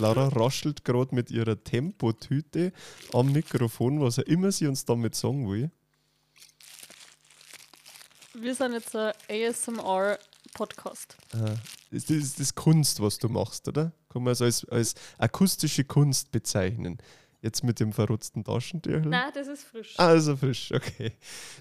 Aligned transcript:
Laura 0.00 0.28
raschelt 0.28 0.84
gerade 0.84 1.14
mit 1.14 1.30
ihrer 1.30 1.62
Tempotüte 1.62 2.72
am 3.12 3.32
Mikrofon, 3.32 4.00
was 4.00 4.18
er 4.18 4.26
immer 4.26 4.50
sie 4.50 4.66
uns 4.66 4.84
damit 4.84 5.14
sagen 5.14 5.48
will. 5.50 5.70
Wir 8.34 8.54
sind 8.54 8.72
jetzt 8.72 8.96
ein 8.96 9.12
ASMR-Podcast. 9.28 11.16
Äh, 11.32 11.56
das 11.90 12.08
ist 12.08 12.40
das 12.40 12.54
Kunst, 12.54 13.00
was 13.00 13.18
du 13.18 13.28
machst, 13.28 13.68
oder? 13.68 13.92
Kann 14.08 14.22
man 14.22 14.32
es 14.32 14.40
als, 14.40 14.64
als 14.66 14.94
akustische 15.18 15.84
Kunst 15.84 16.30
bezeichnen. 16.30 16.98
Jetzt 17.42 17.64
mit 17.64 17.80
dem 17.80 17.92
verrotzten 17.92 18.44
Taschentüchel? 18.44 19.06
Nein, 19.06 19.30
das 19.32 19.48
ist 19.48 19.64
frisch. 19.64 19.98
Also 19.98 20.36
frisch, 20.36 20.72
okay. 20.74 21.12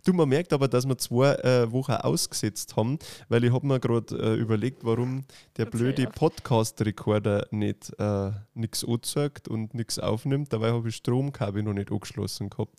Du, 0.05 0.11
man 0.11 0.27
merkt 0.27 0.51
aber, 0.51 0.67
dass 0.67 0.85
wir 0.85 0.97
zwei 0.97 1.35
äh, 1.35 1.71
Wochen 1.71 1.93
ausgesetzt 1.93 2.75
haben, 2.75 2.99
weil 3.29 3.45
ich 3.45 3.53
habe 3.53 3.65
mir 3.65 3.79
gerade 3.79 4.13
äh, 4.15 4.35
überlegt, 4.35 4.83
warum 4.83 5.23
der 5.55 5.67
Erzähl 5.67 5.93
blöde. 5.93 6.07
Podcast-Recorder 6.07 7.47
nicht 7.51 7.97
äh, 7.97 8.31
nichts 8.53 8.83
anzeigt 8.85 9.47
und 9.47 9.73
nichts 9.73 9.99
aufnimmt. 9.99 10.51
Dabei 10.51 10.71
habe 10.71 10.89
ich 10.89 10.97
Stromkabel 10.97 11.63
noch 11.63 11.73
nicht 11.73 11.91
angeschlossen 11.91 12.49
gehabt. 12.49 12.77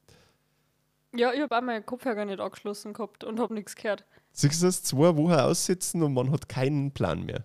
Ja, 1.16 1.32
ich 1.32 1.40
habe 1.40 1.56
auch 1.56 1.62
meinen 1.62 1.84
Kopfhörer 1.84 2.24
nicht 2.26 2.38
angeschlossen 2.38 2.92
gehabt 2.92 3.24
und 3.24 3.40
habe 3.40 3.54
nichts 3.54 3.74
gehört. 3.74 4.04
Siehst 4.32 4.62
du 4.62 4.66
das? 4.66 4.82
Zwei 4.82 5.16
Wochen 5.16 5.32
aussitzen 5.32 6.02
und 6.02 6.14
man 6.14 6.30
hat 6.30 6.48
keinen 6.48 6.92
Plan 6.92 7.24
mehr. 7.24 7.44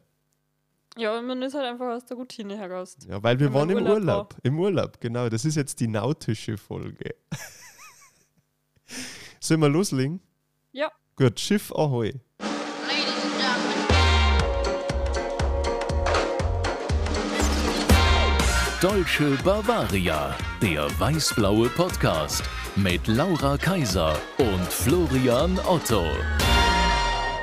Ja, 0.97 1.19
und 1.19 1.25
man 1.25 1.41
ist 1.41 1.53
halt 1.53 1.65
einfach 1.65 1.87
aus 1.87 2.05
der 2.05 2.15
Routine 2.15 2.57
heraus. 2.57 2.97
Ja, 3.07 3.21
weil 3.21 3.37
wir 3.39 3.47
Wenn 3.47 3.53
waren 3.53 3.69
im 3.69 3.77
Urlaub 3.77 3.97
Urlaub. 3.97 4.35
Im 4.43 4.59
Urlaub, 4.59 5.01
genau. 5.01 5.27
Das 5.27 5.43
ist 5.43 5.55
jetzt 5.55 5.79
die 5.81 5.87
nautische 5.87 6.57
Folge. 6.57 7.15
Sollen 9.41 9.59
wir 9.59 9.69
loslegen? 9.69 10.21
Ja. 10.71 10.89
Gut, 11.17 11.39
Schiff 11.39 11.71
Ahoi. 11.73 12.13
Deutsche 18.81 19.35
Bavaria, 19.43 20.35
der 20.61 20.87
weißblaue 20.99 21.69
Podcast 21.69 22.43
mit 22.75 23.07
Laura 23.07 23.57
Kaiser 23.57 24.15
und 24.37 24.71
Florian 24.71 25.57
Otto. 25.65 26.03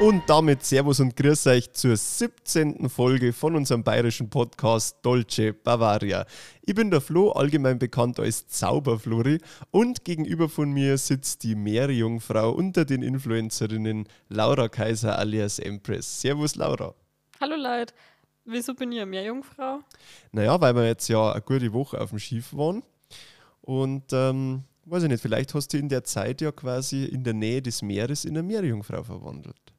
Und 0.03 0.25
damit 0.27 0.65
Servus 0.65 0.99
und 0.99 1.15
Grüß 1.15 1.47
euch 1.47 1.73
zur 1.75 1.97
17. 1.97 2.89
Folge 2.89 3.33
von 3.33 3.55
unserem 3.55 3.85
bayerischen 3.85 4.29
Podcast 4.29 4.97
Dolce 5.03 5.53
Bavaria. 5.53 6.27
Ich 6.63 6.75
bin 6.75 6.91
der 6.91 7.01
Flo, 7.01 7.31
allgemein 7.31 7.79
bekannt 7.79 8.19
als 8.19 8.49
Zauberflori 8.49 9.39
und 9.71 10.05
gegenüber 10.05 10.49
von 10.49 10.73
mir 10.73 10.99
sitzt 10.99 11.45
die 11.45 11.55
Meerjungfrau 11.55 12.51
unter 12.51 12.85
den 12.85 13.01
Influencerinnen 13.01 14.09
Laura 14.29 14.69
Kaiser 14.69 15.17
alias 15.17 15.61
Empress. 15.61 16.21
Servus 16.21 16.57
Laura. 16.57 16.97
Hallo 17.41 17.55
Leute, 17.55 17.95
wieso 18.45 18.75
bin 18.75 18.91
ich 18.91 18.99
eine 18.99 19.07
Meerjungfrau? 19.07 19.83
Naja, 20.33 20.61
weil 20.61 20.75
wir 20.75 20.85
jetzt 20.85 21.07
ja 21.07 21.31
eine 21.31 21.43
gute 21.43 21.73
Woche 21.73 22.01
auf 22.01 22.11
dem 22.11 22.19
Schiff 22.19 22.53
waren 22.57 22.83
und 23.61 24.13
ähm, 24.13 24.65
weiß 24.85 25.05
ich 25.05 25.11
nicht, 25.11 25.23
vielleicht 25.23 25.55
hast 25.55 25.73
du 25.73 25.79
in 25.79 25.89
der 25.89 26.03
Zeit 26.03 26.41
ja 26.41 26.51
quasi 26.51 27.05
in 27.05 27.23
der 27.23 27.35
Nähe 27.35 27.63
des 27.63 27.83
Meeres 27.83 28.25
in 28.25 28.37
eine 28.37 28.43
Meerjungfrau 28.43 29.05
verwandelt. 29.05 29.72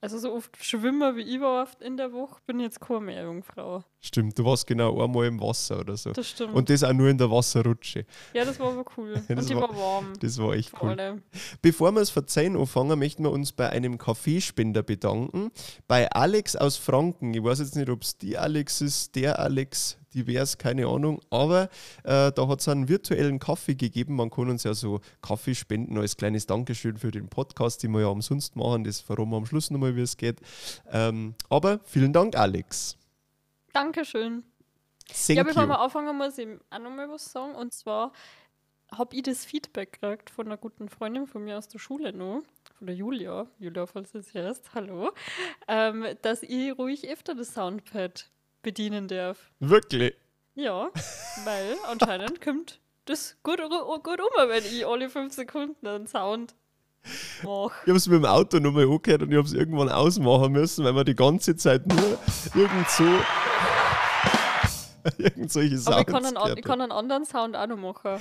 Also 0.00 0.16
so 0.18 0.32
oft 0.32 0.56
Schwimmer 0.64 1.16
wie 1.16 1.22
ich 1.22 1.40
war 1.40 1.64
oft 1.64 1.82
in 1.82 1.96
der 1.96 2.12
Woche, 2.12 2.40
bin 2.46 2.60
ich 2.60 2.64
jetzt 2.66 2.80
keine 2.80 3.00
Meerjungfrau. 3.00 3.82
Stimmt, 4.00 4.38
du 4.38 4.44
warst 4.44 4.64
genau 4.66 5.02
einmal 5.02 5.26
im 5.26 5.40
Wasser 5.40 5.80
oder 5.80 5.96
so. 5.96 6.12
Das 6.12 6.28
stimmt. 6.28 6.54
Und 6.54 6.70
das 6.70 6.84
auch 6.84 6.92
nur 6.92 7.08
in 7.08 7.18
der 7.18 7.28
Wasserrutsche. 7.28 8.06
ja, 8.32 8.44
das 8.44 8.60
war 8.60 8.68
aber 8.72 8.84
cool. 8.96 9.14
Das 9.28 9.40
und 9.40 9.50
die 9.50 9.56
war- 9.56 9.62
war, 9.62 9.76
warm. 9.76 10.12
Das 10.20 10.38
war 10.38 10.52
echt 10.54 10.72
cool. 10.80 10.90
allem. 10.90 11.22
Bevor 11.62 11.90
wir 11.92 12.00
es 12.00 12.10
verzeihen 12.10 12.56
anfangen, 12.56 12.96
möchten 12.96 13.24
wir 13.24 13.32
uns 13.32 13.50
bei 13.50 13.70
einem 13.70 13.98
Kaffeespender 13.98 14.84
bedanken. 14.84 15.50
Bei 15.88 16.08
Alex 16.12 16.54
aus 16.54 16.76
Franken. 16.76 17.34
Ich 17.34 17.42
weiß 17.42 17.58
jetzt 17.58 17.74
nicht, 17.74 17.90
ob 17.90 18.02
es 18.02 18.16
die 18.16 18.38
Alex 18.38 18.80
ist, 18.80 19.16
der 19.16 19.40
Alex, 19.40 19.97
divers, 20.18 20.58
keine 20.58 20.86
Ahnung. 20.86 21.20
Aber 21.30 21.64
äh, 22.04 22.32
da 22.32 22.48
hat 22.48 22.60
es 22.60 22.68
einen 22.68 22.88
virtuellen 22.88 23.38
Kaffee 23.38 23.74
gegeben. 23.74 24.16
Man 24.16 24.30
kann 24.30 24.50
uns 24.50 24.64
ja 24.64 24.74
so 24.74 25.00
Kaffee 25.22 25.54
spenden 25.54 25.98
als 25.98 26.16
kleines 26.16 26.46
Dankeschön 26.46 26.96
für 26.96 27.10
den 27.10 27.28
Podcast, 27.28 27.82
den 27.82 27.92
wir 27.92 28.00
ja 28.00 28.08
umsonst 28.08 28.56
machen. 28.56 28.84
Das 28.84 29.00
verraten 29.00 29.30
wir 29.30 29.36
am 29.36 29.46
Schluss 29.46 29.70
nochmal, 29.70 29.96
wie 29.96 30.02
es 30.02 30.16
geht. 30.16 30.40
Ähm, 30.90 31.34
aber 31.48 31.80
vielen 31.84 32.12
Dank, 32.12 32.36
Alex. 32.36 32.96
Dankeschön. 33.72 34.44
Thank 35.08 35.36
ja, 35.38 35.42
bevor 35.42 35.62
you. 35.62 35.68
wir 35.68 35.80
anfangen, 35.80 36.16
muss 36.16 36.36
ich 36.38 36.48
auch 36.70 36.78
nochmal 36.78 37.08
was 37.08 37.32
sagen. 37.32 37.54
Und 37.54 37.72
zwar 37.72 38.12
habe 38.92 39.16
ich 39.16 39.22
das 39.22 39.44
Feedback 39.44 40.00
gekriegt 40.00 40.30
von 40.30 40.46
einer 40.46 40.56
guten 40.56 40.88
Freundin 40.88 41.26
von 41.26 41.44
mir 41.44 41.58
aus 41.58 41.68
der 41.68 41.78
Schule 41.78 42.12
noch, 42.12 42.42
von 42.76 42.86
der 42.86 42.96
Julia, 42.96 43.46
Julia, 43.58 43.86
falls 43.86 44.12
du 44.12 44.18
es 44.18 44.34
hörst, 44.34 44.74
hallo, 44.74 45.10
ähm, 45.66 46.06
dass 46.22 46.42
ich 46.42 46.76
ruhig 46.78 47.08
öfter 47.08 47.34
das 47.34 47.54
Soundpad 47.54 48.30
bedienen 48.62 49.08
darf. 49.08 49.38
Wirklich. 49.60 50.14
Ja, 50.54 50.90
weil 51.44 51.76
anscheinend 51.86 52.40
kommt 52.40 52.80
das 53.04 53.36
gut, 53.42 53.60
ru- 53.60 54.02
gut 54.02 54.20
um, 54.20 54.48
wenn 54.48 54.64
ich 54.64 54.86
alle 54.86 55.08
fünf 55.08 55.32
Sekunden 55.34 55.86
einen 55.86 56.06
Sound 56.06 56.54
mache. 57.42 57.72
Ich 57.84 57.88
habe 57.88 57.96
es 57.96 58.06
mit 58.08 58.16
dem 58.18 58.24
Auto 58.26 58.58
nochmal 58.58 58.84
angehört 58.84 59.22
und 59.22 59.30
ich 59.30 59.36
habe 59.38 59.46
es 59.46 59.54
irgendwann 59.54 59.88
ausmachen 59.88 60.52
müssen, 60.52 60.84
weil 60.84 60.92
man 60.92 61.06
die 61.06 61.14
ganze 61.14 61.56
Zeit 61.56 61.86
nur 61.86 62.18
irgend 62.54 62.88
so. 62.90 63.04
irgend 65.18 65.50
solche 65.50 65.76
Sounds 65.78 65.86
Aber 65.88 66.00
ich 66.00 66.06
kann, 66.06 66.26
einen, 66.26 66.58
ich 66.58 66.64
kann 66.64 66.80
einen 66.80 66.92
anderen 66.92 67.24
Sound 67.24 67.56
auch 67.56 67.66
noch 67.66 67.76
machen. 67.76 68.20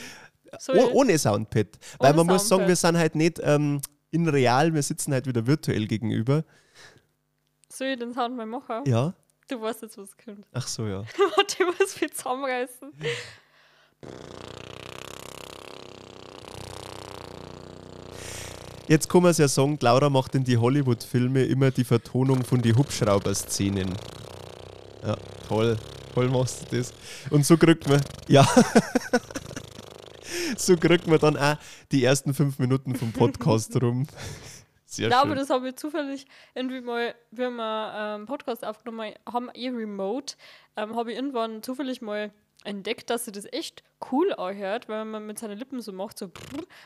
So, 0.59 0.74
Oh, 0.74 0.90
ohne 0.94 1.18
Soundpad. 1.18 1.68
Weil 2.00 2.14
Ohne 2.14 2.24
man 2.24 2.28
muss 2.36 2.47
sagen, 2.47 2.68
wir 2.68 2.76
sind 2.76 2.97
halt 2.97 3.16
nicht 3.16 3.40
ähm, 3.44 3.81
in 4.12 4.30
real, 4.30 4.74
wir 4.74 4.81
sitzen 4.84 5.12
halt 5.12 5.28
wieder 5.28 5.46
virtuell 5.46 5.88
gegenüber. 5.88 6.44
soll 7.70 7.88
ich 7.88 8.00
den 8.00 8.14
Sound 8.14 8.38
mal 8.38 8.46
machen? 8.46 8.84
Ja. 8.86 9.14
Du 9.47 9.62
weißt 9.62 9.81
jetzt, 9.81 9.97
was 9.97 10.09
kommt. 10.18 10.46
Ach 10.53 10.68
so, 10.68 10.85
ja. 10.85 11.03
Warte, 11.35 11.63
ich 11.63 11.80
muss 11.80 11.94
viel 11.94 12.12
zusammenreißen. 12.12 12.91
Jetzt 18.88 19.09
kann 19.09 19.22
man 19.22 19.31
es 19.31 19.38
ja 19.38 19.47
sagen, 19.47 19.78
Laura 19.81 20.09
macht 20.09 20.35
in 20.35 20.44
die 20.44 20.58
Hollywood-Filme 20.58 21.44
immer 21.44 21.72
die 21.72 21.84
Vertonung 21.84 22.44
von 22.44 22.62
die 22.62 22.74
Hubschrauber-Szenen. 22.74 23.94
Ja, 25.06 25.18
toll. 25.47 25.78
Toll 26.14 26.29
machst 26.29 26.72
du 26.72 26.78
das. 26.78 26.94
Und 27.29 27.46
so 27.46 27.58
kriegt 27.58 27.88
man, 27.88 28.02
ja. 28.28 28.47
so 30.58 30.75
kriegt 30.75 31.06
man 31.06 31.19
dann 31.19 31.38
auch 31.38 31.58
die 31.91 32.03
ersten 32.03 32.34
fünf 32.34 32.59
Minuten 32.59 32.96
vom 32.96 33.12
Podcast 33.12 33.75
rum. 33.81 34.08
Sehr 34.90 35.09
Ja, 35.09 35.20
schön. 35.20 35.28
aber 35.31 35.36
das 35.36 35.50
habe 35.50 35.68
ich 35.70 35.75
zufällig 35.75 36.25
irgendwie 36.56 36.80
mal, 36.81 37.14
wir 37.31 37.52
ähm, 37.96 38.25
Podcast 38.25 38.66
aufgenommen 38.66 39.14
haben, 39.31 39.50
eh 39.53 39.70
remote, 39.70 40.36
ähm, 40.78 40.96
habe 40.96 41.12
ich 41.12 41.18
irgendwann 41.18 41.62
zufällig 41.62 42.02
mal 42.02 42.31
entdeckt, 42.64 43.09
dass 43.09 43.26
sie 43.26 43.31
das 43.34 43.46
echt 43.52 43.84
cool 44.12 44.34
anhört, 44.34 44.88
weil 44.90 45.03
man 45.06 45.26
mit 45.26 45.40
seinen 45.40 45.58
Lippen 45.58 45.81
so 45.81 45.92
macht, 45.92 46.18
so 46.18 46.31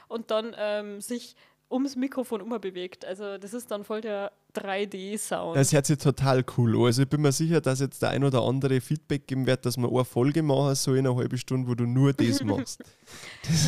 und 0.08 0.32
dann 0.32 0.56
ähm, 0.58 1.00
sich 1.00 1.36
ums 1.70 1.96
Mikrofon 1.96 2.42
immer 2.42 2.60
bewegt. 2.60 3.06
Also 3.06 3.38
das 3.38 3.54
ist 3.54 3.72
dann 3.72 3.84
voll 3.86 4.02
der 4.02 4.32
3D-Sound. 4.56 5.56
Das 5.56 5.72
hört 5.72 5.86
sich 5.86 5.98
total 5.98 6.44
cool 6.58 6.76
an. 6.76 6.86
Also 6.86 7.04
ich 7.04 7.08
bin 7.10 7.22
mir 7.22 7.32
sicher, 7.32 7.62
dass 7.62 7.80
jetzt 7.80 8.02
der 8.02 8.10
ein 8.10 8.24
oder 8.24 8.42
andere 8.44 8.82
Feedback 8.82 9.28
geben 9.28 9.48
wird, 9.48 9.66
dass 9.66 9.78
wir 9.78 9.88
eine 9.88 10.04
Folge 10.04 10.44
machen 10.44 10.76
soll 10.76 10.98
in 10.98 11.08
einer 11.08 11.16
halben 11.16 11.38
Stunde, 11.38 11.70
wo 11.70 11.76
du 11.76 11.86
nur 11.86 12.14
das 12.14 12.44
machst. 12.44 12.84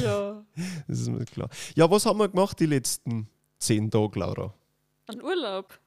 ja. 0.04 0.44
Das 0.88 1.00
ist 1.00 1.08
mir 1.08 1.24
klar. 1.26 1.50
Ja, 1.76 1.90
was 1.90 2.06
haben 2.06 2.20
wir 2.20 2.28
gemacht 2.28 2.60
die 2.60 2.66
letzten 2.66 3.30
zehn 3.66 3.90
Tage, 3.90 4.20
Laura? 4.20 4.54
Ein 5.08 5.22
Urlaub. 5.22 5.80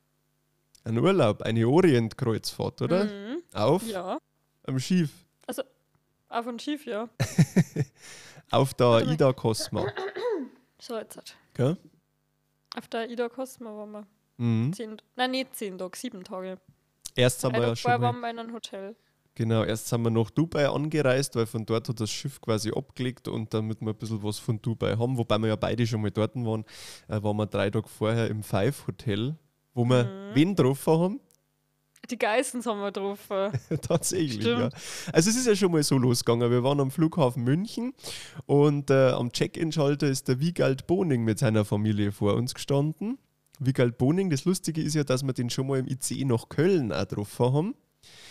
Ein 0.84 0.98
Urlaub, 0.98 1.42
eine 1.42 1.66
Orientkreuzfahrt, 1.69 2.82
oder? 2.82 3.04
Mhm. 3.04 3.42
Auf 3.53 3.82
Ja. 3.87 4.19
am 4.66 4.78
Schiff, 4.78 5.10
Auf 6.28 6.47
und 6.47 6.60
schief, 6.60 6.87
ja. 6.87 7.09
auf 8.50 8.75
der. 8.75 9.06
Ida 9.06 9.32
Cosma. 9.32 9.87
So, 10.78 10.97
jetzt. 10.98 11.16
halt. 11.16 11.37
Gell? 11.54 11.76
Auf 12.76 12.87
der 12.88 13.09
Ida 13.10 13.28
Cosma 13.31 13.70
waren 13.75 13.91
wir. 13.93 14.06
Mhm. 14.37 14.72
Zehn, 14.75 15.00
nein, 15.16 15.31
nicht 15.31 15.56
zehn 15.56 15.78
Tage, 15.78 15.97
sieben 15.97 16.22
Tage. 16.22 16.58
Erst 17.14 17.40
sind 17.40 17.52
wir 17.55 17.62
Ein 17.62 17.69
ja 17.70 17.76
schon 17.76 17.82
vorher 17.90 18.00
waren 18.02 18.20
wir 18.20 18.29
in 18.31 18.38
einem 18.38 18.52
Hotel. 18.52 18.94
Genau, 19.37 19.62
erst 19.62 19.87
sind 19.87 20.03
wir 20.03 20.11
nach 20.11 20.31
Dubai 20.31 20.69
angereist, 20.69 21.37
weil 21.37 21.47
von 21.47 21.65
dort 21.65 21.88
hat 21.88 22.00
das 22.00 22.11
Schiff 22.11 22.41
quasi 22.41 22.73
abgelegt 22.75 23.29
und 23.29 23.55
damit 23.55 23.81
wir 23.81 23.91
ein 23.91 23.97
bisschen 23.97 24.21
was 24.25 24.41
von 24.41 24.61
Dubai 24.61 24.97
haben, 24.97 25.17
wobei 25.17 25.38
wir 25.38 25.47
ja 25.49 25.56
beide 25.56 25.87
schon 25.87 26.03
mal 26.03 26.11
dort 26.11 26.35
waren, 26.35 26.65
äh, 27.06 27.23
waren 27.23 27.37
wir 27.37 27.47
drei 27.47 27.71
Tage 27.71 27.88
vorher 27.88 28.29
im 28.29 28.43
Five 28.43 28.88
Hotel, 28.88 29.37
wo 29.75 29.85
wir 29.85 30.05
Mhm. 30.05 30.35
wen 30.35 30.55
getroffen 30.56 30.99
haben? 30.99 31.21
Die 32.11 32.19
Geissens 32.19 32.67
haben 32.67 32.79
wir 32.81 32.93
getroffen. 32.93 33.50
Tatsächlich, 33.83 34.43
Stimmt. 34.43 34.61
ja. 34.61 34.69
Also 35.12 35.31
es 35.31 35.37
ist 35.37 35.47
ja 35.47 35.56
schon 35.56 35.73
mal 35.73 35.82
so 35.82 35.99
losgegangen. 35.99 36.50
Wir 36.53 36.62
waren 36.62 36.79
am 36.79 36.93
Flughafen 36.93 37.43
München 37.43 37.94
und 38.47 38.91
äh, 38.91 39.11
am 39.11 39.32
Check-in-Schalter 39.32 40.06
ist 40.06 40.29
der 40.29 40.39
Wiegald 40.39 40.87
Boning 40.87 41.25
mit 41.25 41.41
seiner 41.41 41.65
Familie 41.65 42.12
vor 42.12 42.35
uns 42.35 42.55
gestanden. 42.55 43.19
Wiegald 43.59 43.99
Boning, 43.99 44.31
das 44.31 44.44
Lustige 44.44 44.82
ist 44.82 44.94
ja, 44.94 45.03
dass 45.03 45.25
wir 45.25 45.32
den 45.32 45.50
schon 45.50 45.67
mal 45.67 45.79
im 45.81 45.89
ICE 45.89 46.25
nach 46.27 46.49
Köln 46.49 46.93
auch 46.93 47.00
getroffen 47.09 47.53
haben. 47.53 47.75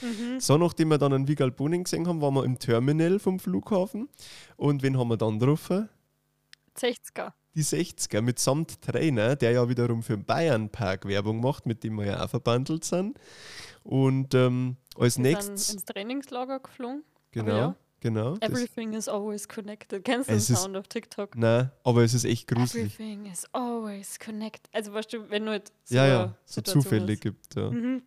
Mhm. 0.01 0.39
So, 0.39 0.57
nachdem 0.57 0.89
wir 0.89 0.97
dann 0.97 1.13
einen 1.13 1.27
Wiegald 1.27 1.55
Boning 1.55 1.83
gesehen 1.85 2.07
haben, 2.07 2.21
waren 2.21 2.33
wir 2.35 2.43
im 2.43 2.59
Terminal 2.59 3.19
vom 3.19 3.39
Flughafen. 3.39 4.09
Und 4.57 4.83
wen 4.83 4.97
haben 4.97 5.07
wir 5.09 5.17
dann 5.17 5.39
getroffen? 5.39 5.89
60er. 6.77 7.33
Die 7.55 7.63
60er 7.63 8.21
mitsamt 8.21 8.81
Trainer, 8.81 9.35
der 9.37 9.51
ja 9.51 9.69
wiederum 9.69 10.03
für 10.03 10.17
den 10.17 10.25
Bayern-Park 10.25 11.07
Werbung 11.07 11.39
macht, 11.39 11.65
mit 11.65 11.83
dem 11.85 11.95
wir 11.97 12.05
ja 12.05 12.23
auch 12.25 12.29
verbandelt 12.29 12.83
sind. 12.83 13.17
Und 13.83 14.33
ähm, 14.33 14.75
als 14.97 15.15
Wir 15.17 15.23
nächstes, 15.23 15.73
ins 15.73 15.85
Trainingslager 15.85 16.59
geflogen. 16.59 17.03
genau, 17.31 17.55
ja. 17.55 17.75
genau. 18.01 18.35
Everything 18.41 18.91
is 18.91 19.07
always 19.07 19.47
connected. 19.47 20.03
Kennst 20.03 20.27
du 20.27 20.33
den 20.33 20.37
ist- 20.39 20.47
Sound 20.47 20.75
auf 20.75 20.87
TikTok? 20.89 21.37
nein, 21.37 21.71
aber 21.85 22.03
es 22.03 22.13
ist 22.13 22.25
echt 22.25 22.47
gruselig. 22.47 22.93
Everything 22.99 23.25
is 23.31 23.45
always 23.53 24.19
connected. 24.19 24.67
Also 24.73 24.91
weißt 24.91 25.13
du, 25.13 25.29
wenn 25.29 25.45
du 25.45 25.51
halt 25.51 25.71
so 25.85 25.95
Ja, 25.95 26.07
ja, 26.07 26.35
so 26.45 26.59
Zufälle 26.61 27.13
hast. 27.13 27.21
gibt. 27.21 27.55
Ja. 27.55 27.69
Mhm. 27.71 28.01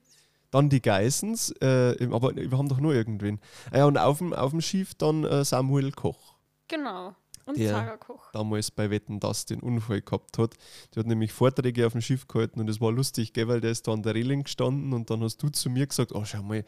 Dann 0.51 0.69
die 0.71 0.81
Geissens, 0.81 1.51
äh, 1.61 2.09
aber 2.11 2.35
wir 2.35 2.57
haben 2.57 2.69
doch 2.69 2.81
nur 2.81 2.95
irgendwen. 2.95 3.39
Ah 3.71 3.79
ja, 3.79 3.85
und 3.87 3.99
auf 3.99 4.19
dem, 4.19 4.33
auf 4.33 4.51
dem 4.53 4.61
Schiff 4.63 4.95
dann 4.95 5.25
äh, 5.25 5.45
Samuel 5.45 5.93
Koch. 5.93 6.37
Genau. 6.69 7.15
Und 7.45 7.57
Der- 7.59 7.71
Sarah 7.71 7.97
Koch. 7.97 8.31
damals 8.33 8.71
bei 8.71 8.91
Wetten, 8.91 9.21
das 9.21 9.47
den 9.47 9.61
Unfall 9.61 10.03
gehabt 10.03 10.37
hat. 10.37 10.55
Der 10.95 11.01
hat 11.01 11.07
nämlich 11.07 11.33
Vorträge 11.33 11.87
auf 11.87 11.93
dem 11.93 12.03
Schiff 12.03 12.27
gehalten 12.29 12.61
und 12.61 12.69
es 12.69 12.79
war 12.81 12.93
lustig, 12.93 13.33
gell, 13.33 13.49
weil 13.49 13.61
der 13.63 13.71
ist 13.71 13.89
da 13.89 13.93
an 13.93 14.03
der 14.03 14.15
Reling 14.15 14.45
gestanden 14.45 14.93
und 14.93 15.09
dann 15.09 15.23
hast 15.23 15.43
du 15.43 15.49
zu 15.49 15.71
mir 15.71 15.87
gesagt, 15.87 16.13
oh 16.15 16.25
schau 16.27 16.43
mal, 16.43 16.63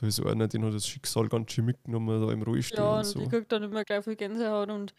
da 0.00 0.06
ist 0.06 0.20
einer, 0.24 0.46
den 0.48 0.64
hat 0.66 0.74
das 0.74 0.86
Schicksal 0.86 1.28
ganz 1.28 1.52
schön 1.52 1.64
mitgenommen, 1.64 2.26
da 2.26 2.30
im 2.32 2.42
Rollstuhl 2.42 2.78
Ja, 2.78 2.92
und 2.92 2.98
und 2.98 3.04
so. 3.06 3.20
ich 3.20 3.28
krieg 3.30 3.48
dann 3.48 3.62
immer 3.62 3.84
gleich 3.84 4.04
viel 4.04 4.16
Gänsehaut 4.16 4.68
und 4.70 4.94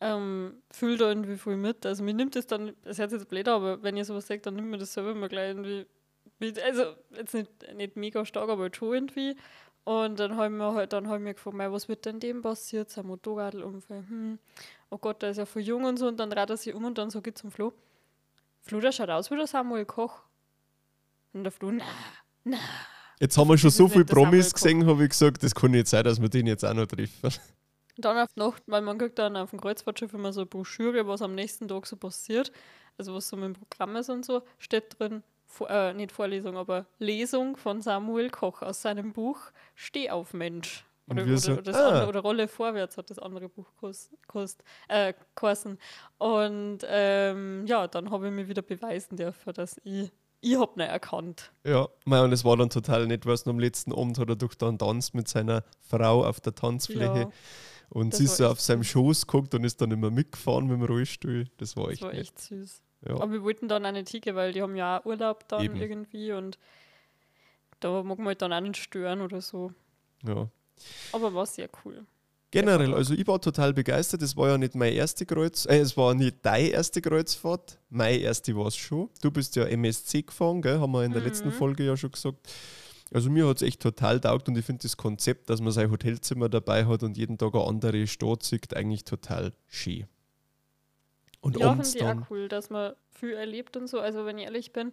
ähm, 0.00 0.54
fühle 0.70 0.96
da 0.96 1.08
irgendwie 1.08 1.36
viel 1.36 1.56
mit. 1.56 1.84
Also 1.84 2.04
mir 2.04 2.14
nimmt 2.14 2.36
das 2.36 2.46
dann, 2.46 2.72
es 2.84 2.98
hört 2.98 3.10
sich 3.10 3.18
jetzt 3.18 3.28
blöd, 3.28 3.48
aber 3.48 3.82
wenn 3.82 3.96
ihr 3.96 4.04
sowas 4.04 4.28
sagt, 4.28 4.46
dann 4.46 4.54
nimmt 4.54 4.68
mir 4.70 4.78
das 4.78 4.92
selber 4.94 5.10
immer 5.10 5.28
gleich 5.28 5.48
irgendwie. 5.48 5.86
Also 6.40 6.94
jetzt 7.16 7.34
nicht, 7.34 7.50
nicht 7.74 7.96
mega 7.96 8.24
stark, 8.24 8.48
aber 8.48 8.70
schon 8.72 8.94
irgendwie. 8.94 9.36
Und 9.84 10.20
dann 10.20 10.36
habe 10.36 10.46
ich 10.46 10.52
mir 10.52 10.74
halt, 10.74 10.92
dann 10.92 11.08
hab 11.08 11.16
ich 11.16 11.22
mir 11.22 11.34
gefragt, 11.34 11.56
was 11.56 11.88
wird 11.88 12.04
denn 12.04 12.20
dem 12.20 12.42
passiert? 12.42 12.90
Sein 12.90 13.06
Motorradunfall. 13.06 14.04
Hm. 14.08 14.38
Oh 14.90 14.98
Gott, 14.98 15.22
der 15.22 15.30
ist 15.30 15.38
ja 15.38 15.46
voll 15.46 15.62
jung 15.62 15.84
und 15.84 15.96
so. 15.96 16.08
Und 16.08 16.18
dann 16.18 16.30
dreht 16.30 16.50
er 16.50 16.56
sich 16.56 16.74
um 16.74 16.84
und 16.84 16.98
dann 16.98 17.10
so 17.10 17.22
geht 17.22 17.38
zum 17.38 17.50
Flo. 17.50 17.72
Flo, 18.60 18.80
der 18.80 18.92
schaut 18.92 19.08
aus 19.08 19.30
wie 19.30 19.36
der 19.36 19.46
Samuel 19.46 19.86
Koch. 19.86 20.20
Und 21.32 21.44
der 21.44 21.52
Flo, 21.52 21.70
na, 21.70 21.84
na. 22.44 22.58
Jetzt 23.20 23.36
haben 23.36 23.48
wir 23.48 23.58
schon 23.58 23.70
so 23.70 23.86
ist 23.86 23.92
viel 23.92 24.00
nicht 24.00 24.10
der 24.10 24.14
Samuel 24.14 24.30
Promis 24.30 24.54
gesehen, 24.54 24.86
habe 24.86 25.02
ich 25.02 25.10
gesagt, 25.10 25.42
das 25.42 25.54
kann 25.54 25.70
nicht 25.72 25.88
sein, 25.88 26.04
dass 26.04 26.20
wir 26.20 26.28
den 26.28 26.46
jetzt 26.46 26.64
auch 26.64 26.74
noch 26.74 26.86
treffen. 26.86 27.30
Und 27.96 28.04
dann 28.04 28.18
auf 28.18 28.32
die 28.32 28.40
Nacht, 28.40 28.62
weil 28.66 28.82
man 28.82 28.96
kriegt 28.96 29.18
dann 29.18 29.36
auf 29.36 29.50
dem 29.50 29.60
Kreuzfahrtschiff 29.60 30.12
immer 30.14 30.32
so 30.32 30.42
eine 30.42 30.46
Broschüre, 30.46 31.06
was 31.08 31.20
am 31.20 31.34
nächsten 31.34 31.66
Tag 31.66 31.86
so 31.86 31.96
passiert, 31.96 32.52
also 32.96 33.14
was 33.14 33.28
so 33.28 33.36
mit 33.36 33.46
dem 33.46 33.52
Programm 33.54 33.96
ist 33.96 34.08
und 34.08 34.24
so, 34.24 34.42
steht 34.58 34.98
drin, 34.98 35.24
äh, 35.68 35.94
nicht 35.94 36.12
Vorlesung, 36.12 36.56
aber 36.56 36.86
Lesung 36.98 37.56
von 37.56 37.80
Samuel 37.80 38.30
Koch 38.30 38.62
aus 38.62 38.82
seinem 38.82 39.12
Buch 39.12 39.38
Steh 39.74 40.10
auf 40.10 40.34
Mensch. 40.34 40.84
Und 41.08 41.18
Oder, 41.18 41.26
oder, 41.26 41.38
so, 41.38 41.56
das 41.56 41.76
ah. 41.76 41.88
andere, 41.88 42.08
oder 42.08 42.20
Rolle 42.20 42.48
vorwärts 42.48 42.98
hat 42.98 43.08
das 43.08 43.18
andere 43.18 43.48
Buch 43.48 43.66
kost, 44.26 44.62
äh. 44.88 45.14
Und 46.18 46.78
ähm, 46.86 47.66
ja, 47.66 47.88
dann 47.88 48.10
habe 48.10 48.26
ich 48.26 48.32
mir 48.32 48.46
wieder 48.46 48.60
beweisen 48.60 49.16
dürfen, 49.16 49.54
dass 49.54 49.80
ich, 49.84 50.12
ich 50.42 50.58
habe 50.58 50.72
ihn 50.76 50.80
erkannt. 50.80 51.50
Ja, 51.64 51.88
mei, 52.04 52.22
und 52.22 52.32
es 52.32 52.44
war 52.44 52.58
dann 52.58 52.68
total 52.68 53.06
nett, 53.06 53.24
weil 53.24 53.38
am 53.46 53.58
letzten 53.58 53.92
Abend 53.92 54.18
hat 54.18 54.28
er 54.28 54.36
doch 54.36 54.52
dann 54.54 54.78
tanzt 54.78 55.14
mit 55.14 55.28
seiner 55.28 55.64
Frau 55.80 56.26
auf 56.26 56.40
der 56.40 56.54
Tanzfläche 56.54 57.20
Ja, 57.20 57.30
und 57.88 58.12
das 58.12 58.18
sie 58.18 58.24
ist 58.24 58.40
war 58.40 58.48
so 58.48 58.52
auf 58.52 58.60
seinem. 58.60 58.84
Schoß 58.84 59.26
geguckt 59.26 59.54
und 59.54 59.64
ist 59.64 59.80
dann 59.80 59.90
immer 59.90 60.10
mitgefahren 60.10 60.66
mit 60.66 60.78
dem 60.78 60.84
Rollstuhl. 60.84 61.46
Das 61.56 61.74
war 61.74 61.84
das 61.84 61.94
echt 61.94 62.02
war 62.02 62.12
nett. 62.12 62.20
echt 62.20 62.38
süß. 62.38 62.82
Ja. 63.06 63.14
Aber 63.14 63.30
wir 63.32 63.42
wollten 63.42 63.68
dann 63.68 63.84
auch 63.86 63.92
nicht 63.92 64.08
hingehen, 64.08 64.34
weil 64.36 64.52
die 64.52 64.62
haben 64.62 64.74
ja 64.76 64.98
auch 65.00 65.04
Urlaub 65.06 65.46
dann 65.48 65.62
Eben. 65.64 65.76
irgendwie 65.76 66.32
und 66.32 66.58
da 67.80 68.02
mag 68.02 68.18
man 68.18 68.28
halt 68.28 68.42
dann 68.42 68.52
auch 68.52 68.60
nicht 68.60 68.76
stören 68.76 69.20
oder 69.20 69.40
so. 69.40 69.72
ja. 70.26 70.48
Aber 71.12 71.34
war 71.34 71.44
sehr 71.44 71.68
cool. 71.84 72.06
Generell, 72.52 72.94
also 72.94 73.12
ich 73.12 73.26
war 73.26 73.40
total 73.40 73.74
begeistert. 73.74 74.22
Es 74.22 74.36
war 74.36 74.48
ja 74.48 74.56
nicht 74.58 74.74
meine 74.76 74.94
erste 74.94 75.26
Kreuz, 75.26 75.66
äh, 75.66 75.78
es 75.80 75.96
war 75.96 76.14
nicht 76.14 76.36
deine 76.42 76.68
erste 76.68 77.02
Kreuzfahrt. 77.02 77.78
Meine 77.90 78.18
erste 78.18 78.56
war 78.56 78.66
es 78.68 78.76
schon. 78.76 79.10
Du 79.20 79.30
bist 79.30 79.54
ja 79.56 79.64
MSC 79.64 80.22
gefahren, 80.22 80.62
gell? 80.62 80.78
haben 80.80 80.92
wir 80.92 81.04
in 81.04 81.12
der 81.12 81.20
letzten 81.22 81.48
Mhm. 81.48 81.52
Folge 81.52 81.84
ja 81.84 81.96
schon 81.96 82.12
gesagt. 82.12 82.38
Also 83.12 83.28
mir 83.28 83.46
hat 83.48 83.56
es 83.56 83.62
echt 83.62 83.80
total 83.82 84.20
taugt 84.20 84.48
und 84.48 84.56
ich 84.56 84.64
finde 84.64 84.82
das 84.82 84.96
Konzept, 84.96 85.50
dass 85.50 85.60
man 85.60 85.72
sein 85.72 85.90
Hotelzimmer 85.90 86.48
dabei 86.48 86.86
hat 86.86 87.02
und 87.02 87.16
jeden 87.16 87.38
Tag 87.38 87.54
eine 87.54 87.64
andere 87.64 88.06
Stadt 88.06 88.42
sieht, 88.44 88.74
eigentlich 88.74 89.04
total 89.04 89.52
schön. 89.66 90.06
Und 91.40 91.62
abends 91.62 91.92
finde 91.92 92.04
ich 92.04 92.10
dann, 92.10 92.22
auch 92.22 92.30
cool, 92.30 92.48
dass 92.48 92.70
man 92.70 92.94
viel 93.10 93.34
erlebt 93.34 93.76
und 93.76 93.86
so. 93.86 94.00
Also 94.00 94.26
wenn 94.26 94.38
ich 94.38 94.44
ehrlich 94.44 94.72
bin, 94.72 94.92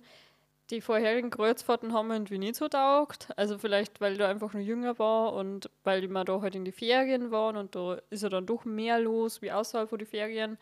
die 0.70 0.82
vorherigen 0.82 1.30
Kreuzfahrten 1.30 1.94
haben 1.94 2.08
mir 2.08 2.16
irgendwie 2.16 2.40
nicht 2.40 2.56
so 2.56 2.68
taugt. 2.68 3.30
Also 3.36 3.58
vielleicht, 3.58 4.02
weil 4.02 4.14
ich 4.14 4.18
da 4.18 4.28
einfach 4.28 4.54
nur 4.54 4.64
jünger 4.64 4.98
war 4.98 5.34
und 5.34 5.70
weil 5.84 6.08
wir 6.08 6.24
da 6.24 6.42
halt 6.42 6.56
in 6.56 6.66
die 6.66 6.72
Ferien 6.72 7.32
waren 7.32 7.56
und 7.56 7.76
da 7.76 8.00
ist 8.10 8.24
ja 8.24 8.30
dann 8.30 8.46
doch 8.46 8.66
mehr 8.66 9.00
los 9.00 9.42
wie 9.42 9.52
außerhalb 9.52 9.90
von 9.90 10.00
den 10.00 10.08
Ferien. 10.08 10.58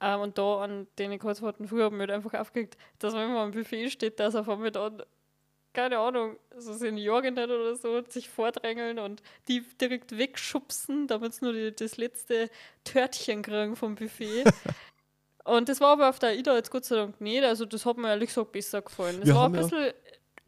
Ähm, 0.00 0.20
und 0.20 0.38
da 0.38 0.62
an 0.62 0.86
den 0.98 1.18
Kreuzfahrten 1.18 1.66
früher 1.66 1.84
haben 1.84 1.96
wir 1.96 2.02
halt 2.02 2.10
einfach 2.10 2.34
aufgeregt, 2.34 2.76
dass 2.98 3.14
man 3.14 3.30
immer 3.30 3.40
am 3.40 3.50
Buffet 3.52 3.90
steht, 3.90 4.20
dass 4.20 4.34
auf 4.36 4.48
einmal 4.48 4.70
dann, 4.70 5.02
keine 5.72 5.98
Ahnung, 5.98 6.36
so 6.56 6.72
Senioren 6.72 7.34
oder 7.38 7.74
so, 7.74 8.02
sich 8.08 8.28
vordrängeln 8.28 8.98
und 8.98 9.22
die 9.48 9.62
direkt 9.80 10.16
wegschubsen, 10.18 11.08
damit 11.08 11.34
sie 11.34 11.44
nur 11.44 11.54
die, 11.54 11.74
das 11.74 11.96
letzte 11.96 12.48
Törtchen 12.84 13.42
kriegen 13.42 13.74
vom 13.74 13.96
Buffet. 13.96 14.44
Und 15.44 15.68
das 15.68 15.80
war 15.80 15.92
aber 15.92 16.08
auf 16.08 16.18
der 16.18 16.30
AIDA 16.30 16.54
jetzt 16.56 16.70
Gott 16.70 16.84
sei 16.84 16.96
Dank 16.96 17.20
nicht. 17.20 17.42
Also 17.42 17.64
das 17.64 17.84
hat 17.86 17.96
mir 17.96 18.08
ehrlich 18.08 18.28
gesagt 18.28 18.52
besser 18.52 18.82
gefallen. 18.82 19.20
Es 19.20 19.26
Wir 19.26 19.34
war 19.34 19.46
ein 19.46 19.52
bisschen 19.52 19.92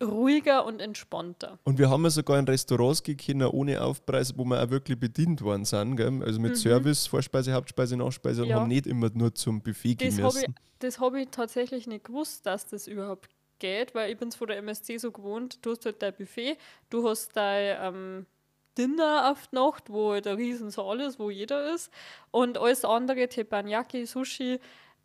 ruhiger 0.03 0.65
und 0.67 0.81
entspannter. 0.81 1.59
Und 1.65 1.79
wir 1.79 1.89
haben 1.89 2.05
ja 2.05 2.11
sogar 2.11 2.39
in 2.39 2.45
Restaurants 2.47 3.03
gekommen, 3.03 3.47
ohne 3.49 3.81
Aufpreis, 3.83 4.37
wo 4.37 4.45
wir 4.45 4.63
auch 4.63 4.71
wirklich 4.71 4.99
bedient 4.99 5.41
worden 5.43 5.65
sind. 5.65 5.97
Gell? 5.97 6.23
Also 6.23 6.41
mit 6.41 6.57
Service, 6.57 7.07
Vorspeise, 7.07 7.53
Hauptspeise, 7.53 7.97
Nachspeise 7.97 8.43
und 8.43 8.49
Mhm. 8.49 8.51
Ja. 8.51 8.61
haben 8.61 8.69
nicht 8.69 8.87
immer 8.87 9.11
nur 9.15 9.35
zum 9.35 9.63
Buffet 9.63 9.95
gehen 9.95 10.17
Das 10.17 10.37
habe 10.37 10.45
ich, 10.47 10.55
das 10.81 10.99
hab 11.01 11.15
ich 11.15 11.29
tatsächlich 11.31 11.87
nicht 11.87 12.05
gewusst, 12.05 12.45
dass 12.47 12.67
das 12.67 12.87
überhaupt 12.87 13.31
geht, 13.59 13.95
weil 13.95 14.13
ich 14.13 14.19
bin 14.19 14.29
es 14.29 14.35
von 14.37 14.49
der 14.49 14.59
MSC 14.59 14.99
so 14.99 15.11
gewohnt, 15.13 15.65
du 15.65 15.71
hast 15.71 15.85
halt 15.87 16.03
dein 16.03 16.13
Buffet, 16.15 16.57
du 16.91 17.09
hast 17.09 17.37
dein 17.37 17.77
ähm, 17.81 18.27
Dinner 18.77 19.31
auf 19.31 19.47
die 19.49 19.57
Nacht, 19.57 19.91
wo 19.91 20.13
halt 20.13 20.27
ein 20.27 20.37
riesen 20.37 20.71
Saal 20.71 21.01
ist, 21.01 21.19
wo 21.19 21.31
jeder 21.31 21.73
ist. 21.75 21.91
Und 22.31 22.59
alles 22.59 22.85
andere, 22.85 23.29
Teppanyaki, 23.29 24.07
Sushi, 24.07 24.59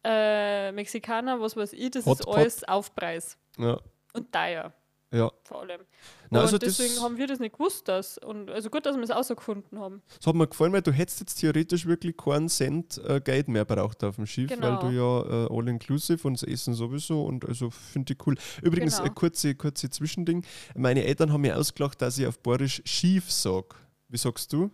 äh, 0.04 0.72
Mexikaner, 0.72 1.40
was 1.42 1.56
weiß 1.58 1.74
ich, 1.74 1.92
das 1.92 2.02
ist 2.06 2.08
Hotpot. 2.22 2.38
alles 2.38 2.64
Aufpreis 2.68 3.38
Ja, 3.58 3.80
und 4.14 4.32
teuer 4.32 4.74
ja. 5.12 5.32
vor 5.44 5.62
allem. 5.62 5.82
Na, 6.30 6.40
und 6.40 6.46
also 6.46 6.58
deswegen 6.58 7.02
haben 7.02 7.18
wir 7.18 7.26
das 7.28 7.40
nicht 7.40 7.54
gewusst, 7.54 7.88
dass, 7.88 8.18
und 8.20 8.50
also 8.52 8.70
gut, 8.70 8.86
dass 8.86 8.96
wir 8.96 9.04
es 9.04 9.10
rausgefunden 9.10 9.80
haben. 9.80 10.02
Das 10.18 10.28
hat 10.28 10.36
mir 10.36 10.48
gefallen, 10.48 10.72
weil 10.74 10.82
du 10.84 10.92
hättest 10.92 11.20
jetzt 11.22 11.36
theoretisch 11.36 11.86
wirklich 11.88 12.16
keinen 12.18 12.50
Cent 12.50 12.98
äh, 13.00 13.20
Geld 13.20 13.48
mehr 13.48 13.66
braucht 13.66 14.04
auf 14.04 14.16
dem 14.18 14.26
Schiff, 14.28 14.50
weil 14.52 14.58
Genau. 14.58 14.82
du 14.82 14.90
ja 14.90 15.46
äh, 15.46 15.48
all-inclusive 15.52 16.28
und 16.28 16.34
das 16.36 16.44
Essen 16.44 16.74
sowieso 16.76 17.24
und 17.26 17.46
also 17.46 17.70
finde 17.72 18.14
ich 18.14 18.28
cool. 18.28 18.36
Übrigens, 18.62 18.98
Genau. 18.98 19.10
ein 19.10 19.16
kurze, 19.16 19.56
kurze 19.56 19.90
Zwischending. 19.90 20.46
Meine 20.76 21.04
Eltern 21.06 21.34
haben 21.34 21.42
mir 21.42 21.58
ausgelacht, 21.58 22.02
dass 22.02 22.18
ich 22.18 22.28
auf 22.28 22.40
Borisch 22.40 22.82
schief 22.86 23.32
sag. 23.32 23.76
Wie 24.08 24.18
sagst 24.18 24.54
du? 24.54 24.70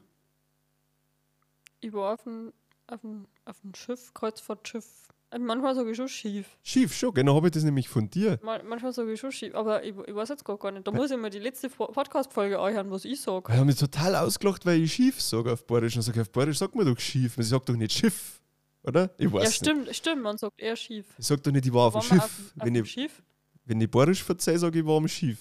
Ich 1.82 1.94
war 1.94 2.14
auf 2.14 2.24
dem, 2.24 2.52
auf 2.88 3.02
dem, 3.02 3.28
auf 3.46 3.62
dem 3.62 3.74
Schiff, 3.76 4.14
Kreuzfahrtschiff. 4.14 4.86
Äh, 5.32 5.40
Manchmal 5.40 5.76
sage 5.76 5.92
ich 5.92 5.98
schon 5.98 6.08
schief. 6.08 6.58
Schief, 6.64 6.94
schon, 6.96 7.14
genau, 7.14 7.36
habe 7.36 7.48
ich 7.48 7.54
das 7.54 7.64
nämlich 7.64 7.90
von 7.90 8.10
dir. 8.10 8.40
Man, 8.44 8.66
manchmal 8.68 8.94
sage 8.94 9.12
ich 9.12 9.20
schon 9.20 9.32
schief, 9.32 9.56
aber 9.56 9.84
ich, 9.84 9.96
ich 10.08 10.16
weiß 10.16 10.30
jetzt 10.30 10.46
gar, 10.46 10.58
gar 10.58 10.72
nicht. 10.72 10.86
Da 10.88 10.92
muss 10.92 11.10
ich 11.12 11.18
mir 11.18 11.30
die 11.30 11.40
letzte 11.40 11.70
Fo- 11.70 11.88
Podcast-Folge 11.88 12.60
anhören, 12.60 12.90
was 12.92 13.06
ich 13.06 13.20
sage. 13.22 13.46
Ich 13.50 13.56
habe 13.56 13.66
mich 13.66 13.76
total 13.78 14.16
ausgelacht, 14.16 14.66
weil 14.66 14.82
ich 14.82 14.94
schief 14.94 15.22
sage 15.22 15.52
auf 15.54 15.66
Borisch. 15.66 15.96
Und 15.96 16.04
sage 16.04 16.22
auf 16.22 16.32
Borisch 16.32 16.58
sagt 16.60 16.76
man 16.76 16.86
doch 16.86 17.00
schief. 17.00 17.38
Man 17.38 17.46
sagt 17.46 17.68
doch 17.70 17.76
nicht 17.76 17.92
Schiff, 17.94 18.40
oder? 18.84 19.10
Ich 19.18 19.26
weiß 19.32 19.34
Ja, 19.44 19.48
nicht. 19.50 19.56
stimmt, 19.56 19.96
stimmt, 19.96 20.22
man 20.24 20.38
sagt 20.38 20.60
eher 20.62 20.76
schief. 20.76 21.06
Ich 21.18 21.26
sage 21.26 21.42
doch 21.42 21.52
nicht, 21.52 21.66
ich 21.66 21.74
war 21.74 21.88
auf 21.88 21.94
dem 21.94 22.02
Schiff. 22.04 22.18
auf, 22.20 22.24
auf 22.24 22.66
wenn, 22.66 22.76
ich, 22.76 22.92
Schiff? 22.92 23.24
wenn 23.66 23.82
ich 23.82 23.90
Borisch 23.92 24.24
verzeihe, 24.24 24.60
sage 24.60 24.80
ich, 24.80 24.86
war 24.86 24.98
am 24.98 25.08
Schiff. 25.08 25.40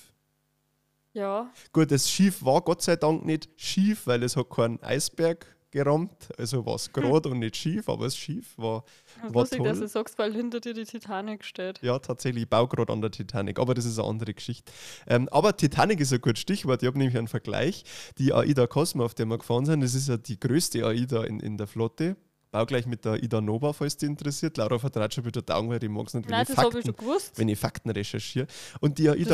Ja, 1.12 1.48
Gut, 1.72 1.92
das 1.92 2.10
Schiff 2.10 2.44
war 2.44 2.60
Gott 2.62 2.82
sei 2.82 2.96
Dank 2.96 3.24
nicht 3.24 3.48
schief, 3.56 4.06
weil 4.06 4.22
es 4.24 4.36
hat 4.36 4.50
keinen 4.50 4.82
Eisberg 4.82 5.46
gerammt. 5.74 6.28
Also 6.38 6.64
war 6.64 6.76
es 6.76 6.90
gerade 6.90 7.28
und 7.28 7.40
nicht 7.40 7.56
schief, 7.56 7.88
aber 7.88 8.04
das 8.04 8.16
Schiff 8.16 8.56
war, 8.56 8.84
das 9.22 9.34
war 9.34 9.42
lustig, 9.42 9.62
dass 9.64 9.78
toll. 9.78 9.86
du 9.86 9.92
sagst, 9.92 10.18
weil 10.18 10.32
hinter 10.32 10.60
dir 10.60 10.72
die 10.72 10.84
Titanic 10.84 11.44
steht. 11.44 11.82
Ja, 11.82 11.98
tatsächlich, 11.98 12.44
ich 12.44 12.48
baue 12.48 12.68
gerade 12.68 12.92
an 12.92 13.02
der 13.02 13.10
Titanic, 13.10 13.58
aber 13.58 13.74
das 13.74 13.84
ist 13.84 13.98
eine 13.98 14.08
andere 14.08 14.32
Geschichte. 14.32 14.72
Ähm, 15.06 15.28
aber 15.30 15.56
Titanic 15.56 16.00
ist 16.00 16.12
ein 16.12 16.20
gutes 16.20 16.40
Stichwort. 16.40 16.82
Ich 16.82 16.86
habe 16.86 16.96
nämlich 16.96 17.18
einen 17.18 17.28
Vergleich. 17.28 17.84
Die 18.18 18.32
AIDA 18.32 18.66
Cosmo, 18.66 19.04
auf 19.04 19.14
der 19.14 19.26
wir 19.26 19.36
gefahren 19.36 19.66
sind, 19.66 19.82
das 19.82 19.94
ist 19.94 20.08
ja 20.08 20.16
die 20.16 20.40
größte 20.40 20.86
AIDA 20.86 21.24
in, 21.24 21.40
in 21.40 21.58
der 21.58 21.66
Flotte. 21.66 22.16
Bau 22.52 22.64
gleich 22.66 22.86
mit 22.86 23.04
der 23.04 23.14
AIDA 23.14 23.40
Nova, 23.40 23.72
falls 23.72 23.96
die 23.96 24.06
interessiert. 24.06 24.56
Laura 24.58 24.78
vertraut 24.78 25.12
schon 25.12 25.24
wieder 25.24 25.42
Daumen, 25.42 25.70
weil 25.70 25.82
ich 25.82 25.90
mag 25.90 26.06
es 26.06 26.14
nicht, 26.14 26.26
wenn, 26.26 26.30
Nein, 26.30 26.44
ich 26.44 26.50
ich 26.50 26.54
Fakten, 26.54 26.96
gewusst. 26.96 27.32
wenn 27.36 27.48
ich 27.48 27.58
Fakten 27.58 27.90
recherchiere. 27.90 28.46
Und 28.78 28.98
die 28.98 29.08
ich. 29.08 29.22
Ich 29.22 29.32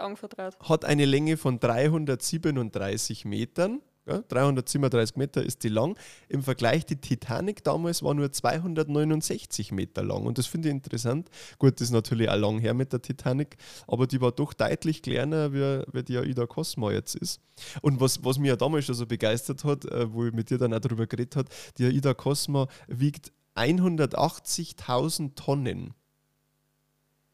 Augen 0.00 0.16
vertraut. 0.16 0.58
hat 0.68 0.84
eine 0.84 1.04
Länge 1.04 1.36
von 1.36 1.60
337 1.60 3.24
Metern. 3.24 3.82
Ja, 4.06 4.22
337 4.28 5.16
Meter 5.16 5.42
ist 5.42 5.64
die 5.64 5.68
lang. 5.68 5.98
Im 6.28 6.44
Vergleich 6.44 6.86
die 6.86 6.96
Titanic 6.96 7.64
damals 7.64 8.04
war 8.04 8.14
nur 8.14 8.30
269 8.30 9.72
Meter 9.72 10.04
lang. 10.04 10.26
Und 10.26 10.38
das 10.38 10.46
finde 10.46 10.68
ich 10.68 10.74
interessant. 10.74 11.28
Gut, 11.58 11.80
das 11.80 11.88
ist 11.88 11.92
natürlich 11.92 12.30
auch 12.30 12.36
lang 12.36 12.60
her 12.60 12.72
mit 12.72 12.92
der 12.92 13.02
Titanic, 13.02 13.56
aber 13.88 14.06
die 14.06 14.20
war 14.20 14.30
doch 14.30 14.52
deutlich 14.54 15.02
kleiner, 15.02 15.52
wie, 15.52 15.82
wie 15.92 16.02
die 16.04 16.18
AIDA 16.18 16.46
Cosmo 16.46 16.92
jetzt 16.92 17.16
ist. 17.16 17.40
Und 17.82 18.00
was, 18.00 18.24
was 18.24 18.38
mich 18.38 18.48
ja 18.48 18.56
damals 18.56 18.84
schon 18.84 18.94
so 18.94 19.06
begeistert 19.06 19.64
hat, 19.64 19.84
äh, 19.86 20.12
wo 20.12 20.26
ich 20.26 20.32
mit 20.32 20.50
dir 20.50 20.58
dann 20.58 20.72
auch 20.72 20.80
darüber 20.80 21.08
geredet 21.08 21.34
habe, 21.34 21.48
die 21.78 21.86
AIDA 21.86 22.14
Cosmo 22.14 22.68
wiegt 22.86 23.32
180.000 23.56 25.34
Tonnen. 25.34 25.94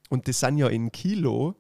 Und 0.09 0.27
das 0.27 0.41
sind 0.41 0.57
ja 0.57 0.69
in 0.69 0.91
Kilo 0.91 1.57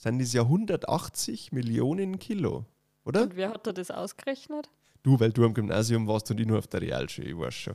sind 0.00 0.18
das 0.18 0.32
ja 0.32 0.42
180 0.42 1.52
Millionen 1.52 2.18
Kilo, 2.18 2.64
oder? 3.04 3.22
Und 3.22 3.36
wer 3.36 3.50
hat 3.50 3.66
da 3.66 3.72
das 3.72 3.90
ausgerechnet? 3.90 4.68
Du, 5.02 5.18
weil 5.18 5.32
du 5.32 5.44
am 5.46 5.54
Gymnasium 5.54 6.06
warst 6.06 6.30
und 6.30 6.38
ich 6.40 6.46
nur 6.46 6.58
auf 6.58 6.66
der 6.66 6.82
Realschule, 6.82 7.28
ich 7.30 7.38
weiß 7.38 7.54
schon. 7.54 7.74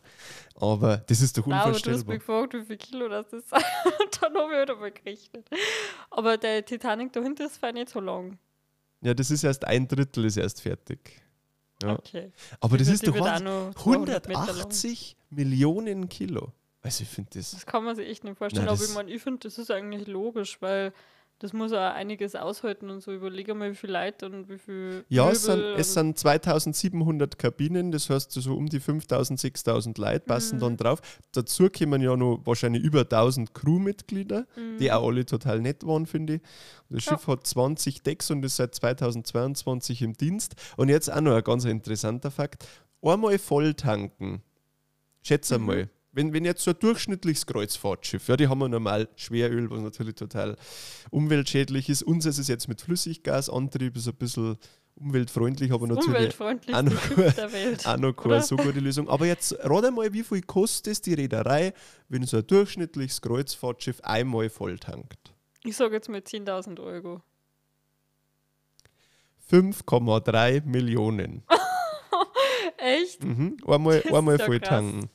Aber 0.60 0.98
das 0.98 1.22
ist 1.22 1.36
doch 1.38 1.48
Nein, 1.48 1.60
aber 1.60 1.72
du 1.72 1.75
hast 1.77 1.86
mich 1.86 1.96
unvorstellbar. 1.96 2.48
gefragt, 2.48 2.53
wie 2.53 2.65
viel 2.67 2.77
Kilo 2.77 3.10
das 3.10 3.34
ist. 3.34 3.51
Dann 4.22 4.34
habe 4.36 4.51
ich 4.51 4.58
halt 4.58 4.70
einmal 4.70 4.91
gerechnet. 4.91 5.50
Aber 6.12 6.38
der 6.38 6.63
Titanic 6.63 7.12
dahinter 7.13 7.46
ist 7.48 7.60
nicht 7.74 7.89
so 7.89 8.00
lang. 8.00 8.38
Ja, 9.01 9.13
das 9.15 9.32
ist 9.32 9.44
erst 9.44 9.65
ein 9.65 9.88
Drittel, 9.88 10.25
ist 10.25 10.38
erst 10.38 10.62
fertig. 10.62 11.22
Ja. 11.82 11.94
Okay. 11.94 12.32
Aber 12.60 12.77
das 12.77 12.88
Die 12.88 12.94
ist 12.94 13.08
doch 13.08 13.15
auch 13.15 13.25
Wahnsinn. 13.25 13.46
noch 13.48 13.74
200 13.74 14.27
Meter 14.27 14.39
lang. 14.39 14.50
180 14.50 15.17
Millionen 15.32 16.08
Kilo. 16.10 16.53
Also 16.82 17.01
ich 17.01 17.10
finde 17.10 17.32
das. 17.34 17.51
Das 17.51 17.65
kann 17.65 17.84
man 17.84 17.96
sich 17.96 18.08
echt 18.08 18.24
nicht 18.24 18.38
vorstellen. 18.38 18.65
Nein, 18.65 18.70
aber 18.74 18.79
das- 18.79 18.89
ich 18.89 18.96
meine, 18.96 19.12
ich 19.12 19.22
finde, 19.22 19.39
das 19.39 19.58
ist 19.58 19.72
eigentlich 19.72 20.08
logisch, 20.08 20.62
weil 20.62 20.94
das 21.39 21.51
muss 21.53 21.73
auch 21.73 21.77
einiges 21.93 22.33
aushalten 22.35 22.89
und 22.89 23.01
so. 23.01 23.11
Überlege 23.11 23.53
mal, 23.53 23.71
wie 23.71 23.75
viel 23.75 23.91
Leute 23.91 24.25
und 24.25 24.49
wie 24.49 24.57
viel. 24.57 25.03
Ja, 25.09 25.29
es 25.29 25.43
sind, 25.43 25.59
es 25.77 25.89
und- 25.89 25.93
sind 25.93 26.19
2700 26.19 27.37
Kabinen, 27.37 27.91
das 27.91 28.09
heißt 28.09 28.31
so 28.31 28.55
um 28.55 28.67
die 28.67 28.79
5000, 28.79 29.39
6000 29.39 29.97
Leute 29.97 30.21
passen 30.21 30.55
Mhm. 30.57 30.61
dann 30.61 30.77
drauf. 30.77 31.01
Dazu 31.33 31.69
kommen 31.69 32.01
ja 32.01 32.15
noch 32.15 32.41
wahrscheinlich 32.45 32.83
über 32.83 33.03
1000 33.03 33.53
Crewmitglieder, 33.53 34.47
die 34.79 34.91
auch 34.91 35.07
alle 35.07 35.25
total 35.25 35.59
nett 35.61 35.85
waren, 35.85 36.05
finde 36.05 36.35
ich. 36.35 36.41
Das 36.41 36.51
Mhm. 36.89 36.95
Ja. 36.97 37.01
Schiff 37.01 37.27
hat 37.27 37.45
20 37.47 38.01
Decks 38.03 38.31
und 38.31 38.43
ist 38.45 38.55
seit 38.55 38.73
2022 38.73 40.01
im 40.01 40.13
Dienst. 40.13 40.55
Und 40.77 40.89
jetzt 40.89 41.11
auch 41.11 41.21
noch 41.21 41.35
ein 41.35 41.43
ganz 41.43 41.65
interessanter 41.65 42.31
Fakt: 42.31 42.65
einmal 43.01 43.37
voll 43.39 43.73
tanken. 43.73 44.41
Schätz 45.21 45.49
Mhm. 45.49 45.55
einmal. 45.55 45.89
Wenn, 46.15 46.31
wenn 46.34 46.45
jetzt 46.45 46.63
so 46.63 46.72
ein 46.72 46.79
durchschnittliches 46.79 47.45
Kreuzfahrtschiff, 47.45 48.27
ja, 48.29 48.38
die 48.38 48.48
haben 48.48 48.62
ja 48.62 48.69
normal 48.69 49.10
Schweröl, 49.17 49.69
was 49.69 49.81
natürlich 49.81 50.15
total 50.15 50.55
umweltschädlich 51.12 51.89
ist. 51.89 52.03
Unseres 52.03 52.39
ist 52.39 52.48
jetzt 52.48 52.69
mit 52.69 52.79
Flüssiggasantrieb, 52.81 53.98
ist 53.98 54.07
ein 54.07 54.15
bisschen 54.15 54.57
umweltfreundlich, 54.95 55.74
aber 55.74 55.88
natürlich 55.88 56.07
Umweltfreundlichste 56.07 56.77
auch 56.79 56.84
noch- 56.84 57.01
Schiff 57.01 57.36
der 57.36 57.51
Welt. 57.51 57.86
auch 57.86 57.98
noch 57.98 58.13
keine 58.13 58.41
so 58.41 58.55
gute 58.55 58.79
Lösung. 58.79 59.10
Aber 59.10 59.25
jetzt 59.25 59.57
rate 59.60 59.91
mal, 59.91 60.13
wie 60.13 60.24
viel 60.24 60.41
kostet 60.41 60.93
es 60.93 61.01
die 61.01 61.15
Reederei, 61.15 61.74
wenn 62.07 62.24
so 62.24 62.38
ein 62.38 62.48
durchschnittliches 62.48 63.22
Kreuzfahrtschiff 63.22 64.00
einmal 64.01 64.50
voll 64.50 64.79
tankt? 64.79 65.34
Ich 65.65 65.75
sage 65.75 65.95
jetzt 65.95 66.07
mal 66.07 66.19
10.000 66.22 66.79
Euro. 66.81 67.22
5,3 69.51 70.63
Millionen. 70.65 71.43
Echt? 72.77 73.24
Mhm. 73.24 73.57
Einmal, 73.67 74.01
Das 74.01 74.13
einmal 74.13 74.38
ja 74.39 74.45
voll 74.45 74.60
krass. 74.60 74.69
tanken. 74.69 75.10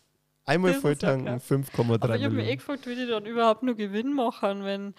Einmal 0.50 0.73
Das 0.73 0.80
voll 0.80 0.97
tanken, 0.97 1.26
krass. 1.26 1.50
5,3 1.50 2.02
Aber 2.02 2.16
ich 2.16 2.25
habe 2.25 2.35
mich 2.35 2.49
eh 2.49 2.57
gefragt, 2.57 2.87
wie 2.87 2.97
die 2.97 3.07
dann 3.07 3.25
überhaupt 3.25 3.62
nur 3.62 3.76
Gewinn 3.76 4.12
machen, 4.12 4.64
wenn. 4.64 4.95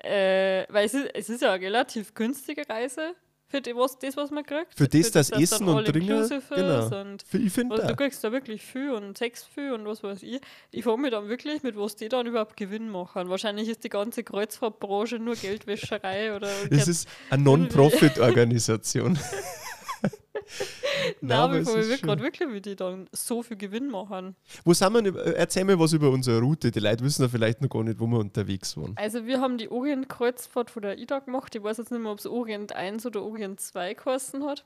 Äh, 0.00 0.66
weil 0.68 0.86
es 0.86 0.94
ist, 0.94 1.08
es 1.14 1.28
ist 1.30 1.42
ja 1.42 1.52
eine 1.52 1.64
relativ 1.64 2.12
günstige 2.14 2.68
Reise 2.68 3.14
für 3.46 3.60
die, 3.60 3.76
was, 3.76 3.96
das, 4.00 4.16
was 4.16 4.32
man 4.32 4.44
kriegt. 4.44 4.74
Für 4.76 4.88
das, 4.88 5.12
das 5.12 5.30
dass 5.30 5.40
Essen 5.40 5.68
und 5.68 5.84
Trinken, 5.84 6.28
genau. 6.50 7.00
Und 7.00 7.22
Für- 7.22 7.38
Ich 7.38 7.52
finde 7.52 7.76
du 7.86 7.94
kriegst 7.94 8.24
da 8.24 8.32
wirklich 8.32 8.62
viel 8.62 8.90
und 8.90 9.16
Sex 9.16 9.44
viel 9.44 9.72
und 9.72 9.86
was 9.86 10.02
weiß 10.02 10.24
ich. 10.24 10.40
Ich 10.72 10.82
frage 10.82 11.00
mich 11.00 11.12
dann 11.12 11.28
wirklich, 11.28 11.62
mit 11.62 11.76
was 11.76 11.94
die 11.94 12.08
dann 12.08 12.26
überhaupt 12.26 12.56
Gewinn 12.56 12.90
machen. 12.90 13.28
Wahrscheinlich 13.28 13.68
ist 13.68 13.84
die 13.84 13.90
ganze 13.90 14.24
Kreuzfahrtbranche 14.24 15.20
nur 15.20 15.36
Geldwäscherei 15.36 16.34
oder. 16.34 16.50
Es 16.70 16.88
ist 16.88 17.08
eine 17.30 17.44
Non-Profit-Organisation. 17.44 19.18
Nein, 21.20 21.54
ist 21.54 21.74
mich 21.74 21.98
schon- 21.98 22.08
gerade 22.08 22.22
wirklich, 22.22 22.48
wie 22.52 22.60
die 22.60 22.76
dann 22.76 23.08
so 23.12 23.42
viel 23.42 23.56
Gewinn 23.56 23.90
machen. 23.90 24.36
Wo 24.64 24.72
sind 24.72 24.92
wir? 25.04 25.16
Erzähl 25.36 25.64
mir 25.64 25.78
was 25.78 25.92
über 25.92 26.10
unsere 26.10 26.40
Route. 26.40 26.70
Die 26.70 26.80
Leute 26.80 27.04
wissen 27.04 27.22
ja 27.22 27.28
vielleicht 27.28 27.60
noch 27.60 27.68
gar 27.68 27.82
nicht, 27.82 27.98
wo 27.98 28.06
wir 28.06 28.18
unterwegs 28.18 28.76
waren. 28.76 28.92
Also, 28.96 29.26
wir 29.26 29.40
haben 29.40 29.58
die 29.58 29.70
Orient-Kreuzfahrt 29.70 30.70
von 30.70 30.82
der 30.82 30.98
IDA 30.98 31.18
gemacht. 31.20 31.54
Ich 31.54 31.62
weiß 31.62 31.78
jetzt 31.78 31.90
nicht 31.90 32.00
mehr, 32.00 32.12
ob 32.12 32.18
es 32.18 32.26
Orient 32.26 32.72
1 32.74 33.06
oder 33.06 33.22
Orient 33.22 33.60
2 33.60 33.94
geheißen 33.94 34.44
hat. 34.44 34.64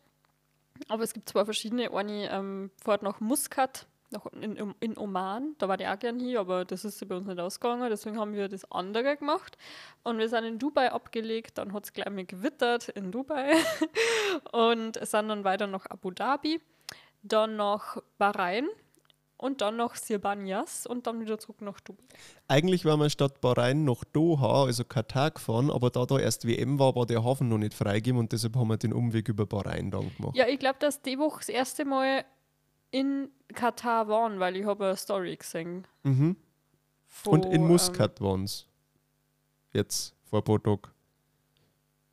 Aber 0.88 1.02
es 1.02 1.12
gibt 1.12 1.28
zwei 1.28 1.44
verschiedene. 1.44 1.92
Eine 1.92 2.30
ähm, 2.30 2.70
fährt 2.82 3.02
nach 3.02 3.20
Muscat, 3.20 3.86
nach, 4.10 4.26
in, 4.32 4.74
in- 4.80 4.98
Oman. 4.98 5.54
Da 5.58 5.68
war 5.68 5.78
ich 5.78 5.86
auch 5.86 5.98
gern 5.98 6.18
hier, 6.18 6.40
aber 6.40 6.64
das 6.64 6.84
ist 6.84 7.06
bei 7.08 7.16
uns 7.16 7.26
nicht 7.26 7.38
ausgegangen. 7.38 7.88
Deswegen 7.90 8.18
haben 8.18 8.32
wir 8.34 8.48
das 8.48 8.70
andere 8.70 9.16
gemacht. 9.16 9.58
Und 10.02 10.18
wir 10.18 10.28
sind 10.28 10.44
in 10.44 10.58
Dubai 10.58 10.92
abgelegt. 10.92 11.58
Dann 11.58 11.72
hat 11.72 11.84
es 11.84 11.92
gleich 11.92 12.10
mal 12.10 12.24
gewittert 12.24 12.88
in 12.90 13.10
Dubai. 13.12 13.52
und 14.52 14.96
sind 15.04 15.28
dann 15.28 15.44
weiter 15.44 15.66
nach 15.66 15.86
Abu 15.86 16.10
Dhabi, 16.10 16.60
dann 17.22 17.56
nach 17.56 17.98
Bahrain 18.18 18.66
und 19.36 19.60
dann 19.60 19.76
nach 19.76 19.94
Sirbanjas 19.94 20.84
und 20.86 21.06
dann 21.06 21.20
wieder 21.20 21.38
zurück 21.38 21.60
nach 21.60 21.78
Dubai. 21.80 22.02
Eigentlich 22.48 22.84
waren 22.84 23.00
wir 23.00 23.10
statt 23.10 23.40
Bahrain 23.40 23.84
nach 23.84 24.02
Doha, 24.12 24.64
also 24.64 24.84
Katar, 24.84 25.30
gefahren, 25.30 25.70
aber 25.70 25.90
da 25.90 26.06
da 26.06 26.18
erst 26.18 26.46
WM 26.46 26.78
war, 26.78 26.96
war 26.96 27.06
der 27.06 27.22
Hafen 27.24 27.48
noch 27.48 27.58
nicht 27.58 27.74
freigegeben 27.74 28.18
und 28.18 28.32
deshalb 28.32 28.56
haben 28.56 28.68
wir 28.68 28.76
den 28.78 28.92
Umweg 28.92 29.28
über 29.28 29.46
Bahrain 29.46 29.90
dann 29.90 30.10
gemacht. 30.16 30.36
Ja, 30.36 30.48
ich 30.48 30.58
glaube, 30.58 30.78
dass 30.80 31.02
die 31.02 31.18
Woche 31.18 31.38
das 31.38 31.48
erste 31.50 31.84
Mal 31.84 32.24
in 32.90 33.28
Katar 33.54 34.08
waren, 34.08 34.40
weil 34.40 34.56
ich 34.56 34.64
habe 34.66 34.86
eine 34.86 34.96
Story 34.96 35.36
gesehen. 35.36 35.86
Mhm. 36.02 36.36
Von, 37.06 37.32
Und 37.32 37.46
in 37.46 37.62
Ähm, 37.62 37.68
Muscat 37.68 38.20
waren 38.20 38.44
es. 38.44 38.66
Jetzt, 39.72 40.14
vor 40.28 40.40
ein 40.40 40.44
paar 40.44 40.62
Tagen. 40.62 40.82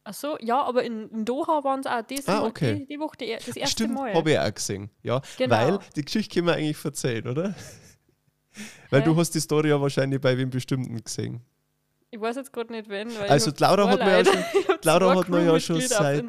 Achso, 0.03 0.37
ja, 0.39 0.61
aber 0.61 0.83
in, 0.83 1.09
in 1.09 1.25
Doha 1.25 1.63
waren 1.63 1.79
es 1.79 1.87
auch 1.87 2.01
das 2.03 2.27
Ah, 2.27 2.43
okay. 2.45 2.75
die, 2.79 2.85
die 2.85 2.99
Woche 2.99 3.17
die, 3.17 3.33
das 3.33 3.47
erste 3.55 3.71
Stimmt, 3.71 3.95
Mal. 3.95 4.13
habe 4.13 4.31
ich 4.31 4.39
auch 4.39 4.53
gesehen. 4.53 4.89
Ja, 5.01 5.21
Genau. 5.37 5.55
weil 5.55 5.79
die 5.95 6.05
Geschichte 6.05 6.33
können 6.35 6.47
wir 6.47 6.53
eigentlich 6.53 6.83
erzählen, 6.85 7.27
oder? 7.27 7.55
weil 8.91 9.01
Hä? 9.01 9.05
du 9.05 9.15
hast 9.17 9.31
die 9.31 9.39
Story 9.39 9.69
ja 9.69 9.81
wahrscheinlich 9.81 10.21
bei 10.21 10.37
wem 10.37 10.49
bestimmten 10.51 11.03
gesehen. 11.03 11.41
Ich 12.11 12.21
weiß 12.21 12.35
jetzt 12.35 12.53
gerade 12.53 12.71
nicht, 12.71 12.87
wen. 12.87 13.09
Weil 13.17 13.29
Also 13.29 13.51
Laura 13.57 13.89
hat 13.89 13.99
mir 13.99 14.19
ja 14.21 14.25
schon, 14.25 14.77
Laura 14.83 15.15
hat 15.19 15.27
mir 15.27 15.43
ja 15.43 15.59
schon 15.59 15.81
seit, 15.81 16.25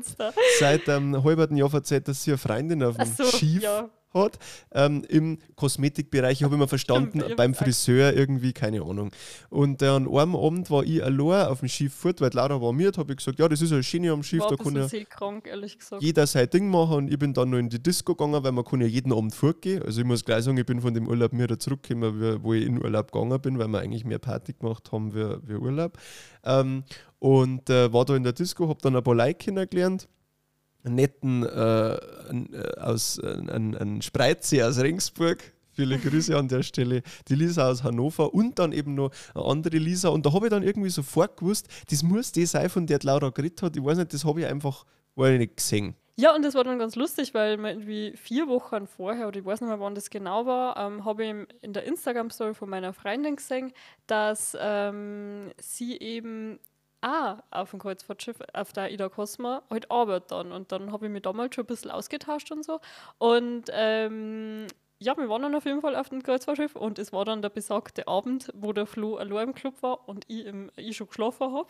seit 0.58 0.88
einem 0.88 1.22
halben 1.22 1.54
Jahr 1.56 1.72
erzählt, 1.72 2.08
dass 2.08 2.22
sie 2.24 2.30
eine 2.32 2.38
Freundin 2.38 2.82
auf 2.82 2.96
dem 2.96 3.02
Ach 3.12 3.16
so, 3.16 3.24
Schiff 3.36 3.62
ja. 3.62 3.88
Hat. 4.14 4.38
Ähm, 4.72 5.04
Im 5.08 5.38
Kosmetikbereich 5.56 6.42
habe 6.42 6.54
ich 6.54 6.58
immer 6.58 6.68
verstanden, 6.68 7.20
beim 7.36 7.54
Friseur 7.54 8.12
irgendwie, 8.14 8.52
keine 8.52 8.82
Ahnung. 8.82 9.10
Und 9.50 9.82
äh, 9.82 9.86
an 9.88 10.08
einem 10.08 10.36
Abend 10.36 10.70
war 10.70 10.84
ich 10.84 11.02
allein 11.04 11.46
auf 11.48 11.60
dem 11.60 11.68
Schiff 11.68 11.94
fort, 11.94 12.20
weil 12.20 12.30
Laura 12.32 12.60
war 12.60 12.72
mit, 12.72 12.96
habe 12.98 13.12
ich 13.12 13.18
gesagt, 13.18 13.38
ja, 13.38 13.48
das 13.48 13.60
ist 13.62 13.72
eine 13.72 13.82
Schiene 13.82 14.10
am 14.12 14.22
Schiff, 14.22 14.40
War 14.40 14.50
da 14.50 14.56
kann 14.56 14.75
ja 14.76 14.82
gesagt. 14.82 16.02
jeder 16.02 16.26
sein 16.26 16.48
Ding 16.50 16.70
machen 16.70 16.96
und 16.96 17.12
ich 17.12 17.18
bin 17.18 17.32
dann 17.34 17.50
noch 17.50 17.58
in 17.58 17.68
die 17.68 17.82
Disco 17.82 18.14
gegangen, 18.14 18.42
weil 18.42 18.52
man 18.52 18.64
kann 18.64 18.80
ja 18.80 18.86
jeden 18.86 19.12
Abend 19.12 19.34
fortgehen. 19.34 19.82
Also 19.82 20.00
ich 20.00 20.06
muss 20.06 20.25
gleich 20.25 20.44
sagen, 20.44 20.56
ich 20.56 20.66
bin 20.66 20.80
von 20.80 20.94
dem 20.94 21.06
Urlaub 21.08 21.32
wieder 21.32 21.58
zurückgekommen, 21.58 22.20
wie- 22.20 22.42
wo 22.42 22.54
ich 22.54 22.64
in 22.66 22.82
Urlaub 22.82 23.12
gegangen 23.12 23.40
bin, 23.40 23.58
weil 23.58 23.68
wir 23.68 23.80
eigentlich 23.80 24.04
mehr 24.04 24.18
Party 24.18 24.54
gemacht 24.54 24.90
haben 24.92 25.14
wie, 25.14 25.25
wie 25.48 25.54
Urlaub. 25.54 25.98
Ähm, 26.44 26.84
und 27.18 27.68
äh, 27.70 27.92
war 27.92 28.04
da 28.04 28.14
in 28.16 28.22
der 28.22 28.32
Disco, 28.32 28.68
habe 28.68 28.78
dann 28.82 28.96
ein 28.96 29.02
paar 29.02 29.14
Leute 29.14 29.34
kennengelernt. 29.34 30.08
Netten 30.88 31.44
äh, 31.44 31.94
äh, 31.94 31.98
aus 32.78 33.18
äh, 33.18 33.26
einen, 33.26 33.76
einen 33.76 34.02
Spreizee 34.02 34.62
aus 34.62 34.78
Regensburg. 34.78 35.52
Viele 35.72 35.98
Grüße 35.98 36.34
an 36.34 36.48
der 36.48 36.62
Stelle. 36.62 37.02
Die 37.28 37.34
Lisa 37.34 37.68
aus 37.68 37.84
Hannover 37.84 38.32
und 38.32 38.58
dann 38.58 38.72
eben 38.72 38.94
noch 38.94 39.10
eine 39.34 39.44
andere 39.44 39.76
Lisa. 39.76 40.08
Und 40.08 40.24
da 40.24 40.32
habe 40.32 40.46
ich 40.46 40.50
dann 40.50 40.62
irgendwie 40.62 40.88
sofort 40.88 41.36
gewusst, 41.36 41.68
das 41.90 42.02
muss 42.02 42.32
die 42.32 42.46
sein, 42.46 42.70
von 42.70 42.86
der 42.86 42.98
Laura 43.02 43.28
geredet 43.28 43.62
hat. 43.62 43.76
Ich 43.76 43.84
weiß 43.84 43.98
nicht, 43.98 44.14
das 44.14 44.24
habe 44.24 44.40
ich 44.40 44.46
einfach 44.46 44.86
war 45.16 45.30
ich 45.30 45.38
nicht 45.38 45.56
gesehen. 45.56 45.96
Ja, 46.18 46.34
und 46.34 46.42
das 46.42 46.54
war 46.54 46.64
dann 46.64 46.78
ganz 46.78 46.96
lustig, 46.96 47.34
weil 47.34 47.58
wir 47.58 47.70
irgendwie 47.70 48.16
vier 48.16 48.48
Wochen 48.48 48.86
vorher, 48.86 49.28
oder 49.28 49.38
ich 49.38 49.44
weiß 49.44 49.60
nicht 49.60 49.68
mehr, 49.68 49.80
wann 49.80 49.94
das 49.94 50.08
genau 50.08 50.46
war, 50.46 50.76
ähm, 50.78 51.04
habe 51.04 51.24
ich 51.24 51.34
in 51.60 51.72
der 51.74 51.84
Instagram-Story 51.84 52.54
von 52.54 52.70
meiner 52.70 52.94
Freundin 52.94 53.36
gesehen, 53.36 53.72
dass 54.06 54.56
ähm, 54.58 55.50
sie 55.58 55.98
eben 55.98 56.58
auch 57.00 57.38
auf 57.50 57.70
dem 57.70 57.80
Kreuzfahrtschiff, 57.80 58.36
auf 58.52 58.72
der 58.72 58.90
Ida 58.90 59.08
Cosma, 59.08 59.62
halt 59.70 59.90
arbeitet 59.90 60.30
dann. 60.32 60.52
Und 60.52 60.72
dann 60.72 60.92
habe 60.92 61.06
ich 61.06 61.12
mich 61.12 61.22
damals 61.22 61.54
schon 61.54 61.64
ein 61.64 61.68
bisschen 61.68 61.90
ausgetauscht 61.90 62.50
und 62.50 62.64
so. 62.64 62.80
Und 63.18 63.64
ähm, 63.72 64.66
ja, 64.98 65.16
wir 65.16 65.28
waren 65.28 65.42
dann 65.42 65.54
auf 65.54 65.66
jeden 65.66 65.82
Fall 65.82 65.94
auf 65.94 66.08
dem 66.08 66.22
Kreuzfahrtschiff 66.22 66.74
und 66.74 66.98
es 66.98 67.12
war 67.12 67.24
dann 67.26 67.42
der 67.42 67.50
besagte 67.50 68.08
Abend, 68.08 68.50
wo 68.54 68.72
der 68.72 68.86
Flo 68.86 69.16
allein 69.16 69.48
im 69.48 69.54
Club 69.54 69.82
war 69.82 70.08
und 70.08 70.24
ich, 70.28 70.46
im, 70.46 70.70
ich 70.76 70.96
schon 70.96 71.08
geschlafen 71.08 71.52
habe. 71.52 71.68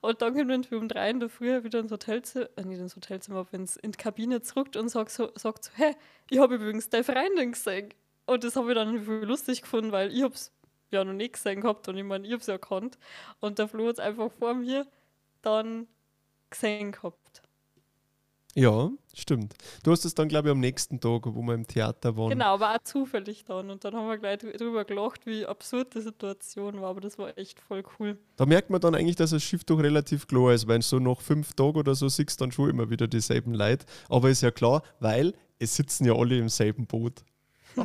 Und 0.00 0.22
dann 0.22 0.34
kommen 0.34 0.70
wir 0.70 0.78
um 0.78 0.86
drei 0.88 1.10
in 1.10 1.18
der 1.18 1.28
Früh 1.28 1.64
wieder 1.64 1.80
ins 1.80 1.90
Hotelzimmer, 1.90 2.48
äh, 2.56 2.62
nicht 2.62 2.78
ins 2.78 2.94
Hotelzimmer, 2.94 3.40
aber 3.40 3.54
ins, 3.54 3.76
in 3.76 3.92
die 3.92 3.98
Kabine 3.98 4.42
zurück 4.42 4.68
und 4.76 4.88
sagt 4.88 5.10
so, 5.10 5.30
sagt 5.34 5.64
so 5.64 5.70
hey, 5.74 5.96
ich 6.30 6.38
habe 6.38 6.54
übrigens 6.54 6.88
deine 6.88 7.04
Freundin 7.04 7.52
gesehen. 7.52 7.92
Und 8.26 8.44
das 8.44 8.54
habe 8.56 8.68
ich 8.70 8.74
dann 8.76 8.94
lustig 9.22 9.62
gefunden, 9.62 9.90
weil 9.90 10.12
ich 10.12 10.22
habe 10.22 10.34
es 10.34 10.52
ja 10.90 11.04
noch 11.04 11.12
nicht 11.12 11.34
gesehen 11.34 11.60
gehabt 11.60 11.88
und 11.88 11.96
ich 11.96 12.04
meine, 12.04 12.26
ich 12.26 12.32
habe 12.32 12.40
es 12.40 12.46
ja 12.46 12.54
erkannt. 12.54 12.98
Und 13.40 13.58
der 13.58 13.68
Flo 13.68 13.86
hat 13.88 13.94
es 13.94 13.98
einfach 14.00 14.30
vor 14.32 14.54
mir 14.54 14.86
dann 15.42 15.86
gesehen 16.50 16.92
gehabt. 16.92 17.42
Ja, 18.54 18.90
stimmt. 19.14 19.54
Du 19.84 19.92
hast 19.92 20.04
es 20.04 20.14
dann, 20.14 20.26
glaube 20.26 20.48
ich, 20.48 20.52
am 20.52 20.58
nächsten 20.58 20.98
Tag, 20.98 21.26
wo 21.26 21.42
wir 21.42 21.54
im 21.54 21.66
Theater 21.66 22.16
waren. 22.16 22.30
Genau, 22.30 22.54
aber 22.54 22.74
auch 22.74 22.82
zufällig 22.82 23.44
dann. 23.44 23.70
Und 23.70 23.84
dann 23.84 23.94
haben 23.94 24.08
wir 24.08 24.18
gleich 24.18 24.38
drü- 24.38 24.56
drüber 24.56 24.84
gelacht, 24.84 25.26
wie 25.26 25.46
absurd 25.46 25.94
die 25.94 26.00
Situation 26.00 26.80
war. 26.80 26.88
Aber 26.90 27.00
das 27.00 27.18
war 27.18 27.36
echt 27.38 27.60
voll 27.60 27.84
cool. 28.00 28.18
Da 28.36 28.46
merkt 28.46 28.70
man 28.70 28.80
dann 28.80 28.96
eigentlich, 28.96 29.14
dass 29.14 29.30
das 29.30 29.44
Schiff 29.44 29.62
doch 29.62 29.78
relativ 29.78 30.26
klar 30.26 30.52
ist, 30.54 30.66
weil 30.66 30.82
so 30.82 30.98
nach 30.98 31.20
fünf 31.20 31.52
Tagen 31.52 31.76
oder 31.78 31.94
so 31.94 32.08
siehst 32.08 32.40
du 32.40 32.44
dann 32.44 32.50
schon 32.50 32.70
immer 32.70 32.90
wieder 32.90 33.06
dieselben 33.06 33.54
Leute. 33.54 33.86
Aber 34.08 34.28
ist 34.28 34.40
ja 34.42 34.50
klar, 34.50 34.82
weil 34.98 35.34
es 35.60 35.76
sitzen 35.76 36.06
ja 36.06 36.14
alle 36.14 36.38
im 36.38 36.48
selben 36.48 36.86
Boot. 36.86 37.22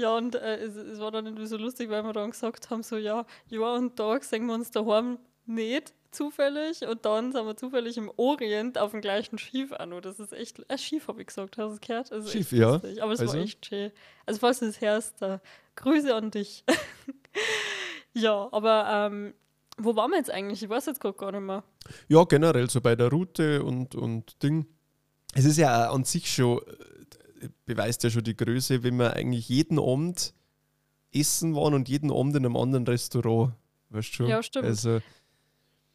Ja, 0.00 0.16
und 0.16 0.34
äh, 0.34 0.56
es, 0.56 0.76
es 0.76 0.98
war 0.98 1.10
dann 1.10 1.26
irgendwie 1.26 1.46
so 1.46 1.58
lustig, 1.58 1.90
weil 1.90 2.02
wir 2.02 2.12
dann 2.14 2.30
gesagt 2.30 2.70
haben, 2.70 2.82
so 2.82 2.96
ja, 2.96 3.26
ja 3.48 3.74
und 3.74 3.96
Tag 3.96 4.24
sehen 4.24 4.46
wir 4.46 4.54
uns 4.54 4.70
daheim 4.70 5.18
nicht, 5.44 5.92
zufällig 6.10 6.86
und 6.86 7.04
dann 7.04 7.32
sind 7.32 7.44
wir 7.44 7.56
zufällig 7.56 7.96
im 7.98 8.10
Orient 8.16 8.78
auf 8.78 8.92
dem 8.92 9.00
gleichen 9.00 9.38
Schiff 9.38 9.72
an. 9.72 9.90
Das 10.02 10.18
ist 10.18 10.32
echt, 10.32 10.58
äh, 10.68 10.78
Schiff 10.78 11.08
habe 11.08 11.20
ich 11.20 11.28
gesagt, 11.28 11.58
hast 11.58 11.68
du 11.68 11.74
es 11.74 11.80
gehört? 11.80 12.12
Also 12.12 12.30
Schiff, 12.30 12.50
ja. 12.52 12.72
lustig. 12.72 13.02
Aber 13.02 13.12
es 13.12 13.20
Also? 13.20 13.34
war 13.34 13.42
echt 13.42 13.66
schön. 13.66 13.92
Also 14.26 14.40
falls 14.40 14.60
du 14.60 14.66
das 14.66 14.80
hörst, 14.80 15.20
äh, 15.22 15.38
Grüße 15.76 16.14
an 16.14 16.30
dich. 16.30 16.64
ja, 18.14 18.48
aber 18.52 18.86
ähm, 18.88 19.34
wo 19.76 19.94
waren 19.96 20.10
wir 20.10 20.18
jetzt 20.18 20.30
eigentlich? 20.30 20.62
Ich 20.62 20.68
weiß 20.68 20.86
jetzt 20.86 21.00
gerade 21.00 21.16
gar 21.16 21.32
nicht 21.32 21.42
mehr. 21.42 21.62
Ja, 22.08 22.24
generell 22.24 22.68
so 22.70 22.80
bei 22.80 22.96
der 22.96 23.10
Route 23.10 23.62
und, 23.62 23.94
und 23.94 24.42
Ding. 24.42 24.66
Es 25.34 25.44
ist 25.44 25.58
ja 25.58 25.90
an 25.90 26.04
sich 26.04 26.32
schon, 26.32 26.58
äh, 26.58 26.99
beweist 27.66 28.02
ja 28.04 28.10
schon 28.10 28.24
die 28.24 28.36
Größe, 28.36 28.82
wenn 28.82 28.96
wir 28.98 29.14
eigentlich 29.14 29.48
jeden 29.48 29.78
Abend 29.78 30.34
essen 31.12 31.54
waren 31.56 31.74
und 31.74 31.88
jeden 31.88 32.10
Abend 32.12 32.36
in 32.36 32.44
einem 32.44 32.56
anderen 32.56 32.86
Restaurant. 32.86 33.52
Weißt 33.90 34.18
du? 34.18 34.24
Ja, 34.26 34.42
stimmt. 34.42 34.66
Also, 34.66 35.00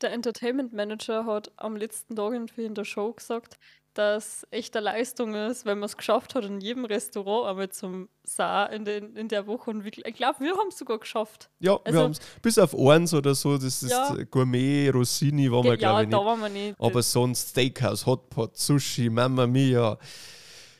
Der 0.02 0.12
Entertainment 0.12 0.74
Manager 0.74 1.26
hat 1.26 1.52
am 1.58 1.76
letzten 1.78 2.16
Tag 2.16 2.34
irgendwie 2.34 2.66
in 2.66 2.76
der 2.76 2.84
Show 2.84 3.14
gesagt, 3.14 3.58
dass 3.94 4.46
echte 4.52 4.82
Leistung 4.82 5.34
ist, 5.36 5.66
wenn 5.66 5.80
man 5.80 5.86
es 5.86 5.96
geschafft 5.96 6.36
hat, 6.36 6.44
in 6.44 6.60
jedem 6.60 6.84
Restaurant 6.84 7.48
einmal 7.50 7.70
zum 7.70 8.10
Saar 8.26 8.74
in, 8.74 8.84
den, 8.84 9.16
in 9.16 9.30
der 9.30 9.48
Woche. 9.48 9.70
Und 9.70 9.86
wirklich- 9.86 10.06
ich 10.06 10.16
glaube, 10.16 10.42
wir 10.42 10.52
haben 10.58 10.68
es 10.68 10.78
sogar 10.78 11.00
geschafft. 11.00 11.50
ja, 11.62 11.78
Also- 11.82 11.98
wir 11.98 12.04
haben 12.04 12.12
es 12.12 12.20
bis 12.42 12.58
auf 12.60 12.78
eins 12.78 13.14
oder 13.14 13.34
so, 13.34 13.58
das 13.58 13.82
ist 13.84 13.92
Ja. 13.92 14.14
Gourmet, 14.30 14.90
Rossini 14.90 15.50
waren 15.50 15.64
wir, 15.64 15.78
glaube 15.78 16.04
ich, 16.04 16.10
da 16.10 16.18
nicht. 16.18 16.26
waren 16.26 16.42
wir 16.42 16.50
nicht. 16.50 16.76
Aber 16.78 17.02
sonst 17.02 17.52
Steakhouse, 17.52 18.06
Hotpot, 18.06 18.58
Sushi, 18.58 19.10
Mamma 19.10 19.48
Mia. 19.48 19.98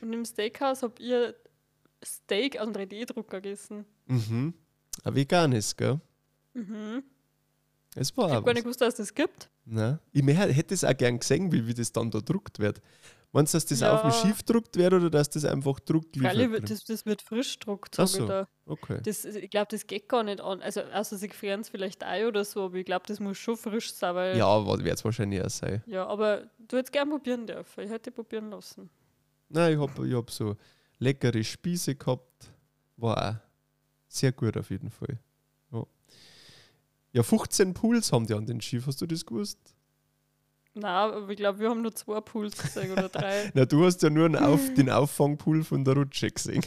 Und 0.00 0.12
im 0.12 0.24
Steakhouse 0.24 0.82
habt 0.82 1.00
ihr 1.00 1.34
Steak 2.04 2.58
aus 2.58 2.66
dem 2.70 2.74
3D-Drucker 2.74 3.40
gegessen. 3.40 3.84
Mhm. 4.06 4.54
Ein 5.04 5.14
veganes, 5.14 5.76
gell? 5.76 6.00
Mhm. 6.54 7.02
Es 7.94 8.14
war 8.16 8.28
Ich 8.28 8.34
habe 8.34 8.44
gar 8.44 8.52
nicht 8.54 8.62
gewusst, 8.64 8.80
dass 8.80 8.94
es 8.98 9.08
das 9.08 9.14
gibt. 9.14 9.48
Nein. 9.64 9.98
Ich 10.12 10.22
hätte 10.26 10.74
es 10.74 10.84
auch 10.84 10.96
gern 10.96 11.18
gesehen, 11.18 11.50
wie, 11.50 11.66
wie 11.66 11.74
das 11.74 11.90
dann 11.92 12.10
da 12.10 12.20
druckt 12.20 12.58
wird. 12.58 12.80
Meinst 13.32 13.52
du, 13.52 13.56
dass 13.56 13.66
das 13.66 13.80
Ja. 13.80 13.94
auf 13.94 14.02
dem 14.02 14.12
Schiff 14.12 14.42
druckt 14.44 14.76
wird 14.76 14.92
oder 14.94 15.10
dass 15.10 15.28
das 15.28 15.44
einfach 15.44 15.80
druckt 15.80 16.18
wird- 16.18 16.70
das, 16.70 16.84
das 16.84 17.04
wird 17.04 17.20
frisch 17.22 17.58
gedruckt, 17.58 17.94
Ach 17.98 18.06
sag 18.06 18.20
ich 18.20 18.22
so. 18.22 18.26
da. 18.28 18.48
Okay. 18.66 19.00
Das, 19.02 19.24
ich 19.24 19.50
glaube, 19.50 19.66
das 19.70 19.86
geht 19.86 20.08
gar 20.08 20.22
nicht 20.22 20.40
an. 20.40 20.62
Also, 20.62 20.82
also 20.82 21.16
sie 21.16 21.28
frieren 21.28 21.60
es 21.60 21.68
vielleicht 21.68 22.02
ein 22.04 22.26
oder 22.26 22.44
so, 22.44 22.64
aber 22.66 22.76
ich 22.76 22.84
glaube, 22.86 23.04
das 23.06 23.18
muss 23.20 23.36
schon 23.36 23.56
frisch 23.56 23.92
sein, 23.92 24.14
weil. 24.14 24.36
Ja, 24.38 24.64
wird 24.66 24.86
es 24.98 25.04
wahrscheinlich 25.04 25.42
auch 25.42 25.50
sein. 25.50 25.82
Ja, 25.86 26.06
aber 26.06 26.48
du 26.58 26.76
hättest 26.76 26.92
gern 26.92 27.10
probieren 27.10 27.46
dürfen. 27.46 27.84
Ich 27.84 27.90
hätte 27.90 28.10
probieren 28.10 28.50
lassen. 28.50 28.88
Nein, 29.48 29.74
ich 29.74 29.78
habe 29.78 30.08
ich 30.08 30.14
hab 30.14 30.30
so 30.30 30.56
leckere 30.98 31.42
Spieße 31.42 31.94
gehabt. 31.94 32.50
War 32.96 33.16
auch 33.30 33.34
sehr 34.08 34.32
gut 34.32 34.56
auf 34.56 34.70
jeden 34.70 34.90
Fall. 34.90 35.18
Ja. 35.72 35.84
ja, 37.12 37.22
15 37.22 37.74
Pools 37.74 38.12
haben 38.12 38.26
die 38.26 38.34
an 38.34 38.46
den 38.46 38.60
Schiff. 38.60 38.86
Hast 38.86 39.00
du 39.00 39.06
das 39.06 39.24
gewusst? 39.24 39.58
Nein, 40.74 40.84
aber 40.92 41.28
ich 41.30 41.36
glaube, 41.36 41.58
wir 41.58 41.70
haben 41.70 41.80
nur 41.82 41.94
zwei 41.94 42.20
Pools 42.20 42.56
gesehen 42.56 42.92
oder 42.92 43.08
drei. 43.08 43.50
Na, 43.54 43.64
du 43.64 43.84
hast 43.84 44.02
ja 44.02 44.10
nur 44.10 44.30
Auf, 44.46 44.74
den 44.74 44.90
Auffangpool 44.90 45.64
von 45.64 45.84
der 45.84 45.94
Rutsche 45.94 46.30
gesehen. 46.30 46.62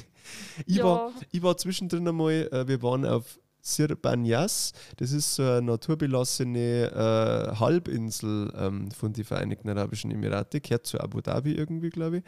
Ich, 0.65 0.77
Ja. 0.77 0.83
war, 0.83 1.13
ich 1.31 1.41
war 1.43 1.57
zwischendrin 1.57 2.07
einmal, 2.07 2.49
äh, 2.51 2.67
wir 2.67 2.81
waren 2.81 3.05
auf 3.05 3.39
Sirbanyas, 3.61 4.73
das 4.97 5.11
ist 5.11 5.35
so 5.35 5.43
eine 5.43 5.61
naturbelassene 5.63 6.91
äh, 6.91 7.55
Halbinsel 7.59 8.51
ähm, 8.57 8.91
von 8.91 9.13
den 9.13 9.23
Vereinigten 9.23 9.69
Arabischen 9.69 10.11
Emirate, 10.11 10.61
gehört 10.61 10.85
zu 10.85 10.99
Abu 10.99 11.21
Dhabi 11.21 11.53
irgendwie, 11.53 11.89
glaube 11.89 12.17
ich. 12.17 12.23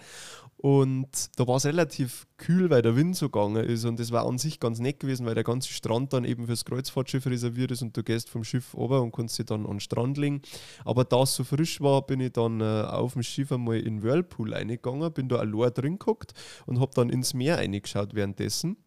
Und 0.57 1.31
da 1.38 1.47
war 1.47 1.55
es 1.55 1.65
relativ 1.65 2.27
kühl, 2.38 2.69
weil 2.69 2.83
der 2.83 2.95
Wind 2.95 3.15
so 3.15 3.29
gegangen 3.29 3.65
ist 3.65 3.83
und 3.83 4.00
das 4.00 4.11
war 4.11 4.27
an 4.27 4.38
sich 4.38 4.59
ganz 4.59 4.79
nett 4.79 5.00
gewesen, 5.00 5.25
weil 5.25 5.33
der 5.33 5.43
ganze 5.43 5.73
Strand 5.73 6.13
dann 6.13 6.23
eben 6.23 6.45
fürs 6.45 6.65
Kreuzfahrtschiff 6.65 7.25
reserviert 7.25 7.71
ist 7.71 7.81
und 7.81 7.97
du 7.97 8.03
gehst 8.03 8.29
vom 8.29 8.43
Schiff 8.43 8.75
runter 8.75 9.01
und 9.01 9.11
kannst 9.11 9.39
dich 9.39 9.47
dann 9.47 9.65
an 9.65 9.73
den 9.73 9.79
Strand 9.79 10.19
legen. 10.19 10.43
Aber 10.85 11.03
da 11.03 11.23
es 11.23 11.33
so 11.33 11.43
frisch 11.43 11.81
war, 11.81 12.05
bin 12.05 12.19
ich 12.19 12.33
dann 12.33 12.61
äh, 12.61 12.83
auf 12.83 13.13
dem 13.13 13.23
Schiff 13.23 13.51
einmal 13.51 13.79
in 13.79 14.03
Whirlpool 14.03 14.53
reingegangen, 14.53 15.11
bin 15.13 15.29
da 15.29 15.37
allein 15.37 15.74
drin 15.74 15.98
geguckt 15.98 16.33
und 16.67 16.79
habe 16.79 16.91
dann 16.94 17.09
ins 17.09 17.33
Meer 17.33 17.57
reingeschaut 17.57 18.13
währenddessen. 18.13 18.77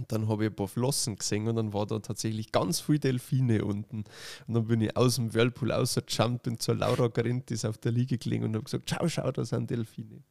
Und 0.00 0.12
dann 0.12 0.28
habe 0.28 0.44
ich 0.44 0.50
ein 0.50 0.56
paar 0.56 0.68
Flossen 0.68 1.16
gesehen 1.16 1.46
und 1.46 1.56
dann 1.56 1.74
war 1.74 1.86
da 1.86 1.98
tatsächlich 1.98 2.52
ganz 2.52 2.80
viel 2.80 2.98
Delfine 2.98 3.64
unten. 3.64 4.04
Und 4.46 4.54
dann 4.54 4.66
bin 4.66 4.80
ich 4.80 4.96
aus 4.96 5.16
dem 5.16 5.34
Whirlpool 5.34 5.72
rausgejumpt, 5.72 6.42
bin 6.42 6.58
zur 6.58 6.76
Laura 6.76 7.08
gerannt, 7.08 7.50
die 7.50 7.54
ist 7.54 7.66
auf 7.66 7.78
der 7.78 7.92
Liege 7.92 8.16
gelegen 8.16 8.44
und 8.44 8.54
habe 8.54 8.64
gesagt, 8.64 8.88
schau, 8.88 9.06
schau, 9.08 9.30
da 9.30 9.44
sind 9.44 9.70
Delfine. 9.70 10.22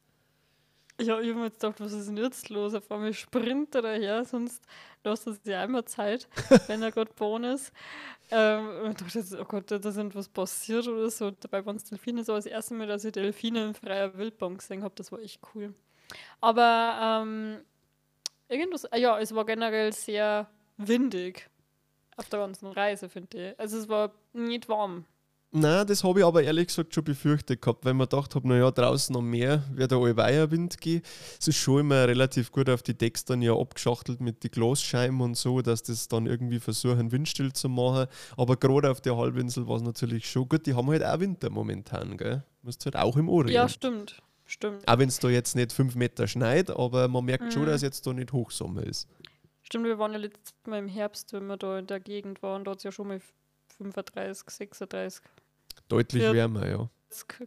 Ja, 1.00 1.18
ich 1.18 1.30
habe 1.30 1.38
mir 1.38 1.46
jetzt 1.46 1.60
gedacht, 1.60 1.80
was 1.80 1.92
ist 1.92 2.08
denn 2.08 2.18
jetzt 2.18 2.50
los? 2.50 2.74
Auf 2.74 2.90
einmal 2.90 3.14
sprintet 3.14 3.84
er 3.84 3.98
her, 3.98 4.24
sonst 4.24 4.62
lässt 5.02 5.26
er 5.26 5.32
sich 5.32 5.46
ja 5.46 5.64
immer 5.64 5.86
Zeit, 5.86 6.28
wenn 6.66 6.82
er 6.82 6.90
gerade 6.90 7.12
born 7.14 7.44
ist. 7.44 7.72
Ähm, 8.30 8.68
und 8.84 8.90
ich 8.90 8.96
dachte, 8.98 9.18
jetzt, 9.20 9.34
oh 9.34 9.44
Gott, 9.44 9.70
da 9.70 9.76
ist 9.76 9.96
irgendwas 9.96 10.28
passiert 10.28 10.86
oder 10.88 11.08
so. 11.08 11.30
Dabei 11.30 11.64
waren 11.64 11.76
es 11.76 11.84
Delfine 11.84 12.22
so 12.22 12.34
das 12.34 12.44
erste 12.44 12.74
Mal, 12.74 12.86
dass 12.86 13.04
ich 13.04 13.12
Delfine 13.12 13.68
in 13.68 13.74
freier 13.74 14.16
Wildbahn 14.18 14.58
gesehen 14.58 14.82
habe. 14.82 14.94
Das 14.96 15.10
war 15.10 15.20
echt 15.20 15.40
cool. 15.54 15.72
Aber 16.40 17.22
ähm, 17.22 17.60
irgendwas, 18.50 18.90
ah 18.92 18.96
ja, 18.96 19.18
es 19.18 19.34
war 19.34 19.44
generell 19.46 19.92
sehr 19.92 20.48
windig 20.76 21.48
auf 22.16 22.28
der 22.28 22.40
ganzen 22.40 22.66
Reise, 22.66 23.08
finde 23.08 23.50
ich. 23.50 23.60
Also 23.60 23.78
es 23.78 23.88
war 23.88 24.12
nicht 24.32 24.68
warm. 24.68 25.04
Nein, 25.52 25.84
das 25.84 26.04
habe 26.04 26.20
ich 26.20 26.24
aber 26.24 26.44
ehrlich 26.44 26.68
gesagt 26.68 26.94
schon 26.94 27.02
befürchtet 27.02 27.60
gehabt, 27.60 27.84
weil 27.84 27.94
man 27.94 28.08
gedacht 28.08 28.36
habe, 28.36 28.46
naja, 28.46 28.70
draußen 28.70 29.16
am 29.16 29.28
Meer 29.28 29.64
wird 29.72 29.90
der 29.90 29.98
Allweierwind 29.98 30.80
gehen. 30.80 31.02
Es 31.40 31.48
ist 31.48 31.56
schon 31.56 31.80
immer 31.80 32.06
relativ 32.06 32.52
gut 32.52 32.70
auf 32.70 32.84
die 32.84 32.96
Decks 32.96 33.24
dann 33.24 33.42
ja 33.42 33.52
abgeschachtelt 33.52 34.20
mit 34.20 34.44
den 34.44 34.52
Glasscheiben 34.52 35.20
und 35.20 35.36
so, 35.36 35.60
dass 35.60 35.82
das 35.82 36.06
dann 36.06 36.26
irgendwie 36.26 36.60
versuchen, 36.60 37.10
windstill 37.10 37.52
zu 37.52 37.68
machen. 37.68 38.06
Aber 38.36 38.56
gerade 38.56 38.92
auf 38.92 39.00
der 39.00 39.16
Halbinsel 39.16 39.66
war 39.66 39.76
es 39.76 39.82
natürlich 39.82 40.30
schon 40.30 40.48
gut. 40.48 40.66
Die 40.66 40.74
haben 40.74 40.88
halt 40.88 41.04
auch 41.04 41.18
Winter 41.18 41.50
momentan, 41.50 42.16
gell? 42.16 42.44
Musst 42.62 42.84
halt 42.84 42.94
auch 42.94 43.16
im 43.16 43.28
Orient. 43.28 43.50
Ja, 43.54 43.68
stimmt. 43.68 44.22
Stimmt. 44.50 44.86
auch 44.88 44.98
wenn 44.98 45.08
es 45.08 45.18
da 45.20 45.28
jetzt 45.28 45.54
nicht 45.54 45.72
fünf 45.72 45.94
Meter 45.94 46.26
schneit, 46.26 46.70
aber 46.70 47.06
man 47.08 47.24
merkt 47.24 47.52
schon, 47.52 47.62
Mhm. 47.62 47.66
dass 47.66 47.82
jetzt 47.82 48.06
da 48.06 48.12
nicht 48.12 48.32
Hochsommer 48.32 48.82
ist. 48.82 49.08
Stimmt, 49.62 49.84
wir 49.84 49.98
waren 49.98 50.12
ja 50.12 50.18
letztes 50.18 50.52
Mal 50.66 50.78
im 50.80 50.88
Herbst, 50.88 51.32
wenn 51.32 51.46
wir 51.46 51.56
da 51.56 51.78
in 51.78 51.86
der 51.86 52.00
Gegend 52.00 52.42
waren, 52.42 52.64
da 52.64 52.72
hat 52.72 52.78
es 52.78 52.84
ja 52.84 52.90
schon 52.92 53.08
mal 53.08 53.20
35, 53.76 54.50
36 54.50 55.22
Deutlich 55.88 56.22
Ja. 56.24 56.32
wärmer, 56.34 56.68
ja. 56.68 56.90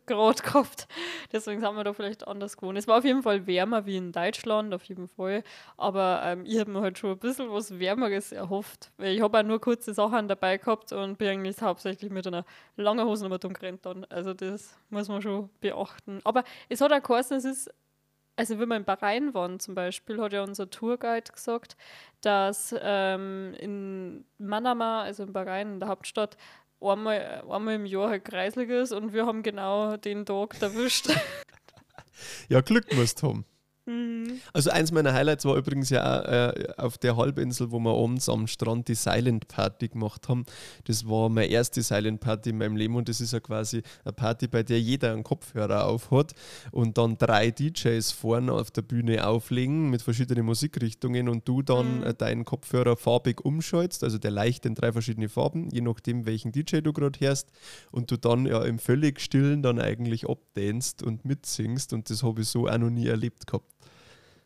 Grad 0.05 0.43
gehabt. 0.43 0.87
Deswegen 1.31 1.61
sind 1.61 1.75
wir 1.75 1.83
da 1.83 1.93
vielleicht 1.93 2.27
anders 2.27 2.57
gewohnt. 2.57 2.77
Es 2.77 2.87
war 2.87 2.97
auf 2.99 3.05
jeden 3.05 3.23
Fall 3.23 3.47
wärmer 3.47 3.85
wie 3.85 3.97
in 3.97 4.11
Deutschland, 4.11 4.73
auf 4.73 4.83
jeden 4.83 5.07
Fall. 5.07 5.43
Aber 5.77 6.21
ähm, 6.23 6.45
ich 6.45 6.59
habe 6.59 6.71
mir 6.71 6.81
halt 6.81 6.97
schon 6.97 7.11
ein 7.11 7.19
bisschen 7.19 7.51
was 7.51 7.79
Wärmeres 7.79 8.31
erhofft. 8.31 8.91
Ich 8.99 9.21
habe 9.21 9.39
auch 9.39 9.43
nur 9.43 9.59
kurze 9.59 9.93
Sachen 9.93 10.27
dabei 10.27 10.57
gehabt 10.57 10.91
und 10.91 11.17
bin 11.17 11.29
eigentlich 11.29 11.61
hauptsächlich 11.61 12.11
mit 12.11 12.27
einer 12.27 12.45
langen 12.75 13.05
Hose 13.05 13.27
nochmal 13.27 13.39
gerannt 13.39 13.85
dann. 13.85 14.05
Also 14.05 14.33
das 14.33 14.75
muss 14.89 15.07
man 15.07 15.21
schon 15.21 15.49
beachten. 15.61 16.19
Aber 16.23 16.43
es 16.69 16.81
hat 16.81 16.91
auch 16.91 17.01
geheißen, 17.01 17.37
es 17.37 17.45
ist 17.45 17.73
also 18.35 18.59
wenn 18.59 18.69
wir 18.69 18.77
in 18.77 18.85
Bahrain 18.85 19.33
waren 19.33 19.59
zum 19.59 19.75
Beispiel, 19.75 20.19
hat 20.19 20.33
ja 20.33 20.43
unser 20.43 20.69
Tourguide 20.69 21.31
gesagt, 21.31 21.77
dass 22.21 22.73
ähm, 22.79 23.53
in 23.59 24.25
Manama, 24.37 25.03
also 25.03 25.23
in 25.23 25.33
Bahrain, 25.33 25.73
in 25.73 25.79
der 25.79 25.89
Hauptstadt, 25.89 26.37
einmal, 26.83 27.43
einmal 27.49 27.75
im 27.75 27.85
Jahr 27.85 28.09
halt 28.09 28.25
kreislig 28.25 28.69
ist 28.69 28.91
und 28.91 29.13
wir 29.13 29.25
haben 29.25 29.43
genau 29.43 29.97
den 29.97 30.25
Tag 30.25 30.61
erwischt. 30.61 31.09
Ja, 32.47 32.61
Glück 32.61 32.93
musst 32.93 33.23
haben. 33.23 33.45
Mhm. 33.85 34.39
Also 34.53 34.69
eins 34.69 34.91
meiner 34.91 35.13
Highlights 35.13 35.43
war 35.45 35.57
übrigens 35.57 35.89
ja 35.89 36.01
auch 36.21 36.25
äh, 36.25 36.67
auf 36.77 36.97
der 36.97 37.17
Halbinsel, 37.17 37.71
wo 37.71 37.79
wir 37.79 37.91
abends 37.93 38.29
am 38.29 38.47
Strand 38.47 38.87
die 38.87 38.95
Silent 38.95 39.47
Party 39.47 39.89
gemacht 39.89 40.29
haben. 40.29 40.45
Das 40.85 41.07
war 41.07 41.27
meine 41.29 41.47
erste 41.47 41.81
Silent 41.81 42.21
Party 42.21 42.51
in 42.51 42.57
meinem 42.59 42.77
Leben 42.77 42.95
und 42.95 43.09
das 43.09 43.19
ist 43.19 43.33
ja 43.33 43.39
quasi 43.41 43.81
eine 44.05 44.13
Party, 44.13 44.47
bei 44.47 44.63
der 44.63 44.79
jeder 44.79 45.11
einen 45.11 45.23
Kopfhörer 45.23 45.85
aufhat 45.85 46.33
und 46.71 46.97
dann 46.97 47.17
drei 47.17 47.51
DJs 47.51 48.11
vorne 48.13 48.53
auf 48.53 48.71
der 48.71 48.83
Bühne 48.83 49.27
auflegen 49.27 49.89
mit 49.89 50.01
verschiedenen 50.01 50.45
Musikrichtungen 50.45 51.27
und 51.27 51.47
du 51.47 51.61
dann 51.61 51.97
Mhm. 51.97 52.03
äh, 52.03 52.13
deinen 52.13 52.45
Kopfhörer 52.45 52.95
farbig 52.95 53.43
umschaltest, 53.43 54.03
also 54.03 54.17
der 54.17 54.31
leicht 54.31 54.65
in 54.65 54.75
drei 54.75 54.93
verschiedene 54.93 55.27
Farben, 55.27 55.69
je 55.71 55.81
nachdem 55.81 56.25
welchen 56.25 56.51
DJ 56.51 56.77
du 56.79 56.93
gerade 56.93 57.19
hörst 57.19 57.51
und 57.91 58.11
du 58.11 58.17
dann 58.17 58.45
ja 58.45 58.63
im 58.63 58.79
völlig 58.79 59.19
stillen 59.19 59.61
dann 59.61 59.79
eigentlich 59.79 60.29
abdanst 60.29 61.03
und 61.03 61.25
mitsingst 61.25 61.91
und 61.93 62.09
das 62.09 62.23
habe 62.23 62.41
ich 62.41 62.47
so 62.47 62.67
auch 62.67 62.77
noch 62.77 62.89
nie 62.89 63.07
erlebt 63.07 63.47
gehabt. 63.47 63.72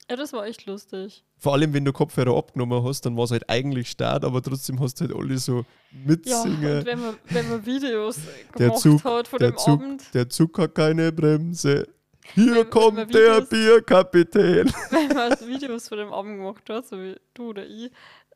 Ja, 0.09 0.15
das 0.15 0.31
war 0.31 0.45
echt 0.45 0.65
lustig. 0.65 1.25
Vor 1.37 1.53
allem, 1.53 1.73
wenn 1.73 1.83
du 1.83 1.91
Kopfhörer 1.91 2.35
abgenommen 2.37 2.81
hast, 2.83 3.05
dann 3.05 3.17
war 3.17 3.25
es 3.25 3.31
halt 3.31 3.49
eigentlich 3.49 3.89
Start, 3.89 4.23
aber 4.23 4.41
trotzdem 4.41 4.79
hast 4.79 4.99
du 5.01 5.05
halt 5.05 5.15
alle 5.15 5.37
so 5.37 5.57
Ja, 5.57 5.65
mitsingen. 6.05 6.77
und 6.79 6.85
wenn 6.85 6.99
man, 7.01 7.17
wenn 7.25 7.49
man 7.49 7.65
Videos 7.65 8.17
Der 8.57 8.67
gemacht 8.69 8.81
Zug- 8.81 9.03
hat 9.03 9.27
von 9.27 9.39
der 9.39 9.51
dem 9.51 9.57
Zug- 9.57 9.81
Abend, 9.81 10.13
der 10.13 10.29
Zug 10.29 10.57
hat 10.59 10.75
keine 10.75 11.11
Bremse. 11.11 11.87
Hier 12.35 12.45
Wenn- 12.47 12.55
wenn 12.55 12.69
kommt 12.69 12.97
der 12.97 13.07
Videos- 13.41 13.49
Bierkapitän. 13.49 14.71
wenn 14.91 15.07
man 15.09 15.31
Videos 15.41 15.87
von 15.89 15.97
dem 15.97 16.13
Abend 16.13 16.37
gemacht 16.37 16.69
hat, 16.69 16.87
so 16.87 16.97
wie 16.97 17.15
du 17.33 17.49
oder 17.49 17.65
ich, 17.65 17.91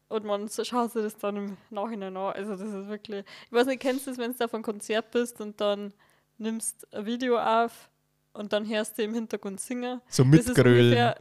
und 0.10 0.26
man 0.26 0.50
schaut 0.50 0.92
sich 0.92 1.04
das 1.04 1.16
dann 1.18 1.38
im 1.38 1.58
Nachhinein 1.70 2.18
an. 2.18 2.34
Also 2.34 2.52
das 2.52 2.62
ist 2.74 2.90
wirklich, 2.90 3.24
ich 3.46 3.52
weiß 3.52 3.68
nicht, 3.68 3.80
kennst 3.82 4.08
du 4.08 4.12
das, 4.12 4.18
wenn 4.18 4.34
du 4.38 4.44
auf 4.44 4.54
einem 4.54 4.64
Konzert 4.64 5.12
bist 5.12 5.40
und 5.40 5.60
dann 5.62 5.94
nimmst 6.38 6.86
ein 6.94 7.06
Video 7.06 7.38
auf 7.40 7.90
und 8.34 8.52
dann 8.52 8.68
hörst 8.68 8.98
du 8.98 9.04
im 9.04 9.14
Hintergrund 9.14 9.62
singen. 9.62 10.02
So 10.10 10.26
mitgrölen. 10.26 11.14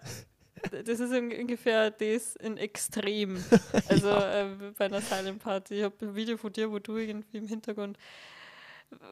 Das 0.85 1.01
ist 1.01 1.13
un- 1.13 1.33
ungefähr 1.33 1.91
das 1.91 2.37
in 2.37 2.57
Extrem. 2.57 3.43
Also 3.89 4.09
äh, 4.09 4.47
bei 4.77 4.87
einer 4.87 5.01
Silent 5.01 5.43
Party. 5.43 5.75
Ich 5.79 5.83
habe 5.85 5.95
ein 6.03 6.15
Video 6.15 6.37
von 6.37 6.53
dir, 6.53 6.71
wo 6.71 6.79
du 6.79 6.97
irgendwie 6.97 7.39
im 7.39 7.47
Hintergrund 7.49 7.99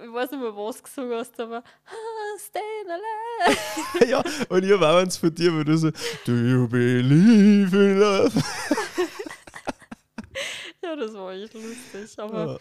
ich 0.05 0.13
weiß 0.13 0.33
nicht 0.33 0.41
mehr, 0.41 0.57
was 0.57 0.79
du 0.79 0.83
gesungen 0.83 1.19
hast, 1.19 1.39
aber 1.39 1.59
ah, 1.59 2.39
Staying 2.39 2.91
Alive. 2.91 4.11
ja, 4.11 4.23
und 4.49 4.65
ich 4.65 4.73
habe 4.73 4.89
auch 4.89 4.97
eins 4.97 5.17
von 5.17 5.33
dir, 5.33 5.53
wo 5.55 5.63
du 5.63 5.77
so, 5.77 5.91
Do 6.27 6.33
you 6.33 6.67
believe 6.67 7.77
in 7.77 8.01
love? 8.01 8.33
ja, 10.83 10.97
das 10.97 11.15
war 11.15 11.33
echt 11.33 11.55
lustig. 11.55 12.19
Aber 12.19 12.59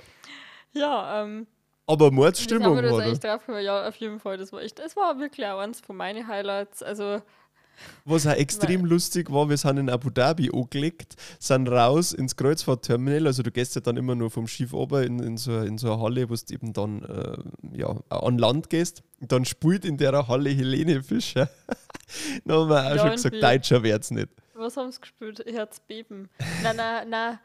ja, 0.74 1.24
ähm, 1.24 1.48
Aber 1.88 2.12
Mordstimmung 2.12 2.76
gekommen? 2.76 3.64
Ja, 3.64 3.88
auf 3.88 3.96
jeden 3.96 4.20
Fall, 4.20 4.38
das 4.38 4.52
war 4.54 4.62
echt, 4.62 4.78
das 4.78 4.96
war 4.96 5.18
wirklich 5.20 5.46
auch 5.48 5.60
eins 5.60 5.80
von 5.80 5.96
meinen 5.96 6.28
Highlights. 6.28 6.84
Also, 6.84 7.22
Was 8.06 8.26
auch 8.28 8.32
extrem 8.34 8.86
lustig 8.86 9.32
war, 9.32 9.50
wir 9.50 9.58
sind 9.58 9.78
in 9.78 9.90
Abu 9.90 10.10
Dhabi 10.10 10.50
angelegt, 10.54 11.16
sind 11.40 11.68
raus 11.70 12.14
ins 12.14 12.36
Kreuzfahrtterminal. 12.36 13.28
Also, 13.28 13.44
du 13.44 13.52
gehst 13.52 13.76
ja 13.76 13.82
dann 13.82 13.98
immer 13.98 14.16
nur 14.16 14.32
vom 14.32 14.48
Schiff 14.48 14.74
runter 14.74 15.04
in, 15.04 15.20
in, 15.20 15.38
so, 15.38 15.60
in 15.60 15.78
so 15.78 15.92
eine 15.94 16.02
Halle, 16.02 16.30
wo 16.30 16.34
du 16.36 16.54
eben 16.54 16.74
dann 16.74 17.04
äh, 17.04 17.78
ja, 17.78 17.90
an 18.10 18.38
Land 18.38 18.70
gehst. 18.70 19.04
Und 19.20 19.32
dann 19.32 19.46
spielt 19.46 19.86
in 19.86 19.98
der 19.98 20.28
Halle 20.28 20.50
Helene 20.50 21.02
Fischer. 21.04 21.50
dann 22.46 22.56
haben 22.58 22.70
wir 22.70 22.86
auch 22.86 22.90
Ja, 22.96 22.98
schon 22.98 23.12
gesagt, 23.12 23.36
irgendwie. 23.36 23.42
Deutscher 23.42 23.84
wird's 23.84 24.12
nicht. 24.12 24.30
was 24.56 24.78
haben 24.78 24.92
sie 24.92 25.02
gespielt? 25.02 25.44
Herzbeben. 25.46 26.30
Nein, 26.64 26.76
nein, 26.76 27.10
nein. 27.10 27.40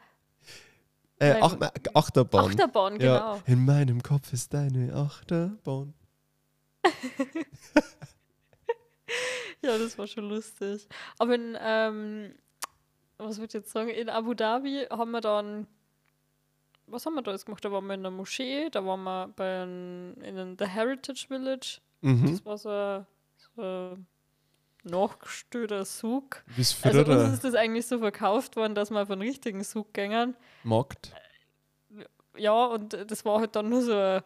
Äh, 1.19 1.33
Nein, 1.39 1.43
Ach, 1.43 1.57
Achterbahn. 1.93 2.45
Achterbahn, 2.49 2.99
Ja, 2.99 3.17
genau. 3.17 3.41
in 3.45 3.63
meinem 3.65 4.01
Kopf 4.01 4.33
ist 4.33 4.53
deine 4.53 4.93
Achterbahn. 4.93 5.93
Ja, 9.67 9.77
das 9.77 9.97
war 9.97 10.07
schon 10.07 10.27
lustig. 10.27 10.87
Aber 11.17 11.35
in, 11.35 11.57
ähm, 11.59 12.35
was 13.17 13.37
würde 13.37 13.47
ich 13.47 13.53
jetzt 13.53 13.71
sagen, 13.71 13.89
in 13.89 14.09
Abu 14.09 14.33
Dhabi 14.33 14.87
haben 14.89 15.11
wir 15.11 15.21
dann, 15.21 15.67
was 16.87 17.05
haben 17.05 17.15
wir 17.15 17.21
da 17.21 17.31
jetzt 17.31 17.45
gemacht? 17.45 17.63
Da 17.63 17.71
waren 17.71 17.85
wir 17.87 17.93
in 17.93 18.03
der 18.03 18.11
Moschee, 18.11 18.69
da 18.69 18.85
waren 18.85 19.03
wir 19.03 19.29
bei 19.29 19.63
in 19.63 20.21
einem, 20.21 20.57
The 20.59 20.65
Heritage 20.65 21.27
Village. 21.27 21.79
Mhm. 22.01 22.31
Das 22.31 22.45
war 22.45 22.57
so 22.57 22.69
ein, 22.69 23.05
so 23.55 23.97
nachgestörter 24.83 25.85
Sug. 25.85 26.43
Wie 26.47 26.61
es 26.61 26.77
Also 26.83 27.05
früher 27.05 27.23
uns 27.23 27.33
ist 27.35 27.43
das 27.43 27.55
eigentlich 27.55 27.87
so 27.87 27.99
verkauft 27.99 28.55
worden, 28.55 28.75
dass 28.75 28.91
auf 28.91 29.09
einen 29.09 29.21
richtigen 29.21 29.63
Sug 29.63 29.93
gängen. 29.93 30.35
Markt. 30.63 31.13
Ja, 32.35 32.65
und 32.65 32.93
das 32.93 33.23
war 33.25 33.39
halt 33.39 33.55
dann 33.55 33.69
nur 33.69 33.81
so 33.81 33.95
ein, 33.95 34.21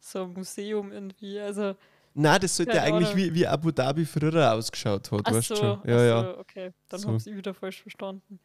so 0.00 0.24
ein 0.24 0.32
Museum 0.32 0.90
irgendwie. 0.90 1.38
Also, 1.38 1.76
Nein, 2.14 2.40
das 2.40 2.56
sollte 2.56 2.72
Keine 2.72 2.82
eigentlich 2.82 3.16
wie, 3.16 3.34
wie 3.34 3.46
Abu 3.46 3.70
Dhabi 3.70 4.04
früher 4.04 4.52
ausgeschaut 4.52 5.10
hat, 5.10 5.20
ach 5.24 5.32
weißt 5.32 5.48
so, 5.48 5.54
du 5.54 5.60
schon. 5.60 5.80
Ja, 5.86 6.04
ja. 6.04 6.22
so, 6.22 6.38
okay. 6.38 6.72
Dann 6.88 7.00
So. 7.00 7.08
habe 7.08 7.16
ich 7.18 7.36
wieder 7.36 7.54
falsch 7.54 7.82
verstanden. 7.82 8.38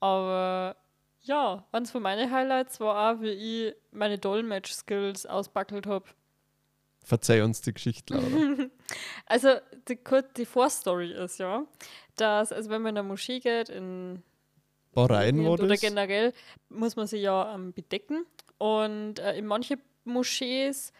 Aber 0.00 0.76
ja, 1.22 1.64
eins 1.72 1.90
von 1.90 2.02
meinen 2.02 2.30
Highlights 2.30 2.78
war 2.80 3.14
auch, 3.16 3.20
wie 3.22 3.30
ich 3.30 3.74
meine 3.90 4.18
Dolmetsch-Skills 4.18 5.24
ausbackelt 5.26 5.86
habe. 5.86 6.04
Verzeih 7.02 7.42
uns 7.42 7.60
die 7.60 7.72
Geschichte, 7.72 8.14
Laura. 8.14 8.68
Also 9.26 9.48
die, 9.88 9.98
die 10.36 10.44
Vorstory 10.44 11.12
ist 11.12 11.38
ja, 11.38 11.64
dass, 12.16 12.52
also 12.52 12.68
wenn 12.68 12.82
man 12.82 12.94
in 12.94 12.98
eine 12.98 13.08
Moschee 13.08 13.40
geht, 13.40 13.70
in 13.70 14.22
Bahrain 14.92 15.46
oder 15.46 15.66
das? 15.66 15.80
generell 15.80 16.32
muss 16.68 16.96
man 16.96 17.06
sich 17.06 17.22
ja 17.22 17.54
ähm, 17.54 17.72
bedecken. 17.72 18.26
Und 18.58 19.18
äh, 19.18 19.36
in 19.36 19.46
manche 19.46 19.78
Moschees, 20.04 20.92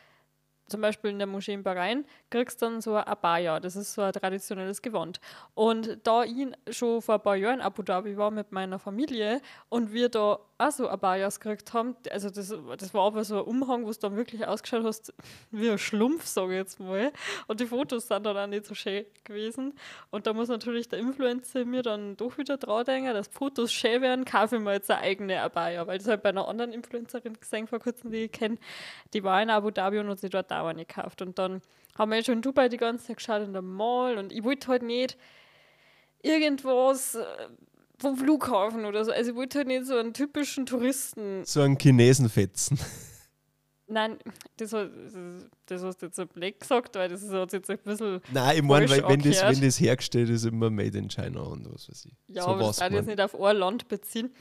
zum 0.67 0.81
Beispiel 0.81 1.11
in 1.11 1.19
der 1.19 1.27
Moschee 1.27 1.53
in 1.53 1.63
Bahrain, 1.63 2.05
kriegst 2.31 2.63
dann 2.63 2.81
so 2.81 2.95
ein 2.95 3.05
Abaya. 3.05 3.61
Das 3.61 3.77
ist 3.77 3.95
so 3.95 4.03
ein 4.03 4.13
traditionelles 4.13 4.83
Gewand. 4.83 5.21
Und 5.55 5.99
da 6.05 6.25
ich 6.25 6.49
schon 6.71 7.03
vor 7.03 7.17
ein 7.17 7.23
paar 7.23 7.37
Jahren 7.37 7.61
in 7.61 7.61
Abu 7.61 7.83
Dhabi 7.83 8.17
war 8.17 8.31
mit 8.31 8.53
meiner 8.53 8.79
Familie 8.79 9.41
und 9.69 9.93
wir 9.93 10.09
da 10.09 10.39
auch 10.57 10.71
so 10.71 10.89
Abayas 10.89 11.41
gekriegt 11.41 11.73
haben, 11.73 11.97
also 12.11 12.31
das, 12.31 12.55
das 12.79 12.95
war 12.95 13.07
aber 13.07 13.25
so 13.25 13.39
ein 13.39 13.45
Umhang, 13.45 13.85
wo 13.85 13.91
du 13.91 13.99
dann 13.99 14.17
wirklich 14.17 14.47
ausgeschaut 14.47 14.85
hast 14.85 15.13
wie 15.51 15.71
ein 15.71 15.79
Schlumpf, 15.79 16.27
sage 16.27 16.53
ich 16.53 16.59
jetzt 16.59 16.81
mal. 16.81 17.13
Und 17.49 17.61
die 17.61 17.67
Fotos 17.67 18.07
sind 18.07 18.25
dann 18.25 18.37
auch 18.37 18.47
nicht 18.47 18.67
so 18.67 18.75
schön 18.75 19.05
gewesen. 19.25 19.75
Und 20.11 20.27
da 20.27 20.33
muss 20.33 20.49
natürlich 20.49 20.89
der 20.89 21.01
Influencer 21.01 21.65
mir 21.65 21.83
dann 21.83 22.17
doch 22.17 22.39
wieder 22.39 22.57
dran 22.57 22.85
denken, 22.85 23.13
dass 23.15 23.29
Fotos 23.29 23.73
schön 23.73 24.01
werden, 24.01 24.25
kaufe 24.25 24.57
ich 24.57 24.63
mir 24.63 24.75
jetzt 24.75 24.91
eine 24.91 25.01
eigene 25.01 25.43
Abaya. 25.43 25.87
Weil 25.87 25.99
das 25.99 26.07
habe 26.07 26.17
ich 26.17 26.23
bei 26.23 26.29
einer 26.29 26.47
anderen 26.47 26.73
Influencerin 26.73 27.35
gesehen 27.35 27.67
vor 27.67 27.81
kurzem, 27.81 28.13
die 28.13 28.25
ich 28.25 28.33
kenne. 28.33 28.59
Die 29.13 29.25
war 29.25 29.43
in 29.43 29.51
Abu 29.51 29.71
Dhabi 29.71 29.99
und 29.99 30.09
hat 30.09 30.21
sich 30.21 30.31
dort 30.31 30.53
auch 30.53 30.67
eine 30.67 30.85
gekauft. 30.85 31.21
Und 31.21 31.39
dann 31.39 31.63
haben 31.99 32.11
wir 32.11 32.23
schon 32.25 32.37
in 32.37 32.43
Dubai 32.43 32.69
die 32.69 32.77
ganze 32.77 33.07
Zeit 33.07 33.17
geschaut 33.17 33.43
in 33.43 33.53
der 33.53 33.63
Mall 33.63 34.19
und 34.19 34.33
ich 34.33 34.43
wollte 34.45 34.69
halt 34.69 34.83
nicht 34.83 35.17
irgendwas 36.23 37.15
äh, 37.15 37.25
vom 37.99 38.17
Flughafen 38.17 38.85
oder 38.85 39.05
so. 39.05 39.13
Also 39.13 39.31
ich 39.31 39.37
wollte 39.37 39.59
halt 39.59 39.69
nicht 39.69 39.87
so 39.87 39.97
einen 39.97 40.15
typischen 40.15 40.67
Touristen. 40.67 41.45
So 41.45 41.61
ein 41.61 41.79
Chinesenfetzen. 41.79 42.79
Nein, 43.87 44.19
das, 44.57 44.71
das 45.67 45.83
hast 45.83 46.01
du 46.01 46.07
jetzt 46.07 46.17
so 46.17 46.25
blöd 46.25 46.59
gesagt, 46.59 46.95
weil 46.97 47.11
das 47.11 47.23
ist 47.23 47.33
hat 47.33 47.53
jetzt 47.53 47.69
ein 47.69 47.79
bisschen. 47.85 48.23
Nein, 48.33 48.57
ich 48.57 48.63
meine, 48.63 48.89
wenn, 48.89 49.21
das, 49.21 49.43
wenn 49.43 49.61
das 49.61 49.79
hergestellt 49.79 50.31
ist, 50.31 50.47
immer 50.47 50.71
made 50.71 50.97
in 50.97 51.09
China 51.09 51.43
und 51.43 51.71
was 51.71 51.91
weiß 51.91 52.07
ich. 52.07 52.35
Ja, 52.35 52.45
so 52.45 52.49
aber 52.51 52.61
das 52.61 52.77
darf 52.79 52.91
ich 52.91 52.97
jetzt 52.97 53.07
nicht 53.07 53.21
auf 53.21 53.39
ein 53.39 53.57
Land 53.57 53.89
beziehen. 53.89 54.35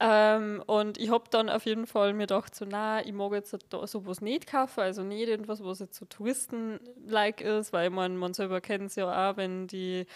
Ähm, 0.00 0.62
und 0.66 0.98
ich 0.98 1.10
habe 1.10 1.24
dann 1.30 1.50
auf 1.50 1.66
jeden 1.66 1.86
Fall 1.86 2.14
mir 2.14 2.26
gedacht, 2.26 2.54
so, 2.54 2.64
na, 2.64 3.04
ich 3.04 3.12
mag 3.12 3.32
jetzt 3.32 3.56
da 3.68 3.86
sowas 3.86 4.22
nicht 4.22 4.46
kaufen, 4.46 4.80
also 4.80 5.02
nicht 5.02 5.28
irgendwas, 5.28 5.62
was 5.62 5.78
jetzt 5.78 5.98
so 5.98 6.06
Touristen-like 6.06 7.42
ist, 7.42 7.74
weil 7.74 7.90
man, 7.90 8.16
man 8.16 8.32
selber 8.32 8.62
kennt 8.62 8.86
es 8.86 8.96
ja 8.96 9.30
auch, 9.30 9.36
wenn 9.36 9.66
die 9.66 10.06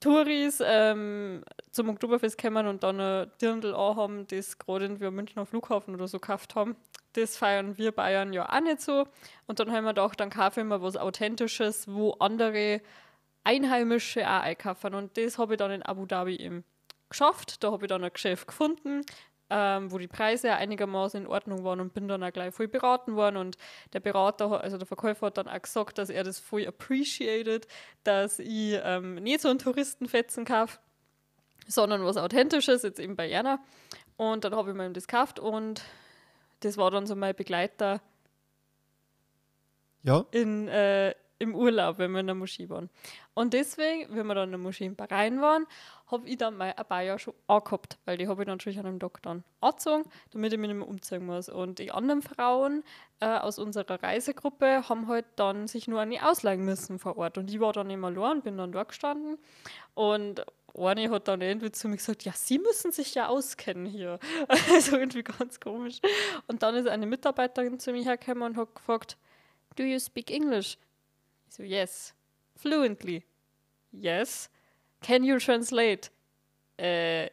Touris 0.00 0.62
ähm, 0.64 1.44
zum 1.70 1.88
Oktoberfest 1.88 2.40
kommen 2.40 2.66
und 2.66 2.82
dann 2.82 3.00
ein 3.00 3.30
Dirndl 3.40 3.76
haben, 3.76 4.26
das 4.26 4.58
gerade 4.58 4.84
irgendwie 4.84 5.10
Münchner 5.10 5.46
Flughafen 5.46 5.94
oder 5.94 6.08
so 6.08 6.18
gekauft 6.18 6.54
haben. 6.54 6.76
Das 7.14 7.36
feiern 7.36 7.78
wir 7.78 7.92
Bayern 7.92 8.32
ja 8.32 8.48
auch 8.48 8.60
nicht 8.60 8.80
so. 8.80 9.06
Und 9.46 9.60
dann 9.60 9.72
haben 9.72 9.84
wir 9.84 9.94
gedacht, 9.94 10.20
dann 10.20 10.30
kaufe 10.30 10.60
ich 10.60 10.66
mir 10.66 10.82
was 10.82 10.96
Authentisches, 10.96 11.86
wo 11.88 12.12
andere 12.12 12.80
Einheimische 13.44 14.26
auch 14.26 14.42
einkaufen. 14.42 14.94
Und 14.94 15.16
das 15.16 15.38
habe 15.38 15.54
ich 15.54 15.58
dann 15.58 15.70
in 15.70 15.82
Abu 15.82 16.06
Dhabi 16.06 16.36
eben 16.36 16.64
geschafft. 17.08 17.62
Da 17.62 17.70
habe 17.70 17.84
ich 17.84 17.88
dann 17.88 18.02
ein 18.04 18.12
Geschäft 18.12 18.48
gefunden, 18.48 19.02
ähm, 19.56 19.92
wo 19.92 19.98
die 19.98 20.08
Preise 20.08 20.48
ja 20.48 20.56
einigermaßen 20.56 21.22
in 21.22 21.26
Ordnung 21.28 21.62
waren 21.62 21.78
und 21.78 21.94
bin 21.94 22.08
dann 22.08 22.24
auch 22.24 22.32
gleich 22.32 22.52
voll 22.52 22.66
beraten 22.66 23.14
worden. 23.14 23.36
Und 23.36 23.56
der 23.92 24.00
Berater, 24.00 24.60
also 24.60 24.78
der 24.78 24.86
Verkäufer 24.86 25.26
hat 25.26 25.38
dann 25.38 25.46
auch 25.46 25.62
gesagt, 25.62 25.96
dass 25.98 26.10
er 26.10 26.24
das 26.24 26.40
voll 26.40 26.66
appreciated, 26.66 27.68
dass 28.02 28.40
ich 28.40 28.80
ähm, 28.82 29.14
nicht 29.14 29.40
so 29.40 29.48
einen 29.48 29.60
Touristenfetzen 29.60 30.44
kaufe, 30.44 30.80
sondern 31.68 32.04
was 32.04 32.16
Authentisches, 32.16 32.82
jetzt 32.82 32.98
eben 32.98 33.14
bei 33.14 33.28
Jana. 33.28 33.60
Und 34.16 34.42
dann 34.42 34.56
habe 34.56 34.70
ich 34.70 34.76
mir 34.76 34.90
das 34.90 35.06
gekauft 35.06 35.38
und 35.38 35.82
das 36.60 36.76
war 36.76 36.90
dann 36.90 37.06
so 37.06 37.14
mein 37.14 37.36
Begleiter 37.36 38.00
Ja, 40.02 40.24
in, 40.32 40.66
äh, 40.66 41.14
im 41.38 41.54
Urlaub, 41.54 41.98
wenn 41.98 42.10
wir 42.10 42.20
in 42.20 42.26
der 42.26 42.34
Moschee 42.34 42.68
waren. 42.68 42.90
Und 43.34 43.52
deswegen, 43.52 44.16
wenn 44.16 44.26
wir 44.26 44.34
dann 44.34 44.48
in 44.48 44.52
der 44.52 44.58
Moschee 44.58 44.86
in 44.86 44.96
Bahrain 44.96 45.40
waren, 45.40 45.66
habe 46.14 46.28
ich 46.28 46.38
dann 46.38 46.56
mein 46.56 46.76
Abaya 46.76 47.18
schon 47.18 47.34
angehabt, 47.46 47.98
weil 48.04 48.16
die 48.16 48.28
habe 48.28 48.42
ich 48.42 48.48
natürlich 48.48 48.78
an 48.78 48.86
einem 48.86 48.98
dann 48.98 49.44
angezogen, 49.60 50.04
damit 50.32 50.52
ich 50.52 50.58
mich 50.58 50.68
nicht 50.68 50.78
mehr 50.78 50.88
umziehen 50.88 51.26
muss. 51.26 51.48
Und 51.48 51.78
die 51.78 51.92
anderen 51.92 52.22
Frauen 52.22 52.82
äh, 53.20 53.26
aus 53.26 53.58
unserer 53.58 54.02
Reisegruppe 54.02 54.88
haben 54.88 55.08
halt 55.08 55.26
dann 55.36 55.68
sich 55.68 55.88
nur 55.88 56.00
eine 56.00 56.26
ausleihen 56.28 56.64
müssen 56.64 56.98
vor 56.98 57.16
Ort. 57.16 57.38
Und 57.38 57.50
ich 57.50 57.60
war 57.60 57.72
dann 57.72 57.90
immer 57.90 58.08
allein, 58.08 58.42
bin 58.42 58.56
dann 58.56 58.72
dort 58.72 58.88
gestanden 58.88 59.38
und 59.94 60.44
eine 60.76 61.08
hat 61.10 61.28
dann 61.28 61.40
irgendwie 61.40 61.70
zu 61.70 61.88
mir 61.88 61.96
gesagt, 61.96 62.24
ja, 62.24 62.32
Sie 62.32 62.58
müssen 62.58 62.90
sich 62.90 63.14
ja 63.14 63.28
auskennen 63.28 63.86
hier. 63.86 64.18
Also 64.72 64.96
irgendwie 64.96 65.22
ganz 65.22 65.60
komisch. 65.60 66.00
Und 66.48 66.62
dann 66.62 66.74
ist 66.74 66.88
eine 66.88 67.06
Mitarbeiterin 67.06 67.78
zu 67.78 67.92
mir 67.92 68.02
hergekommen 68.02 68.42
und 68.42 68.56
hat 68.56 68.74
gefragt, 68.74 69.16
Do 69.76 69.82
you 69.82 69.98
speak 69.98 70.30
English? 70.30 70.78
Ich 71.48 71.54
so, 71.54 71.62
yes. 71.62 72.14
Fluently. 72.56 73.24
Yes. 73.92 74.50
Can 75.04 75.22
you 75.24 75.38
translate? 75.38 76.10
Äh, 76.78 77.28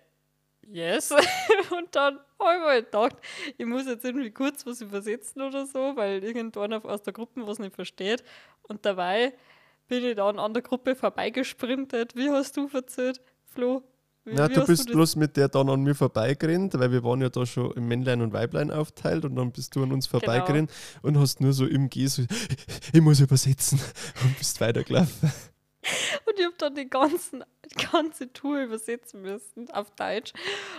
yes. 0.67 1.11
und 1.71 1.95
dann 1.95 2.19
habe 2.39 2.53
ich 2.53 2.59
mir 2.59 2.65
halt 2.67 2.85
gedacht, 2.91 3.15
ich 3.57 3.65
muss 3.65 3.85
jetzt 3.85 4.03
irgendwie 4.05 4.31
kurz 4.31 4.65
was 4.65 4.81
übersetzen 4.81 5.41
oder 5.41 5.65
so, 5.65 5.93
weil 5.95 6.23
irgendwann 6.23 6.73
auf- 6.73 6.85
aus 6.85 7.01
der 7.03 7.13
Gruppe 7.13 7.45
was 7.47 7.59
nicht 7.59 7.75
versteht. 7.75 8.23
Und 8.63 8.85
dabei 8.85 9.33
bin 9.87 10.03
ich 10.05 10.15
dann 10.15 10.39
an 10.39 10.53
der 10.53 10.61
Gruppe 10.63 10.95
vorbeigesprintet. 10.95 12.15
Wie 12.15 12.29
hast 12.29 12.55
du 12.57 12.67
verzählt, 12.67 13.21
Flo? 13.45 13.83
Wie, 14.23 14.33
Na, 14.35 14.47
wie 14.49 14.53
du 14.53 14.65
bist 14.65 14.87
das- 14.87 14.93
bloß 14.93 15.15
mit 15.15 15.35
der 15.35 15.47
dann 15.49 15.67
an 15.69 15.81
mir 15.81 15.95
vorbeigerannt, 15.95 16.77
weil 16.77 16.91
wir 16.91 17.03
waren 17.03 17.21
ja 17.21 17.29
da 17.29 17.45
schon 17.45 17.71
im 17.73 17.87
Männlein 17.87 18.21
und 18.21 18.33
Weiblein 18.33 18.69
aufteilt 18.69 19.25
und 19.25 19.35
dann 19.35 19.51
bist 19.51 19.75
du 19.75 19.81
an 19.83 19.91
uns 19.91 20.07
Genau. 20.09 20.19
vorbeigerannt 20.23 20.71
und 21.01 21.17
hast 21.17 21.41
nur 21.41 21.53
so 21.53 21.65
im 21.65 21.89
Geh 21.89 22.05
so, 22.07 22.21
ich 22.93 23.01
muss 23.01 23.19
übersetzen 23.19 23.79
und 24.23 24.37
bist 24.37 24.61
weitergelaufen. 24.61 25.31
Und 26.25 26.39
ich 26.39 26.45
habe 26.45 26.55
dann 26.57 26.75
die, 26.75 26.89
ganzen, 26.89 27.43
ganze 27.91 28.31
Tour 28.31 28.61
übersetzen 28.61 29.21
müssen 29.21 29.69
auf 29.71 29.89
Deutsch. 29.91 30.33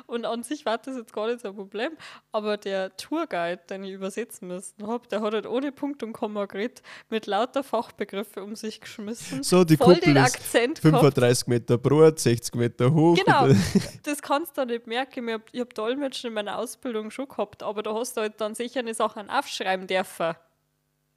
Und 0.07 0.25
an 0.25 0.43
sich 0.43 0.65
war 0.65 0.79
das 0.79 0.97
jetzt 0.97 1.13
gar 1.13 1.27
nicht 1.27 1.41
so 1.41 1.49
ein 1.49 1.57
Problem. 1.57 1.93
Aber 2.31 2.57
der 2.57 2.97
Tourguide, 2.97 3.61
den 3.69 3.85
ich 3.85 3.93
übersetzen 3.93 4.49
müssen 4.49 4.87
habe, 4.87 5.09
der 5.09 5.21
hat 5.21 5.35
halt 5.35 5.47
ohne 5.47 5.73
Punkt 5.73 6.03
und 6.03 6.13
Komma 6.13 6.47
geredet, 6.47 6.83
mit 7.11 7.27
lauter 7.27 7.65
Fachbegriffe 7.65 8.43
um 8.43 8.55
sich 8.55 8.81
geschmissen. 8.81 9.43
So, 9.43 9.65
die 9.65 9.77
voll 9.77 9.95
Kuppel 9.95 10.15
den 10.15 10.23
Akzent 10.23 10.81
gehabt. 10.81 11.03
35 11.03 11.47
Meter 11.49 11.79
breit, 11.79 12.21
60 12.21 12.55
Meter 12.55 12.93
hoch. 12.93 13.17
Genau, 13.17 13.49
das 14.05 14.23
kannst 14.23 14.57
du 14.57 14.65
nicht 14.65 14.87
merken. 14.87 15.29
Ich 15.29 15.35
habe 15.35 15.45
hab 15.59 15.75
Dolmetschen 15.75 16.29
in 16.29 16.35
meiner 16.35 16.59
Ausbildung 16.59 17.11
schon 17.11 17.29
gehabt, 17.29 17.63
aber 17.63 17.83
da 17.83 17.95
hast 17.95 18.17
du 18.17 18.21
halt 18.21 18.41
dann 18.41 18.55
sicher 18.55 18.81
eine 18.81 18.95
Sachen 18.95 19.31
aufschreiben 19.31 19.87
dürfen. 19.89 20.35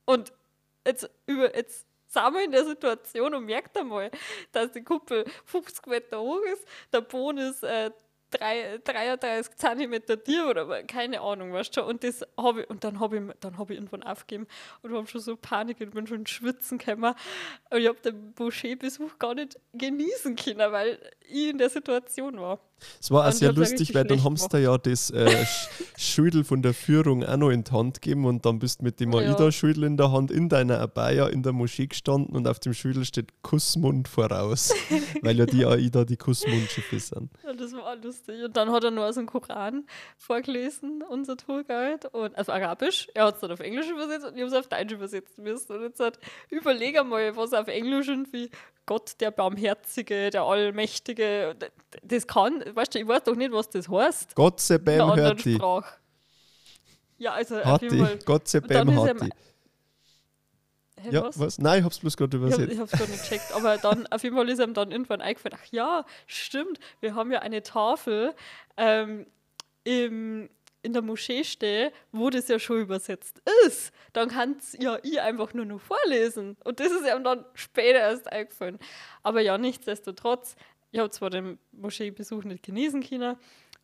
Und 0.05 0.33
jetzt, 0.85 1.09
über, 1.27 1.55
jetzt 1.55 1.85
wir 2.15 2.43
in 2.43 2.51
der 2.51 2.65
Situation 2.65 3.33
und 3.33 3.45
merkt 3.45 3.77
einmal, 3.77 4.11
dass 4.51 4.71
die 4.71 4.83
Kuppel 4.83 5.25
50 5.45 5.87
Meter 5.87 6.19
hoch 6.19 6.41
ist, 6.53 6.65
der 6.91 7.01
Boden 7.01 7.37
ist 7.39 7.63
äh, 7.63 7.91
drei- 8.31 8.79
33 8.83 9.55
Zentimeter 9.55 10.21
tief 10.21 10.45
oder 10.45 10.83
keine 10.83 11.21
Ahnung, 11.21 11.53
weißt 11.53 11.77
du. 11.77 11.83
Und, 11.83 12.03
das 12.03 12.25
hab 12.37 12.57
ich, 12.57 12.69
und 12.69 12.83
dann 12.83 12.99
habe 12.99 13.17
ich, 13.17 13.23
hab 13.57 13.69
ich 13.69 13.77
irgendwann 13.77 14.03
aufgegeben 14.03 14.47
und 14.81 14.93
habe 14.93 15.07
schon 15.07 15.21
so 15.21 15.35
Panik 15.35 15.79
und 15.81 15.91
bin 15.93 16.07
schon 16.07 16.25
Schwitzen 16.25 16.77
gekommen. 16.77 17.15
Und 17.69 17.77
ich 17.79 17.87
habe 17.87 17.99
den 17.99 18.33
Boucher-Besuch 18.33 19.17
gar 19.19 19.35
nicht 19.35 19.59
genießen 19.73 20.35
können, 20.35 20.71
weil 20.71 20.99
ich 21.29 21.49
in 21.49 21.57
der 21.57 21.69
Situation 21.69 22.39
war. 22.39 22.59
Es 23.01 23.09
war 23.09 23.25
auch 23.27 23.31
sehr 23.31 23.53
lustig, 23.53 23.95
weil 23.95 24.03
dann 24.03 24.23
haben 24.23 24.35
sie 24.35 24.49
da 24.49 24.57
ja 24.57 24.77
das 24.77 25.09
äh, 25.09 25.25
Sch- 25.25 25.67
Schüdel 25.97 26.43
von 26.43 26.61
der 26.61 26.73
Führung 26.73 27.23
auch 27.23 27.37
noch 27.37 27.49
in 27.49 27.63
die 27.63 27.71
Hand 27.71 28.01
gegeben 28.01 28.25
und 28.25 28.45
dann 28.45 28.59
bist 28.59 28.81
du 28.81 28.83
mit 28.83 28.99
dem. 28.99 29.15
AIDA-Schüdel 29.15 29.85
in 29.85 29.95
der 29.97 30.11
Hand 30.11 30.29
in 30.29 30.49
deiner 30.49 30.79
Abaya 30.81 31.27
in 31.27 31.41
der 31.41 31.53
Moschee 31.53 31.87
gestanden 31.87 32.35
und 32.35 32.47
auf 32.49 32.59
dem 32.59 32.73
Schüdel 32.73 33.05
steht 33.05 33.41
Kussmund 33.43 34.09
voraus, 34.09 34.73
weil 35.21 35.37
ja 35.37 35.45
die 35.45 35.65
AIDA 35.65 36.03
die 36.03 36.17
Kussmundschiffe 36.17 36.99
sind. 36.99 37.31
Ja, 37.45 37.53
das 37.53 37.71
war 37.71 37.95
lustig. 37.95 38.43
Und 38.43 38.57
dann 38.57 38.69
hat 38.71 38.83
er 38.83 38.91
nur 38.91 39.05
aus 39.05 39.15
dem 39.15 39.25
Koran 39.25 39.85
vorgelesen, 40.17 41.01
unser 41.09 41.37
Tourguide, 41.37 42.09
und, 42.11 42.37
also 42.37 42.51
Arabisch. 42.51 43.07
Er 43.13 43.25
hat 43.27 43.35
es 43.35 43.41
dann 43.41 43.51
auf 43.51 43.61
Englisch 43.61 43.89
übersetzt 43.89 44.25
und 44.25 44.35
ich 44.35 44.41
habe 44.41 44.51
es 44.51 44.53
auf 44.53 44.67
Deutsch 44.67 44.91
übersetzen 44.91 45.43
müssen. 45.45 45.71
Und 45.71 45.81
jetzt 45.83 45.99
hat, 46.01 46.19
überleg 46.49 46.99
einmal, 46.99 47.35
was 47.37 47.53
auf 47.53 47.67
Englisch 47.67 48.09
irgendwie 48.09 48.49
Gott, 48.87 49.13
der 49.19 49.31
Barmherzige, 49.31 50.29
der 50.29 50.43
Allmächtige, 50.43 51.14
und 51.51 51.71
das 52.03 52.27
kann, 52.27 52.63
weißt 52.73 52.95
du, 52.95 52.99
ich 52.99 53.07
weiß 53.07 53.23
doch 53.23 53.35
nicht, 53.35 53.51
was 53.51 53.69
das 53.69 53.87
heißt. 53.89 54.35
Gott 54.35 54.59
sei 54.59 54.75
anderen 54.75 55.15
hört 55.15 55.45
die. 55.45 55.55
Sprache. 55.55 55.95
Ja, 57.17 57.33
also. 57.33 57.63
Hati. 57.63 58.03
Gott 58.25 58.47
sei 58.47 58.59
Und 58.59 58.71
dann 58.71 58.87
beim 58.87 58.97
ist 58.97 59.03
hat 59.09 59.21
er- 59.21 59.25
die. 59.25 59.31
Hä, 61.01 61.09
Ja, 61.11 61.23
was? 61.23 61.39
was? 61.39 61.57
Nein, 61.59 61.79
ich 61.79 61.85
hab's 61.85 61.99
bloß 61.99 62.15
gerade 62.17 62.37
Ich, 62.37 62.43
hab, 62.43 62.47
übersetzt. 62.49 62.73
ich 62.73 62.79
hab's 62.79 62.91
gar 62.91 63.07
nicht 63.07 63.21
gecheckt. 63.23 63.51
Aber 63.53 63.77
dann, 63.77 64.07
auf 64.07 64.23
jeden 64.23 64.35
Fall 64.35 64.49
ist 64.49 64.59
ihm 64.59 64.73
dann 64.73 64.91
irgendwann 64.91 65.21
eingefallen, 65.21 65.57
ach 65.61 65.65
ja, 65.71 66.05
stimmt, 66.25 66.79
wir 67.01 67.15
haben 67.15 67.31
ja 67.31 67.39
eine 67.39 67.63
Tafel 67.63 68.33
ähm, 68.77 69.25
im, 69.83 70.49
in 70.83 70.93
der 70.93 71.01
Moschee 71.01 71.43
stehen, 71.43 71.91
wo 72.11 72.29
das 72.29 72.47
ja 72.47 72.59
schon 72.59 72.79
übersetzt 72.79 73.41
ist. 73.65 73.91
Dann 74.13 74.29
kann 74.29 74.55
es 74.57 74.77
ja 74.79 74.97
ich 75.03 75.19
einfach 75.19 75.53
nur 75.53 75.65
noch 75.65 75.81
vorlesen. 75.81 76.55
Und 76.63 76.79
das 76.79 76.91
ist 76.91 77.05
ihm 77.05 77.23
dann 77.23 77.43
später 77.55 77.99
erst 77.99 78.31
eingefallen. 78.31 78.79
Aber 79.21 79.41
ja, 79.41 79.57
nichtsdestotrotz, 79.57 80.55
ich 80.95 80.99
habe 80.99 81.09
zwar 81.09 81.29
den 81.29 81.59
Moscheebesuch 81.73 82.45
nicht 82.45 82.63
genießen 82.63 83.03
können, 83.03 83.35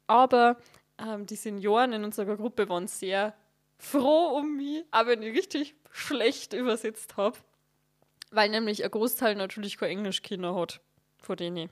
aber 0.08 0.56
ähm, 0.98 1.26
die 1.26 1.36
Senioren 1.36 1.92
in 1.92 2.06
unserer 2.06 2.38
Gruppe 2.38 2.70
waren 2.70 2.88
sehr 2.88 3.36
froh 3.78 4.38
um 4.38 4.56
mich, 4.56 4.86
auch 4.92 5.08
wenn 5.08 5.22
ich 5.22 5.36
richtig 5.36 5.76
schlecht 5.92 6.54
übersetzt 6.54 7.18
habe. 7.18 7.38
Weil 8.32 8.50
nämlich 8.50 8.86
ein 8.86 8.92
Großteil 8.92 9.36
natürlich 9.36 9.78
kein 9.78 9.90
Englisch-Kinder 9.90 10.56
hat. 10.56 10.80
Von 11.22 11.36
denen. 11.36 11.70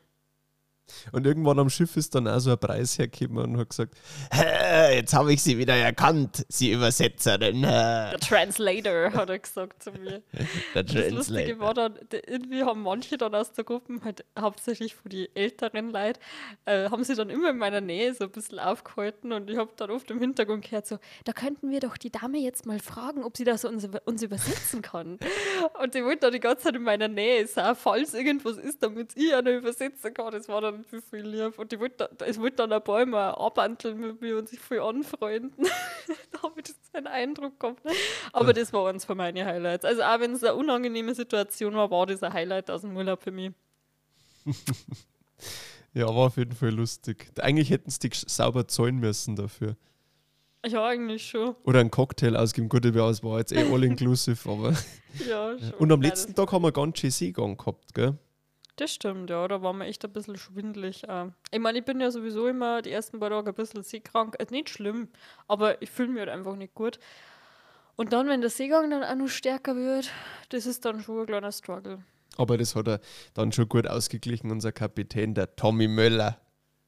Und 1.11 1.25
irgendwann 1.25 1.59
am 1.59 1.69
Schiff 1.69 1.95
ist 1.97 2.15
dann 2.15 2.27
auch 2.27 2.39
so 2.39 2.51
ein 2.51 2.57
Preis 2.59 2.97
hergekommen 2.97 3.53
und 3.53 3.57
hat 3.59 3.69
gesagt, 3.69 3.95
"Hä, 4.31 4.95
jetzt 4.95 5.13
habe 5.13 5.33
ich 5.33 5.41
sie 5.43 5.57
wieder 5.57 5.75
erkannt, 5.75 6.45
sie 6.49 6.71
Übersetzerin. 6.71 7.57
hä." 7.63 8.11
Der 8.11 8.19
Translator, 8.19 9.11
hat 9.13 9.29
er 9.29 9.39
gesagt 9.39 9.83
zu 9.83 9.91
mir. 9.91 10.21
Der 10.75 10.83
Das 10.83 10.93
Lustige 10.93 11.55
Translator. 11.57 11.59
war 11.59 11.73
dann, 11.73 11.99
irgendwie 12.27 12.63
haben 12.63 12.81
manche 12.81 13.17
dann 13.17 13.35
aus 13.35 13.51
der 13.51 13.63
Gruppe, 13.63 13.99
halt 14.03 14.25
hauptsächlich 14.37 14.95
von 14.95 15.09
die 15.09 15.29
älteren 15.35 15.91
Leute, 15.91 16.19
äh, 16.65 16.89
haben 16.89 17.03
sie 17.03 17.15
dann 17.15 17.29
immer 17.29 17.49
in 17.51 17.57
meiner 17.57 17.81
Nähe 17.81 18.13
so 18.13 18.25
ein 18.25 18.31
bisschen 18.31 18.59
aufgehalten 18.59 19.31
und 19.33 19.49
ich 19.49 19.57
habe 19.57 19.71
dann 19.75 19.91
oft 19.91 20.09
im 20.11 20.19
Hintergrund 20.19 20.63
gehört 20.65 20.87
so, 20.87 20.97
da 21.25 21.31
könnten 21.33 21.69
wir 21.71 21.79
doch 21.79 21.97
die 21.97 22.11
Dame 22.11 22.37
jetzt 22.39 22.65
mal 22.65 22.79
fragen, 22.79 23.23
ob 23.23 23.37
sie 23.37 23.43
das 23.43 23.65
uns, 23.65 23.87
uns 24.05 24.21
übersetzen 24.23 24.81
kann. 24.81 25.19
Und 25.81 25.93
die 25.93 26.03
wollte 26.03 26.21
dann 26.21 26.33
die 26.33 26.39
ganze 26.39 26.63
Zeit 26.65 26.75
in 26.75 26.83
meiner 26.83 27.07
Nähe 27.07 27.47
sein, 27.47 27.75
falls 27.75 28.13
irgendwas 28.13 28.57
ist, 28.57 28.81
damit 28.83 29.11
ich 29.15 29.33
eine 29.33 29.51
übersetzen 29.51 30.13
kann. 30.13 30.31
Das 30.31 30.47
war 30.47 30.61
dann 30.61 30.78
viel, 30.83 31.01
viel 31.01 31.27
lieb. 31.27 31.57
Und 31.57 31.71
die 31.71 31.79
wollte, 31.79 32.09
wollte 32.37 32.55
dann 32.57 32.73
ein 32.73 32.83
paar 32.83 33.05
Mal 33.05 33.31
abhandeln 33.31 33.99
mit 33.99 34.21
mir 34.21 34.37
und 34.37 34.49
sich 34.49 34.59
viel 34.59 34.79
anfreunden. 34.79 35.65
da 36.31 36.41
habe 36.43 36.59
ich 36.59 36.65
das 36.65 36.75
einen 36.93 37.07
Eindruck 37.07 37.59
gehabt. 37.59 37.81
Aber 38.33 38.53
das 38.53 38.71
war 38.73 38.89
eins 38.89 39.05
von 39.05 39.17
meinen 39.17 39.45
Highlights. 39.45 39.85
Also 39.85 40.03
auch 40.03 40.19
wenn 40.19 40.33
es 40.33 40.43
eine 40.43 40.55
unangenehme 40.55 41.13
Situation 41.15 41.73
war, 41.75 41.89
war 41.91 42.05
das 42.05 42.23
ein 42.23 42.33
Highlight 42.33 42.69
aus 42.69 42.81
dem 42.81 42.95
Urlaub 42.95 43.21
für 43.21 43.31
mich. 43.31 43.51
Ja, 45.93 46.05
war 46.05 46.27
auf 46.27 46.37
jeden 46.37 46.53
Fall 46.53 46.69
lustig. 46.69 47.31
Eigentlich 47.39 47.71
hätten 47.71 47.89
sie 47.89 47.99
dich 47.99 48.13
sauber 48.27 48.67
zahlen 48.67 48.97
müssen 48.99 49.35
dafür. 49.35 49.75
Ja, 50.65 50.85
eigentlich 50.85 51.25
schon. 51.25 51.55
Oder 51.63 51.79
einen 51.79 51.89
Cocktail 51.89 52.35
ausgeben. 52.35 52.69
Gut, 52.69 52.85
es 52.85 53.23
war 53.23 53.39
jetzt 53.39 53.51
eh 53.53 53.63
all-inclusive, 53.63 54.49
aber. 54.49 54.73
Ja, 55.27 55.57
schon. 55.57 55.73
Und 55.79 55.91
am 55.91 56.03
letzten 56.03 56.35
Tag 56.35 56.51
haben 56.51 56.61
wir 56.61 56.71
ganz 56.71 56.99
schön 56.99 57.09
Seegang 57.09 57.57
gehabt, 57.57 57.95
gell? 57.95 58.15
Das 58.79 58.93
stimmt, 58.93 59.29
ja. 59.29 59.47
Da 59.47 59.61
war 59.61 59.73
mir 59.73 59.85
echt 59.85 60.03
ein 60.05 60.11
bisschen 60.11 60.37
schwindelig. 60.37 61.07
äh. 61.07 61.27
Ich 61.51 61.59
meine, 61.59 61.79
ich 61.79 61.85
bin 61.85 61.99
ja 61.99 62.11
sowieso 62.11 62.47
immer 62.47 62.81
die 62.81 62.91
ersten 62.91 63.19
paar 63.19 63.29
Tage 63.29 63.49
ein 63.49 63.55
bisschen 63.55 63.83
seekrank. 63.83 64.35
Ist 64.39 64.51
nicht 64.51 64.69
schlimm, 64.69 65.09
aber 65.47 65.81
ich 65.81 65.89
fühle 65.89 66.09
mich 66.09 66.19
halt 66.19 66.29
einfach 66.29 66.55
nicht 66.55 66.73
gut. 66.73 66.99
Und 67.95 68.13
dann, 68.13 68.27
wenn 68.29 68.41
der 68.41 68.49
Seegang 68.49 68.89
dann 68.89 69.03
auch 69.03 69.15
noch 69.15 69.27
stärker 69.27 69.75
wird, 69.75 70.09
das 70.49 70.65
ist 70.65 70.85
dann 70.85 71.01
schon 71.01 71.19
ein 71.19 71.25
kleiner 71.25 71.51
Struggle. 71.51 72.03
Aber 72.37 72.57
das 72.57 72.75
hat 72.75 72.87
er 72.87 73.01
dann 73.33 73.51
schon 73.51 73.67
gut 73.67 73.87
ausgeglichen, 73.87 74.51
unser 74.51 74.71
Kapitän, 74.71 75.33
der 75.33 75.57
Tommy 75.57 75.89
Möller. 75.89 76.39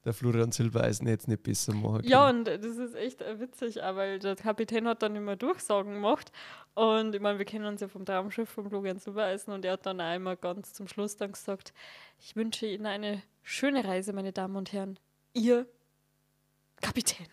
Der 0.04 0.14
Florian 0.14 0.52
Silbereisen 0.52 1.08
es 1.08 1.28
nicht 1.28 1.44
besser 1.44 1.74
machen 1.74 1.98
können. 1.98 2.08
Ja, 2.08 2.28
und 2.28 2.46
das 2.46 2.78
ist 2.78 2.96
echt 2.96 3.22
äh, 3.22 3.40
witzig, 3.40 3.78
weil 3.78 4.18
der 4.18 4.36
Kapitän 4.36 4.88
hat 4.88 5.04
dann 5.04 5.16
immer 5.16 5.36
Durchsagen 5.36 5.94
gemacht. 5.94 6.32
Und 6.74 7.14
ich 7.14 7.22
meine, 7.22 7.38
wir 7.38 7.46
kennen 7.46 7.66
uns 7.66 7.82
ja 7.82 7.88
vom 7.88 8.06
Traumschiff 8.06 8.50
von 8.50 8.68
Florian 8.68 8.98
Silbereisen 8.98 9.54
und 9.54 9.64
er 9.64 9.74
hat 9.74 9.86
dann 9.86 10.02
auch 10.02 10.16
immer 10.16 10.36
ganz 10.36 10.74
zum 10.74 10.88
Schluss 10.88 11.18
dann 11.18 11.34
gesagt, 11.34 11.74
ich 12.20 12.36
wünsche 12.36 12.66
Ihnen 12.66 12.88
eine 12.88 13.22
schöne 13.44 13.86
Reise, 13.86 14.14
meine 14.14 14.32
Damen 14.32 14.56
und 14.56 14.74
Herren. 14.74 14.98
Ihr 15.34 15.68
Kapitän. 16.82 17.28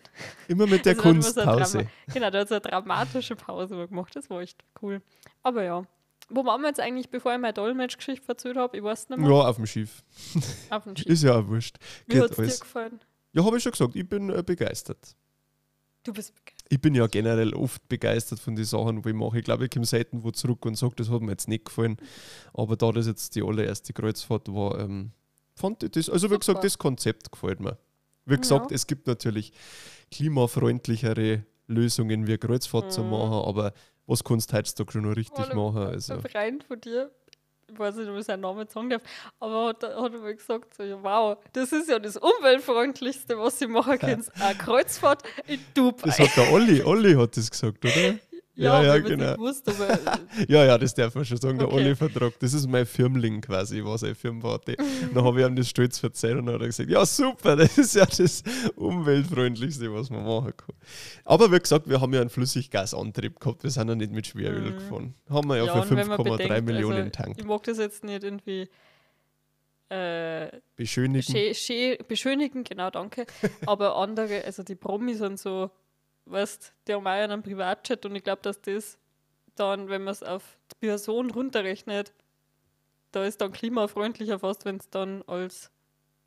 Immer 0.47 0.67
mit 0.67 0.85
der 0.85 0.95
Also 0.97 1.01
da 1.01 1.65
so 1.65 1.79
Kunstpause. 1.79 1.87
Genau, 2.13 2.29
der 2.29 2.41
hat 2.41 2.49
so 2.49 2.55
eine 2.55 2.61
dramatische 2.61 3.35
Pause 3.35 3.87
gemacht. 3.87 4.15
Das 4.15 4.29
war 4.29 4.41
echt 4.41 4.63
cool. 4.81 5.01
Aber 5.41 5.63
ja. 5.63 5.83
Wo 6.29 6.45
waren 6.45 6.61
wir 6.61 6.67
jetzt 6.67 6.79
eigentlich, 6.79 7.09
bevor 7.09 7.33
ich 7.33 7.39
meine 7.39 7.53
Dolmetsch-Geschichte 7.53 8.27
erzählt 8.27 8.57
habe? 8.57 8.77
Ich 8.77 8.83
weiß 8.83 9.09
nicht 9.09 9.19
mehr. 9.19 9.29
Ja, 9.29 9.35
auf 9.47 9.55
dem 9.55 9.65
Schiff. 9.65 10.03
Auf 10.69 10.83
dem 10.83 10.95
Schiff. 10.95 11.07
Ist 11.07 11.23
ja 11.23 11.37
auch 11.39 11.47
wurscht. 11.47 11.77
Wie 12.07 12.19
hat 12.19 12.31
es 12.31 12.35
dir 12.37 12.59
gefallen? 12.65 12.99
Ja, 13.33 13.43
habe 13.43 13.57
ich 13.57 13.63
schon 13.63 13.71
gesagt, 13.71 13.95
ich 13.95 14.07
bin 14.07 14.29
äh, 14.29 14.43
begeistert. 14.43 15.15
Du 16.03 16.13
bist 16.13 16.33
begeistert. 16.35 16.67
Ich 16.71 16.79
bin 16.79 16.93
ja 16.95 17.07
generell 17.07 17.53
oft 17.53 17.87
begeistert 17.89 18.39
von 18.39 18.55
den 18.55 18.65
Sachen, 18.65 19.01
die 19.01 19.09
ich 19.09 19.15
mache. 19.15 19.39
Ich 19.39 19.43
glaube, 19.43 19.65
ich 19.65 19.71
komme 19.71 19.85
selten 19.85 20.23
wo 20.23 20.31
zurück 20.31 20.65
und 20.65 20.75
sage, 20.75 20.93
das 20.95 21.09
hat 21.09 21.21
mir 21.21 21.31
jetzt 21.31 21.47
nicht 21.47 21.65
gefallen. 21.65 21.97
Aber 22.53 22.75
da 22.77 22.91
das 22.91 23.07
jetzt 23.07 23.35
die 23.35 23.41
allererste 23.43 23.91
Kreuzfahrt 23.93 24.47
war, 24.53 24.79
ähm, 24.79 25.11
fand 25.55 25.83
ich 25.83 25.91
das, 25.91 26.09
also 26.09 26.27
wie 26.29 26.37
gesagt, 26.37 26.45
Super. 26.57 26.61
das 26.61 26.77
Konzept 26.77 27.31
gefällt 27.31 27.59
mir. 27.59 27.77
Wie 28.25 28.37
gesagt, 28.37 28.69
Ja. 28.71 28.75
es 28.75 28.85
gibt 28.87 29.07
natürlich 29.07 29.51
klimafreundlichere 30.11 31.43
Lösungen 31.67 32.27
wie 32.27 32.37
Kreuzfahrt 32.37 32.91
zu 32.91 33.03
Mhm. 33.03 33.09
machen, 33.09 33.47
aber 33.47 33.73
was 34.09 34.23
kannst 34.23 34.51
du 34.51 34.57
heutzutage 34.57 34.91
schon 34.91 35.03
noch 35.03 35.15
richtig 35.15 35.37
Warte, 35.37 35.55
machen? 35.55 35.83
Also. 35.83 36.15
Ein 36.15 36.21
Freund 36.21 36.63
von 36.63 36.81
dir, 36.81 37.11
ich 37.71 37.77
weiß 37.77 37.95
nicht, 37.95 38.09
ob 38.09 38.17
ich 38.17 38.25
seinen 38.25 38.41
Namen 38.41 38.67
sagen 38.67 38.89
darf, 38.89 39.03
aber 39.39 39.67
hat, 39.67 39.83
hat 39.83 40.13
er 40.13 40.19
mir 40.19 40.35
gesagt, 40.35 40.73
so, 40.73 40.83
ja, 40.83 41.01
wow, 41.01 41.37
das 41.53 41.71
ist 41.71 41.89
ja 41.89 41.99
das 41.99 42.17
umweltfreundlichste, 42.17 43.37
was 43.37 43.59
sie 43.59 43.67
machen 43.67 43.99
können. 43.99 44.25
Eine 44.39 44.57
Kreuzfahrt 44.57 45.23
in 45.45 45.59
Dubai. 45.75 46.01
Das 46.05 46.19
hat 46.19 46.35
der 46.35 46.51
Olli, 46.51 46.81
Olli 46.81 47.13
hat 47.13 47.37
das 47.37 47.49
gesagt, 47.49 47.85
oder? 47.85 48.15
ja, 48.63 48.83
ja, 48.83 48.95
ich 48.95 49.01
hab's 49.01 49.09
genau. 49.09 49.33
Gewusst, 49.35 49.71
Ja, 50.47 50.65
ja, 50.65 50.77
das 50.77 50.93
darf 50.93 51.15
man 51.15 51.25
schon 51.25 51.37
sagen, 51.37 51.57
der 51.57 51.67
Okay. 51.67 51.77
Olli-Vertrag. 51.77 52.33
Das 52.39 52.53
ist 52.53 52.67
mein 52.67 52.85
Firmling 52.85 53.41
quasi, 53.41 53.83
was 53.83 54.03
eine 54.03 54.15
Firmenwarte. 54.15 54.75
Dann 55.13 55.23
habe 55.23 55.39
ich 55.41 55.47
ihm 55.47 55.55
das 55.55 55.69
stolz 55.69 56.01
erzählt 56.03 56.37
und 56.37 56.45
dann 56.45 56.55
hat 56.55 56.61
er 56.61 56.67
gesagt, 56.67 56.89
ja 56.89 57.05
super, 57.05 57.55
das 57.57 57.77
ist 57.77 57.95
ja 57.95 58.05
das 58.05 58.43
umweltfreundlichste, 58.75 59.93
was 59.93 60.09
man 60.09 60.23
machen 60.25 60.53
kann. 60.57 60.75
Aber 61.25 61.51
wie 61.51 61.59
gesagt, 61.59 61.89
wir 61.89 61.99
haben 62.01 62.13
ja 62.13 62.21
einen 62.21 62.29
Flüssiggasantrieb 62.29 63.39
gehabt, 63.39 63.63
wir 63.63 63.69
sind 63.71 63.87
ja 63.89 63.95
nicht 63.95 64.11
mit 64.11 64.27
Schweröl 64.27 64.71
Mhm. 64.71 64.75
gefahren. 64.75 65.15
Haben 65.29 65.47
wir 65.49 65.57
ja, 65.57 65.65
ja, 65.65 65.81
für 65.81 65.93
und 65.93 65.97
wenn 65.97 66.07
man 66.07 66.19
5,3 66.19 66.37
bedenkt, 66.37 66.65
Millionen 66.65 66.97
also, 66.97 67.09
Tank. 67.11 67.35
Ich 67.39 67.45
mag 67.45 67.63
das 67.63 67.77
jetzt 67.77 68.03
nicht 68.03 68.23
irgendwie 68.23 68.67
äh, 69.89 70.49
Beschönigen. 70.75 71.23
schä, 71.23 71.53
schä, 71.53 71.97
beschönigen, 72.07 72.63
genau, 72.63 72.89
danke. 72.91 73.25
Aber 73.65 73.95
andere, 73.95 74.43
also 74.45 74.61
die 74.63 74.75
Promis 74.75 75.17
sind 75.17 75.39
so, 75.39 75.71
weißt 76.31 76.73
die 76.87 76.93
haben 76.93 77.05
auch 77.05 77.11
einen 77.11 77.43
Privatjet 77.43 78.05
und 78.05 78.15
ich 78.15 78.23
glaube, 78.23 78.41
dass 78.41 78.61
das 78.61 78.97
dann, 79.55 79.89
wenn 79.89 80.03
man 80.03 80.11
es 80.13 80.23
auf 80.23 80.43
die 80.81 80.87
Person 80.87 81.31
runterrechnet, 81.31 82.13
da 83.11 83.23
ist 83.25 83.41
dann 83.41 83.51
klimafreundlicher 83.51 84.39
fast, 84.39 84.65
wenn 84.65 84.77
es 84.77 84.89
dann 84.89 85.23
als 85.27 85.71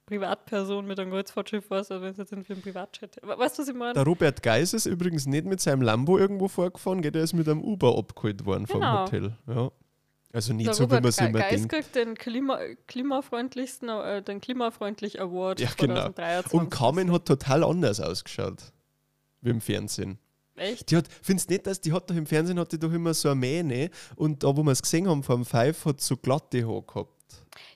Privatperson 0.07 0.85
mit 0.87 0.99
einem 0.99 1.11
Kreuzfahrtschiff 1.13 1.71
war, 1.71 1.79
als 1.79 1.91
wenn 1.91 2.03
es 2.05 2.17
jetzt 2.19 2.33
irgendwie 2.33 2.55
ein 2.55 2.61
Privatjet 2.63 3.17
We- 3.23 3.39
Weißt 3.39 3.57
du, 3.59 3.63
was 3.63 3.69
ich 3.69 3.75
meine? 3.75 3.95
Der 3.95 4.05
Robert 4.05 4.43
Geis 4.43 4.75
ist 4.75 4.87
übrigens 4.87 5.27
nicht 5.27 5.47
mit 5.47 5.61
seinem 5.61 5.81
Lambo 5.83 6.19
irgendwo 6.19 6.49
vorgefahren, 6.49 7.01
geht 7.03 7.15
er 7.17 7.23
ist 7.23 7.33
mit 7.35 7.49
einem 7.49 7.63
Uber 7.63 7.97
abgeholt 7.97 8.45
worden 8.45 8.67
vom 8.67 8.81
Genau. 8.81 9.03
Hotel. 9.05 9.37
Ja. 9.47 9.71
Also 10.35 10.55
nicht 10.55 10.67
Der 10.67 10.75
so, 10.75 10.91
wie 10.91 10.95
man 10.95 11.03
Ge 11.03 11.27
immer 11.29 11.39
Geis 11.39 11.51
denkt. 11.51 11.73
kriegt 11.73 11.95
den 11.95 12.15
Klima 12.17 12.59
klimafreundlichsten, 12.89 13.89
äh, 13.91 14.23
den 14.23 14.41
klimafreundlich 14.41 15.21
Award 15.21 15.61
Ja, 15.61 15.69
genau. 15.77 15.95
2023. 15.95 16.53
Und 16.61 16.71
Carmen 16.71 17.13
hat 17.13 17.27
total 17.27 17.63
anders 17.65 18.01
ausgeschaut. 18.01 18.73
Wie 19.43 19.51
im 19.51 19.61
Fernsehen. 19.61 20.19
Echt? 20.57 20.91
Die 20.91 20.97
hat, 20.97 21.07
findest 21.23 21.49
du 21.51 21.55
nicht, 21.55 21.67
dass 21.67 21.81
die 21.81 21.93
hat 21.93 22.09
doch 22.11 22.15
im 22.15 22.27
Fernsehen 22.27 22.59
hat 22.59 22.73
die 22.73 22.79
doch 22.79 22.93
immer 22.93 23.15
so 23.15 23.29
eine 23.31 23.37
Mähne 23.41 23.91
und 24.17 24.43
da, 24.43 24.57
wo 24.57 24.63
wir 24.63 24.73
es 24.73 24.83
gesehen 24.83 25.09
haben 25.09 25.23
vom 25.23 25.45
Five, 25.45 25.85
hat 25.85 26.01
so 26.01 26.17
glatte 26.17 26.67
Haare 26.67 26.83
gehabt. 26.83 27.11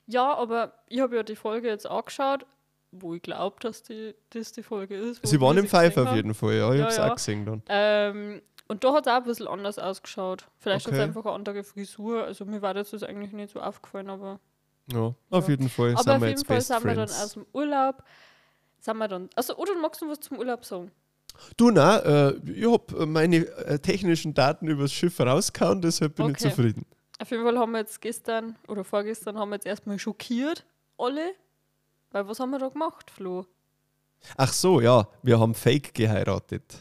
Ja, 0.05 0.33
aber 0.35 0.73
ich 0.87 0.99
habe 0.99 1.15
ja 1.15 1.23
die 1.23 1.35
Folge 1.35 1.67
jetzt 1.67 1.87
angeschaut, 1.87 2.45
wo 2.91 3.15
ich 3.15 3.21
glaube, 3.21 3.57
dass 3.59 3.83
die, 3.83 4.13
das 4.29 4.51
die 4.51 4.63
Folge 4.63 4.95
ist. 4.95 5.25
Sie 5.25 5.41
waren 5.41 5.57
im 5.57 5.67
Five 5.67 5.97
auf 5.97 6.15
jeden 6.15 6.33
Fall, 6.33 6.55
ja. 6.55 6.71
Ich 6.73 6.79
Ja, 6.79 6.85
hab's 6.85 6.97
ja. 6.97 7.09
auch 7.11 7.15
gesehen 7.15 7.45
dann. 7.45 7.63
Ähm, 7.67 8.41
und 8.67 8.83
da 8.83 8.93
hat 8.93 9.07
es 9.07 9.11
auch 9.11 9.17
ein 9.17 9.23
bisschen 9.23 9.47
anders 9.47 9.79
ausgeschaut. 9.79 10.47
Vielleicht 10.59 10.85
Okay. 10.87 10.95
hat 10.95 11.01
es 11.01 11.07
einfach 11.07 11.25
eine 11.25 11.33
andere 11.35 11.63
Frisur. 11.63 12.23
Also 12.25 12.45
mir 12.45 12.61
war 12.61 12.73
das 12.73 12.91
jetzt 12.91 13.03
eigentlich 13.03 13.31
nicht 13.33 13.51
so 13.53 13.59
aufgefallen, 13.59 14.09
aber. 14.09 14.39
Ja, 14.91 15.13
auf 15.31 15.45
Ja. 15.45 15.49
jeden 15.49 15.69
Fall 15.69 15.95
aber 15.97 16.15
auf 16.15 16.21
wir 16.21 16.29
jeden 16.29 16.45
Fall 16.45 16.61
sind 16.61 16.83
wir 16.85 16.93
dann 16.95 17.09
aus 17.09 17.33
dem 17.33 17.45
Urlaub. 17.53 18.03
Sind 18.79 18.97
wir 18.97 19.07
dann. 19.07 19.29
Also, 19.35 19.55
oder 19.57 19.75
magst 19.75 20.01
du 20.01 20.09
was 20.09 20.19
zum 20.19 20.37
Urlaub 20.37 20.63
sagen? 20.63 20.91
Du, 21.57 21.71
na, 21.71 21.99
äh, 22.29 22.39
ich 22.45 22.65
habe 22.71 23.05
meine 23.05 23.37
äh, 23.47 23.79
technischen 23.79 24.33
Daten 24.33 24.67
übers 24.67 24.91
Schiff 24.93 25.19
rausgehauen, 25.19 25.81
deshalb 25.81 26.15
bin 26.15 26.27
ich 26.27 26.31
Okay. 26.37 26.49
zufrieden. 26.49 26.85
Auf 27.19 27.31
jeden 27.31 27.43
Fall 27.43 27.57
haben 27.57 27.71
wir 27.71 27.79
jetzt 27.79 27.99
gestern 28.01 28.55
oder 28.67 28.83
vorgestern 28.83 29.37
haben 29.37 29.49
wir 29.49 29.55
jetzt 29.55 29.65
erstmal 29.65 29.97
schockiert, 29.97 30.65
alle. 30.97 31.31
Weil 32.11 32.27
was 32.27 32.39
haben 32.39 32.51
wir 32.51 32.59
da 32.59 32.69
gemacht, 32.69 33.11
Flo? 33.11 33.45
Ach 34.37 34.51
so, 34.53 34.81
ja, 34.81 35.07
wir 35.23 35.39
haben 35.39 35.53
Fake 35.53 35.93
geheiratet. 35.93 36.77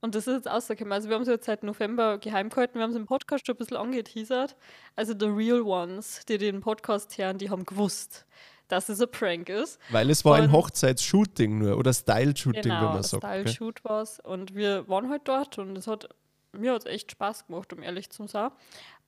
Und 0.00 0.14
das 0.14 0.26
ist 0.26 0.34
jetzt 0.34 0.46
rausgekommen. 0.46 0.92
Also, 0.92 1.08
wir 1.08 1.14
haben 1.14 1.22
es 1.22 1.28
jetzt 1.28 1.46
seit 1.46 1.62
November 1.62 2.18
geheim 2.18 2.48
gehalten. 2.50 2.74
Wir 2.74 2.82
haben 2.82 2.90
es 2.90 2.96
im 2.96 3.06
Podcast 3.06 3.46
schon 3.46 3.54
ein 3.54 3.58
bisschen 3.58 3.76
angeteasert. 3.78 4.54
Also, 4.94 5.14
the 5.18 5.26
real 5.26 5.62
ones, 5.62 6.20
die 6.28 6.36
den 6.38 6.60
Podcast 6.60 7.16
hören, 7.16 7.38
die 7.38 7.48
haben 7.50 7.64
gewusst, 7.64 8.26
dass 8.68 8.88
es 8.88 9.00
ein 9.00 9.10
Prank 9.10 9.48
ist. 9.48 9.78
Weil 9.90 10.10
es 10.10 10.24
war 10.24 10.36
ein 10.36 10.44
Und- 10.44 10.52
Hochzeitsshooting 10.52 11.58
nur 11.58 11.78
oder 11.78 11.92
Style-Shooting, 11.92 12.64
wenn 12.64 12.70
Genau, 12.70 12.92
man 12.94 13.02
sagt. 13.02 13.22
Style-Shoot 13.24 13.84
war 13.84 14.02
es. 14.02 14.20
Und 14.20 14.54
wir 14.54 14.88
waren 14.88 15.08
halt 15.10 15.22
dort 15.24 15.58
und 15.58 15.76
es 15.76 15.86
hat 15.86 16.08
mir 16.52 16.72
hat 16.72 16.86
echt 16.86 17.10
Spaß 17.10 17.48
gemacht, 17.48 17.72
um 17.74 17.82
ehrlich 17.82 18.08
zu 18.08 18.26
sein. 18.26 18.50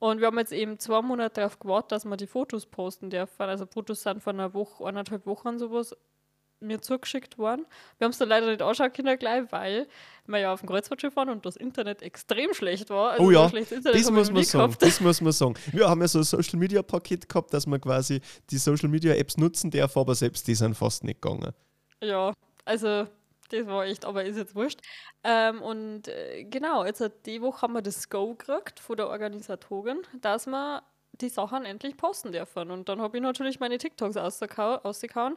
Und 0.01 0.21
wir 0.21 0.27
haben 0.27 0.38
jetzt 0.38 0.53
eben 0.53 0.79
zwei 0.79 1.01
Monate 1.01 1.40
darauf 1.40 1.59
gewartet, 1.59 1.92
dass 1.92 2.05
wir 2.05 2.16
die 2.18 2.27
Fotos 2.27 2.66
posten 2.66 3.09
dürfen. 3.09 3.40
Also 3.42 3.64
Fotos 3.64 4.03
sind 4.03 4.23
von 4.23 4.38
einer 4.38 4.53
Woche, 4.53 4.85
eineinhalb 4.85 5.25
Wochen 5.25 5.59
sowas 5.59 5.97
mir 6.61 6.81
zugeschickt 6.81 7.38
worden. 7.38 7.66
Wir 7.99 8.05
haben 8.05 8.12
es 8.12 8.18
dann 8.18 8.29
leider 8.29 8.47
nicht 8.47 8.62
anschauen 8.62 8.92
können 8.92 9.18
gleich, 9.18 9.51
weil 9.51 9.87
wir 10.27 10.38
ja 10.38 10.53
auf 10.53 10.61
dem 10.61 10.68
Kreuzfahrtschiff 10.68 11.16
waren 11.16 11.31
und 11.31 11.47
das 11.47 11.57
Internet 11.57 12.03
extrem 12.03 12.53
schlecht 12.53 12.90
war. 12.90 13.12
Also 13.12 13.25
Oh 13.25 13.31
ja, 13.31 13.49
das 13.49 14.11
muss 14.11 14.31
man 14.31 14.44
sagen. 14.44 14.66
gehabt. 14.66 14.83
Das 14.83 15.01
muss 15.01 15.21
man 15.21 15.33
sagen. 15.33 15.55
Wir 15.73 15.88
haben 15.88 16.01
ja 16.01 16.09
so 16.09 16.18
ein 16.18 16.25
Social 16.25 16.59
Media 16.59 16.83
Paket 16.83 17.29
gehabt, 17.29 17.53
dass 17.55 17.66
man 17.66 17.81
quasi 17.81 18.21
die 18.51 18.59
Social 18.59 18.88
Media 18.88 19.14
Apps 19.14 19.37
nutzen 19.37 19.71
darf, 19.71 19.97
aber 19.97 20.14
selbst 20.14 20.47
die 20.49 20.55
sind 20.55 20.75
fast 20.75 21.05
nicht 21.05 21.23
gegangen. 21.23 21.53
Ja, 22.03 22.33
also 22.64 23.07
das 23.51 23.66
war 23.66 23.87
echt, 23.87 24.05
aber 24.05 24.25
ist 24.25 24.37
jetzt 24.37 24.55
wurscht. 24.55 24.81
Ähm, 25.25 25.62
und 25.62 26.09
äh, 26.09 26.44
genau, 26.44 26.85
jetzt 26.85 27.01
hat 27.01 27.27
die 27.27 27.40
Woche 27.40 27.62
haben 27.62 27.73
wir 27.73 27.83
das 27.83 28.09
Go 28.11 28.35
gekriegt 28.35 28.79
von 28.81 28.97
der 28.97 29.09
Organisatorin, 29.09 30.03
dass 30.21 30.47
wir 30.47 30.83
die 31.12 31.29
Sachen 31.29 31.64
endlich 31.64 31.97
posten 31.97 32.33
dürfen. 32.33 32.71
Und 32.71 32.88
dann 32.88 33.01
habe 33.01 33.16
ich 33.16 33.23
natürlich 33.23 33.61
meine 33.61 33.79
TikToks 33.79 34.16
ausgehauen. 34.16 35.37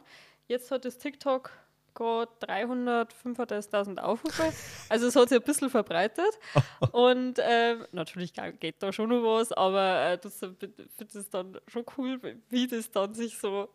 Jetzt 0.52 0.70
hat 0.70 0.84
das 0.84 0.98
TikTok 0.98 1.50
gerade 1.94 2.30
335.000 2.42 3.98
Aufrufe. 4.00 4.52
Also 4.90 5.06
es 5.06 5.16
hat 5.16 5.30
sich 5.30 5.38
ein 5.38 5.44
bisschen 5.44 5.70
verbreitet. 5.70 6.38
Und 6.92 7.38
ähm, 7.40 7.86
natürlich 7.92 8.34
geht 8.60 8.82
da 8.82 8.92
schon 8.92 9.08
noch 9.08 9.22
was, 9.22 9.50
aber 9.52 10.10
äh, 10.10 10.18
das 10.18 10.40
finde 10.40 10.74
ich 11.14 11.30
dann 11.30 11.58
schon 11.68 11.86
cool, 11.96 12.20
wie 12.50 12.66
das 12.66 12.90
dann 12.90 13.14
sich 13.14 13.38
so 13.38 13.70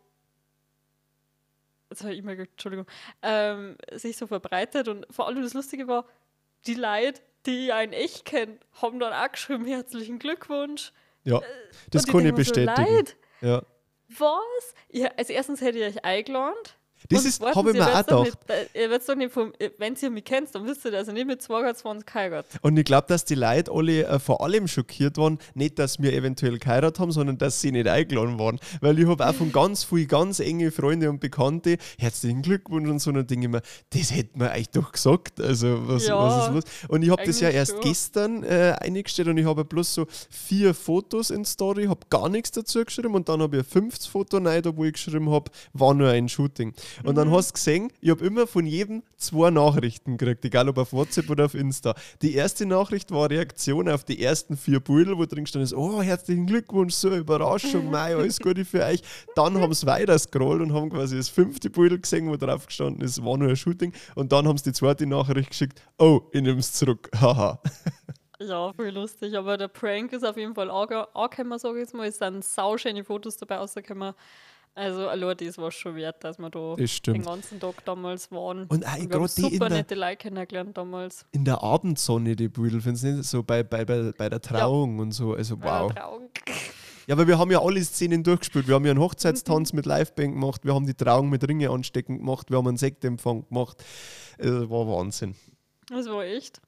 jetzt 1.90 2.02
habe 2.02 2.12
ich 2.12 2.20
E-Mail, 2.20 2.36
gekriegt, 2.36 2.52
Entschuldigung, 2.52 2.86
ähm, 3.22 3.76
sich 3.92 4.16
so 4.16 4.28
verbreitet 4.28 4.86
und 4.86 5.04
vor 5.10 5.26
allem 5.26 5.42
das 5.42 5.54
Lustige 5.54 5.88
war, 5.88 6.04
die 6.66 6.74
Leute, 6.74 7.20
die 7.46 7.72
einen 7.72 7.92
echt 7.92 8.24
kennen, 8.24 8.60
haben 8.80 9.00
dann 9.00 9.12
auch 9.12 9.32
geschrieben, 9.32 9.64
herzlichen 9.64 10.20
Glückwunsch. 10.20 10.92
Ja, 11.24 11.40
das 11.90 12.04
Und 12.04 12.12
kann 12.12 12.20
ich 12.20 12.30
so, 12.30 12.36
bestätigen. 12.36 12.94
Leute, 12.94 13.12
Ja. 13.40 13.62
Was? 14.08 14.74
Ja, 14.90 15.10
also 15.16 15.32
erstens 15.32 15.60
hätte 15.60 15.78
ich 15.78 15.96
euch 15.96 16.04
eingeladen. 16.04 16.56
Das 17.08 17.20
Und 17.20 17.28
ist, 17.28 17.42
habe 17.42 17.70
ich 17.70 17.76
mir 17.76 17.86
auch 17.86 18.06
gedacht. 18.06 18.24
Nicht, 18.24 18.38
äh, 18.74 18.84
ihr 18.84 18.98
doch 18.98 19.14
nicht 19.14 19.32
vom, 19.32 19.52
äh, 19.58 19.70
wenn 19.78 19.94
ihr 20.00 20.10
mich 20.10 20.24
kennt, 20.24 20.54
dann 20.54 20.66
wisst 20.66 20.84
ihr, 20.84 20.90
dass 20.90 21.08
ich 21.08 21.14
nicht 21.14 21.26
mit 21.26 21.40
22 21.40 22.06
geheiratet 22.06 22.60
Und 22.62 22.76
ich 22.76 22.84
glaube, 22.84 23.06
dass 23.08 23.24
die 23.24 23.34
Leute 23.34 23.70
alle 23.72 24.04
äh, 24.04 24.18
vor 24.18 24.42
allem 24.42 24.68
schockiert 24.68 25.16
waren, 25.16 25.38
nicht, 25.54 25.78
dass 25.78 26.00
wir 26.00 26.12
eventuell 26.12 26.58
geheiratet 26.58 26.98
haben, 26.98 27.12
sondern 27.12 27.38
dass 27.38 27.60
sie 27.60 27.72
nicht 27.72 27.88
eingeladen 27.88 28.38
waren. 28.38 28.58
Weil 28.80 28.98
ich 28.98 29.06
habe 29.06 29.26
auch 29.26 29.34
von 29.34 29.52
ganz 29.52 29.84
vielen 29.84 30.08
ganz 30.08 30.40
enge 30.40 30.70
Freunde 30.70 31.08
und 31.08 31.20
Bekannte 31.20 31.78
herzlichen 31.98 32.42
Glückwunsch 32.42 32.88
und 32.88 32.98
so, 32.98 33.10
und 33.10 33.30
denke 33.30 33.46
ich 33.46 33.52
mir, 33.52 33.62
das 33.90 34.14
hätten 34.14 34.40
wir 34.40 34.50
euch 34.50 34.68
doch 34.70 34.92
gesagt. 34.92 35.40
Also, 35.40 35.88
was, 35.88 36.06
Ja, 36.06 36.18
was 36.18 36.46
ist 36.46 36.54
los? 36.54 36.88
Und 36.88 37.02
ich 37.02 37.10
habe 37.10 37.24
das 37.24 37.40
ja 37.40 37.50
erst 37.50 37.72
schon. 37.72 37.80
gestern 37.80 38.42
äh, 38.42 38.74
eingestellt 38.80 39.28
und 39.28 39.38
ich 39.38 39.46
habe 39.46 39.64
bloß 39.64 39.94
so 39.94 40.06
vier 40.30 40.74
Fotos 40.74 41.30
in 41.30 41.44
Story, 41.44 41.86
habe 41.86 42.00
gar 42.10 42.28
nichts 42.28 42.50
dazu 42.50 42.84
geschrieben 42.84 43.14
und 43.14 43.28
dann 43.28 43.40
habe 43.40 43.58
ich 43.58 43.62
ein 43.62 43.68
fünftes 43.68 44.06
Foto 44.06 44.38
rein, 44.38 44.62
da 44.62 44.76
wo 44.76 44.84
ich 44.84 44.92
geschrieben 44.92 45.30
habe, 45.30 45.50
war 45.72 45.94
nur 45.94 46.10
ein 46.10 46.28
Shooting. 46.28 46.74
Und 47.04 47.16
dann 47.16 47.30
hast 47.30 47.50
du 47.50 47.52
gesehen, 47.54 47.92
ich 48.00 48.10
habe 48.10 48.24
immer 48.24 48.46
von 48.46 48.66
jedem 48.66 49.02
zwei 49.16 49.50
Nachrichten 49.50 50.16
gekriegt, 50.16 50.44
egal 50.44 50.68
ob 50.68 50.78
auf 50.78 50.92
WhatsApp 50.92 51.28
oder 51.30 51.46
auf 51.46 51.54
Insta. 51.54 51.94
Die 52.22 52.34
erste 52.34 52.66
Nachricht 52.66 53.10
war 53.10 53.30
Reaktion 53.30 53.88
auf 53.88 54.04
die 54.04 54.22
ersten 54.22 54.56
vier 54.56 54.80
Bilder, 54.80 55.16
wo 55.18 55.24
drin 55.26 55.46
stand 55.46 55.64
ist, 55.64 55.74
oh, 55.74 56.02
herzlichen 56.02 56.46
Glückwunsch, 56.46 56.94
so 56.94 57.08
eine 57.08 57.18
Überraschung, 57.18 57.90
mei, 57.90 58.14
alles 58.14 58.38
Gute 58.38 58.64
für 58.64 58.84
euch. 58.84 59.02
Dann 59.34 59.58
haben 59.60 59.74
sie 59.74 59.86
weiter 59.86 60.18
scrollt 60.18 60.60
und 60.62 60.72
haben 60.72 60.90
quasi 60.90 61.16
das 61.16 61.28
fünfte 61.28 61.70
Bild 61.70 62.02
gesehen, 62.02 62.28
wo 62.28 62.36
drauf 62.36 62.66
gestanden 62.66 63.02
ist, 63.02 63.24
war 63.24 63.36
nur 63.36 63.48
ein 63.48 63.56
Shooting. 63.56 63.92
Und 64.14 64.32
dann 64.32 64.46
haben 64.46 64.58
sie 64.58 64.64
die 64.64 64.72
zweite 64.72 65.06
Nachricht 65.06 65.50
geschickt, 65.50 65.82
oh, 65.98 66.22
ich 66.32 66.42
nehme 66.42 66.58
es 66.58 66.72
zurück, 66.72 67.08
haha. 67.20 67.60
Ja, 68.40 68.72
voll 68.72 68.90
lustig. 68.90 69.36
Aber 69.36 69.56
der 69.56 69.66
Prank 69.66 70.12
ist 70.12 70.24
auf 70.24 70.36
jeden 70.36 70.54
Fall 70.54 70.70
ange- 70.70 71.08
angekommen, 71.12 71.58
sage 71.58 71.78
ich 71.78 71.80
jetzt 71.86 71.94
mal. 71.94 72.06
Es 72.06 72.18
sind 72.18 72.44
sauschöne 72.44 73.02
Fotos 73.02 73.36
dabei 73.36 73.56
rausgekommen. 73.56 74.14
Also, 74.78 75.08
allein 75.08 75.36
das 75.36 75.58
war 75.58 75.72
schon 75.72 75.96
wert, 75.96 76.22
dass 76.22 76.38
wir 76.38 76.50
da 76.50 76.76
den 76.76 77.22
ganzen 77.22 77.58
Tag 77.58 77.84
damals 77.84 78.30
waren. 78.30 78.66
Und 78.68 78.86
auch 78.86 78.96
wir 78.96 79.10
haben 79.18 79.26
super 79.26 79.68
der- 79.68 79.78
nette 79.78 79.96
Leute 79.96 80.16
kennengelernt 80.18 80.78
damals. 80.78 81.26
In 81.32 81.44
der 81.44 81.64
Abendsonne, 81.64 82.36
die 82.36 82.48
Bilder, 82.48 82.80
findest 82.80 83.02
du 83.02 83.08
nicht? 83.08 83.24
So 83.28 83.42
bei, 83.42 83.64
bei, 83.64 83.84
bei, 83.84 84.12
bei 84.16 84.28
der 84.28 84.40
Trauung 84.40 85.00
und 85.00 85.10
so, 85.10 85.34
also 85.34 85.60
wow. 85.60 85.92
Ja, 87.08 87.14
aber 87.14 87.26
wir 87.26 87.38
haben 87.38 87.50
ja 87.50 87.60
alle 87.60 87.82
Szenen 87.82 88.22
durchgespielt. 88.22 88.68
Wir 88.68 88.76
haben 88.76 88.84
ja 88.84 88.92
einen. 88.92 89.00
Hochzeitstanz 89.00 89.72
mit 89.72 89.84
Liveband 89.84 90.34
gemacht, 90.34 90.64
wir 90.64 90.74
haben 90.74 90.86
die 90.86 90.94
Trauung 90.94 91.28
mit 91.28 91.48
Ringe 91.48 91.70
anstecken 91.70 92.18
gemacht, 92.18 92.48
wir 92.50 92.58
haben 92.58 92.68
einen 92.68 92.76
Sektempfang 92.76 93.48
gemacht. 93.48 93.82
Äh, 94.38 94.46
war 94.46 94.86
Wahnsinn. 94.86 95.34
Das 95.90 96.06
war 96.06 96.22
echt 96.24 96.60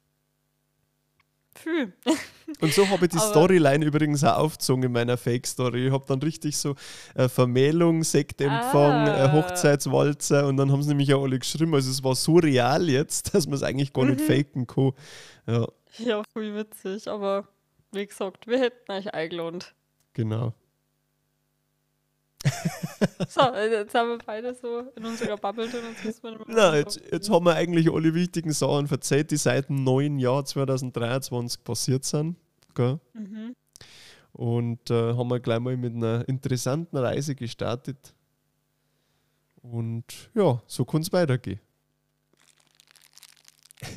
viel. 1.62 1.92
Und 2.60 2.72
so 2.74 2.88
habe 2.88 3.04
ich 3.04 3.10
die 3.12 3.18
Aber- 3.18 3.28
Storyline 3.28 3.84
übrigens 3.84 4.24
auch 4.24 4.38
aufgezogen 4.38 4.82
in 4.84 4.92
meiner 4.92 5.16
Fake-Story. 5.16 5.86
Ich 5.86 5.92
habe 5.92 6.04
dann 6.08 6.20
richtig 6.20 6.56
so 6.56 6.74
äh, 7.14 7.28
Vermählung, 7.28 8.02
Sektempfang, 8.02 9.08
Ah. 9.08 9.26
äh, 9.26 9.32
Hochzeitswalzer 9.32 10.46
und 10.48 10.56
dann 10.56 10.72
haben 10.72 10.82
sie 10.82 10.88
nämlich 10.88 11.14
auch 11.14 11.22
alle 11.22 11.38
geschrieben. 11.38 11.74
Also 11.74 11.90
es 11.90 12.02
war 12.02 12.14
so 12.16 12.36
real 12.36 12.88
jetzt, 12.88 13.32
dass 13.34 13.46
man 13.46 13.54
es 13.54 13.62
eigentlich 13.62 13.92
gar 13.92 14.04
Mhm. 14.04 14.12
nicht 14.14 14.20
faken 14.22 14.66
kann. 14.66 14.92
Ja, 15.46 15.66
Ja, 15.98 16.22
voll 16.32 16.54
witzig. 16.56 17.06
Aber 17.08 17.46
wie 17.92 18.06
gesagt, 18.06 18.46
wir 18.46 18.58
hätten 18.58 18.90
euch 18.92 19.12
eingeladen. 19.14 19.60
genau. 20.12 20.52
So, 23.28 23.40
also 23.40 23.74
jetzt 23.74 23.94
haben 23.94 24.08
wir 24.10 24.18
beide 24.18 24.54
so 24.54 24.90
in 24.96 25.04
unserer 25.04 25.36
Bubble 25.36 25.68
drin. 25.68 25.82
Jetzt 26.04 26.22
Na, 26.46 26.76
jetzt, 26.76 27.00
jetzt 27.10 27.30
haben 27.30 27.44
wir 27.44 27.54
eigentlich 27.54 27.92
alle 27.92 28.14
wichtigen 28.14 28.52
Sachen 28.52 28.88
verzählt, 28.88 29.30
die 29.30 29.36
seit 29.36 29.68
dem 29.68 29.84
neuen 29.84 30.18
Jahr 30.18 30.44
2023 30.44 31.62
passiert 31.62 32.04
sind. 32.04 32.36
Gell? 32.74 32.98
Mhm. 33.12 33.54
Und 34.32 34.90
äh, 34.90 35.14
haben 35.14 35.28
wir 35.28 35.40
gleich 35.40 35.60
mal 35.60 35.76
mit 35.76 35.94
einer 35.94 36.26
interessanten 36.28 36.96
Reise 36.96 37.34
gestartet. 37.34 38.14
Und 39.62 40.04
ja, 40.34 40.62
so 40.66 40.84
kann 40.84 41.02
es 41.02 41.12
weitergehen. 41.12 41.60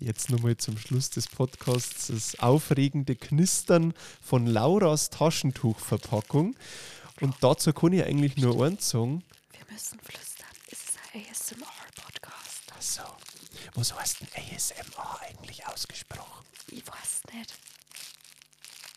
Jetzt 0.00 0.30
nochmal 0.30 0.56
zum 0.56 0.78
Schluss 0.78 1.10
des 1.10 1.28
Podcasts 1.28 2.06
das 2.08 2.38
aufregende 2.40 3.14
Knistern 3.14 3.92
von 4.22 4.46
Lauras 4.46 5.10
Taschentuchverpackung. 5.10 6.56
Und 7.22 7.34
dazu 7.40 7.72
kann 7.72 7.92
ich 7.92 8.04
eigentlich 8.04 8.36
nur 8.36 8.64
eins 8.66 8.88
sagen. 8.90 9.22
Wir 9.52 9.72
müssen 9.72 9.98
flüstern. 10.00 10.46
Es 10.70 10.82
ist 10.82 10.98
ein 11.14 11.22
ASMR-Podcast. 11.30 12.72
Achso, 12.76 13.02
was 13.74 13.94
heißt 13.94 14.20
denn 14.20 14.28
ASMR 14.54 15.20
eigentlich 15.22 15.66
ausgesprochen? 15.66 16.44
Ich 16.68 16.86
weiß 16.86 17.22
nicht. 17.34 17.54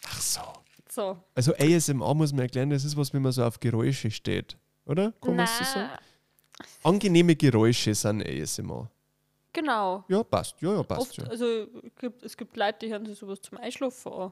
Ach 0.08 0.22
so. 0.22 0.42
So. 0.90 1.18
Also 1.36 1.54
ASMR 1.56 2.14
muss 2.14 2.32
man 2.32 2.42
erklären, 2.44 2.70
das 2.70 2.84
ist 2.84 2.96
was, 2.98 3.14
wenn 3.14 3.22
man 3.22 3.32
so 3.32 3.44
auf 3.44 3.60
Geräusche 3.60 4.10
steht. 4.10 4.58
Oder? 4.86 5.12
Kann 5.22 5.36
man 5.36 5.48
so 5.48 5.64
sagen? 5.64 5.90
Angenehme 6.84 7.36
Geräusche 7.36 7.94
sind 7.94 8.26
ASMR. 8.26 8.90
Genau. 9.52 10.04
Ja, 10.08 10.24
passt. 10.24 10.56
Ja, 10.62 10.74
ja, 10.74 10.84
passt. 10.84 11.02
Oft, 11.02 11.18
Ja. 11.18 11.24
also 11.26 11.46
es 11.46 11.96
gibt, 12.00 12.24
es 12.24 12.36
gibt 12.38 12.58
Leute, 12.58 12.80
die 12.86 12.92
hören 12.92 13.06
sich 13.06 13.18
sowas 13.18 13.40
zum 13.42 13.58
Einschlafen 13.58 14.12
an. 14.12 14.32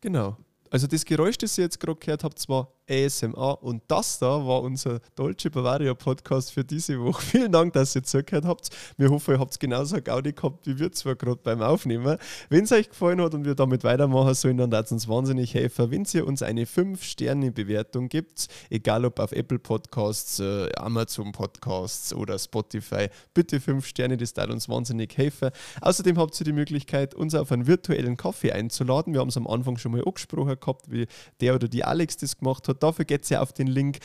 Genau. 0.00 0.36
Also 0.70 0.86
das 0.88 1.04
Geräusch, 1.04 1.38
das 1.38 1.56
ihr 1.58 1.64
jetzt 1.64 1.78
gerade 1.78 1.98
gehört 1.98 2.24
habt, 2.24 2.48
war 2.48 2.68
ASMR. 2.88 3.62
Und 3.62 3.82
das 3.88 4.18
da 4.18 4.46
war 4.46 4.62
unser 4.62 5.00
Dolce 5.14 5.50
Bavaria 5.50 5.94
Podcast 5.94 6.52
für 6.52 6.64
diese 6.64 7.00
Woche. 7.00 7.22
Vielen 7.34 7.52
Dank, 7.52 7.72
dass 7.72 7.94
ihr 7.94 8.02
zugehört 8.02 8.44
habt. 8.44 8.70
Wir 8.96 9.10
hoffen, 9.10 9.34
ihr 9.34 9.40
habt 9.40 9.58
genauso 9.58 10.00
Gaudi 10.00 10.32
gehabt 10.32 10.66
wie 10.66 10.78
wir 10.78 10.92
zwar 10.92 11.14
gerade 11.16 11.40
beim 11.42 11.62
Aufnehmen. 11.62 12.18
Wenn 12.48 12.64
es 12.64 12.72
euch 12.72 12.88
gefallen 12.88 13.20
hat 13.20 13.34
und 13.34 13.44
wir 13.44 13.54
damit 13.54 13.84
weitermachen 13.84 14.34
sollen, 14.34 14.56
dann 14.56 14.70
darf 14.70 14.86
es 14.86 14.92
uns 14.92 15.08
wahnsinnig 15.08 15.54
helfen, 15.54 15.90
wenn 15.90 16.06
ihr 16.12 16.26
uns 16.26 16.42
eine 16.42 16.64
5-Sterne-Bewertung 16.64 18.08
gibt, 18.08 18.48
egal 18.70 19.04
ob 19.04 19.18
auf 19.18 19.32
Apple 19.32 19.58
Podcasts, 19.58 20.40
äh, 20.40 20.70
Amazon 20.76 21.32
Podcasts 21.32 22.12
oder 22.14 22.38
Spotify. 22.38 23.08
Bitte 23.32 23.60
5 23.60 23.86
Sterne, 23.86 24.16
das 24.16 24.32
darf 24.34 24.50
uns 24.50 24.68
wahnsinnig 24.68 25.16
helfen. 25.16 25.50
Außerdem 25.80 26.18
habt 26.18 26.38
ihr 26.40 26.44
die 26.44 26.52
Möglichkeit, 26.52 27.14
uns 27.14 27.34
auf 27.34 27.50
einen 27.52 27.66
virtuellen 27.66 28.16
Kaffee 28.16 28.52
einzuladen. 28.52 29.12
Wir 29.12 29.20
haben 29.20 29.28
es 29.28 29.36
am 29.36 29.46
Anfang 29.46 29.78
schon 29.78 29.92
mal 29.92 30.02
angesprochen 30.04 30.56
gehabt, 30.60 30.90
wie 30.90 31.06
der 31.40 31.54
oder 31.54 31.68
die 31.68 31.84
Alex 31.84 32.16
das 32.16 32.38
gemacht 32.38 32.68
hat. 32.68 32.73
Dafür 32.74 33.04
geht 33.04 33.30
ihr 33.30 33.42
auf 33.42 33.52
den 33.52 33.66
Link 33.66 33.98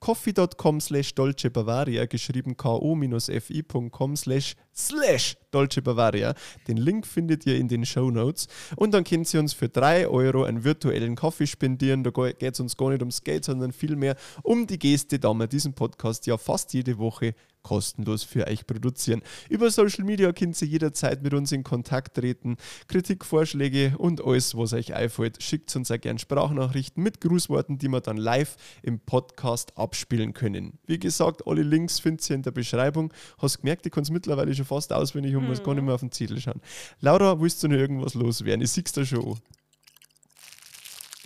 coffee.com 0.00 0.80
slash 0.80 1.14
Dolce 1.14 1.50
Bavaria, 1.50 2.06
geschrieben 2.06 2.56
ko-fi.com 2.56 4.16
slash 4.16 4.54
slash 4.74 5.36
Dolce 5.50 5.80
Bavaria. 5.82 6.34
Den 6.68 6.76
Link 6.76 7.06
findet 7.06 7.46
ihr 7.46 7.56
in 7.56 7.68
den 7.68 7.84
Show 7.86 8.10
Notes. 8.10 8.46
Und 8.76 8.92
dann 8.92 9.04
könnt 9.04 9.32
ihr 9.32 9.40
uns 9.40 9.52
für 9.52 9.68
3 9.68 10.08
Euro 10.08 10.44
einen 10.44 10.64
virtuellen 10.64 11.16
Kaffee 11.16 11.46
spendieren. 11.46 12.04
Da 12.04 12.10
geht 12.10 12.54
es 12.54 12.60
uns 12.60 12.76
gar 12.76 12.90
nicht 12.90 13.00
ums 13.00 13.24
Geld, 13.24 13.44
sondern 13.44 13.72
vielmehr 13.72 14.16
um 14.42 14.66
die 14.66 14.78
Geste, 14.78 15.18
da 15.18 15.32
wir 15.34 15.46
diesen 15.46 15.72
Podcast 15.72 16.26
ja 16.26 16.36
fast 16.36 16.72
jede 16.74 16.98
Woche 16.98 17.34
kostenlos 17.66 18.22
für 18.22 18.46
euch 18.46 18.64
produzieren. 18.64 19.22
Über 19.48 19.72
Social 19.72 20.04
Media 20.04 20.32
könnt 20.32 20.60
ihr 20.62 20.68
jederzeit 20.68 21.24
mit 21.24 21.34
uns 21.34 21.50
in 21.50 21.64
Kontakt 21.64 22.14
treten. 22.14 22.56
Kritik, 22.86 23.24
Vorschläge 23.24 23.94
und 23.98 24.24
alles, 24.24 24.56
was 24.56 24.72
euch 24.72 24.94
einfällt, 24.94 25.42
schickt 25.42 25.74
uns 25.74 25.90
auch 25.90 26.00
gerne 26.00 26.20
Sprachnachrichten 26.20 27.02
mit 27.02 27.20
Grußworten, 27.20 27.78
die 27.78 27.88
wir 27.88 28.00
dann 28.00 28.18
live 28.18 28.56
im 28.82 29.00
Podcast 29.00 29.76
abspielen 29.76 30.32
können. 30.32 30.78
Wie 30.86 31.00
gesagt, 31.00 31.44
alle 31.44 31.62
Links 31.62 31.98
findet 31.98 32.30
ihr 32.30 32.36
in 32.36 32.42
der 32.42 32.52
Beschreibung. 32.52 33.12
Hast 33.38 33.62
gemerkt, 33.62 33.84
ich 33.84 33.90
kann 33.90 34.04
es 34.04 34.10
mittlerweile 34.10 34.54
schon 34.54 34.64
fast 34.64 34.92
auswendig 34.92 35.34
und 35.34 35.48
muss 35.48 35.64
gar 35.64 35.74
nicht 35.74 35.82
mehr 35.82 35.94
auf 35.94 36.00
den 36.00 36.12
Zettel 36.12 36.40
schauen. 36.40 36.60
Laura, 37.00 37.40
willst 37.40 37.64
du 37.64 37.68
noch 37.68 37.76
irgendwas 37.76 38.14
loswerden? 38.14 38.62
Ich 38.62 38.70
sieh's 38.70 38.92
da 38.92 39.04
schon. 39.04 39.40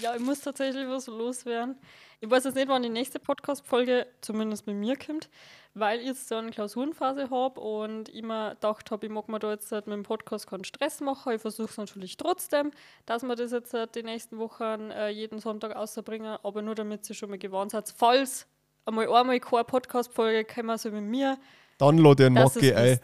Ja, 0.00 0.14
ich 0.16 0.22
muss 0.22 0.40
tatsächlich 0.40 0.88
was 0.88 1.08
loswerden. 1.08 1.76
Ich 2.20 2.30
weiß 2.30 2.44
jetzt 2.44 2.54
nicht, 2.54 2.68
wann 2.68 2.82
die 2.82 2.88
nächste 2.88 3.18
Podcast-Folge 3.18 4.06
zumindest 4.22 4.66
mit 4.66 4.76
mir 4.76 4.96
kommt, 4.96 5.28
weil 5.74 6.00
ich 6.00 6.06
jetzt 6.06 6.28
so 6.28 6.36
eine 6.36 6.50
Klausurenphase 6.50 7.28
habe 7.28 7.60
und 7.60 8.08
ich 8.08 8.22
mir 8.22 8.54
gedacht 8.54 8.90
habe, 8.90 9.06
ich 9.06 9.12
mag 9.12 9.28
mir 9.28 9.38
da 9.38 9.50
jetzt 9.50 9.70
halt 9.72 9.86
mit 9.86 9.96
dem 9.96 10.02
Podcast 10.02 10.46
keinen 10.46 10.64
Stress 10.64 11.00
machen. 11.00 11.34
Ich 11.34 11.42
versuche 11.42 11.68
es 11.68 11.76
natürlich 11.76 12.16
trotzdem, 12.16 12.70
dass 13.04 13.22
wir 13.22 13.36
das 13.36 13.52
jetzt 13.52 13.74
halt 13.74 13.94
die 13.94 14.02
nächsten 14.02 14.38
Wochen 14.38 14.90
äh, 14.90 15.10
jeden 15.10 15.38
Sonntag 15.38 15.76
ausbringen, 15.76 16.38
aber 16.42 16.62
nur 16.62 16.74
damit 16.74 17.08
ihr 17.08 17.14
schon 17.14 17.28
mal 17.28 17.38
gewarnt 17.38 17.72
seid, 17.72 17.92
falls 17.94 18.46
einmal 18.86 19.12
einmal 19.12 19.38
keine 19.38 19.64
Podcast-Folge 19.64 20.44
kommen 20.44 20.78
soll 20.78 20.92
mit 20.92 21.04
mir, 21.04 21.38
Dann 21.76 21.98
lade 21.98 22.22
ich 22.22 22.26
einen 22.26 22.36
dass 22.36 22.54
Macke 22.54 22.76
ein, 22.76 23.00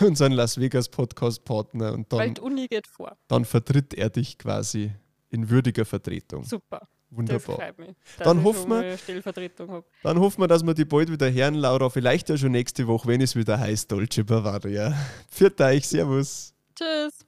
unseren 0.06 0.32
Las 0.32 0.58
Vegas 0.58 0.88
Podcast-Partner, 0.88 1.92
und 1.92 2.10
weil 2.10 2.26
dann, 2.26 2.34
die 2.34 2.40
Uni 2.40 2.66
geht 2.66 2.88
vor. 2.88 3.16
dann 3.28 3.44
vertritt 3.44 3.94
er 3.94 4.10
dich 4.10 4.38
quasi 4.38 4.92
in 5.32 5.48
würdiger 5.50 5.84
Vertretung. 5.84 6.44
Super. 6.44 6.80
Das 6.80 7.18
Wunderbar. 7.18 7.56
freut 7.56 7.78
mich. 7.78 7.96
Dann 8.18 8.38
ich 8.38 8.44
hoffen 8.44 8.70
wir-. 8.70 9.84
Dann 10.02 10.18
hoffen 10.18 10.40
wir, 10.40 10.48
dass 10.48 10.62
wir 10.62 10.74
die 10.74 10.84
bald 10.84 11.10
wieder 11.10 11.30
hören, 11.30 11.54
Laura. 11.54 11.90
Vielleicht 11.90 12.28
ja 12.30 12.36
schon 12.36 12.52
nächste 12.52 12.86
Woche, 12.86 13.08
wenn 13.08 13.20
es 13.20 13.36
wieder 13.36 13.58
heißt 13.58 13.90
Dolce 13.92 14.24
Bavaria. 14.24 14.94
Für 15.30 15.52
euch, 15.60 15.88
Servus. 15.88 16.54
Tschüss. 16.74 17.26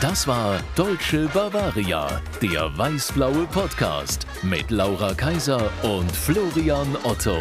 Das 0.00 0.26
war 0.26 0.60
Deutsche 0.76 1.28
Bavaria, 1.32 2.20
der 2.40 2.76
weiß-blaue 2.76 3.46
Podcast 3.46 4.26
mit 4.42 4.70
Laura 4.70 5.14
Kaiser 5.14 5.70
und 5.82 6.12
Florian 6.12 6.96
Otto. 7.04 7.36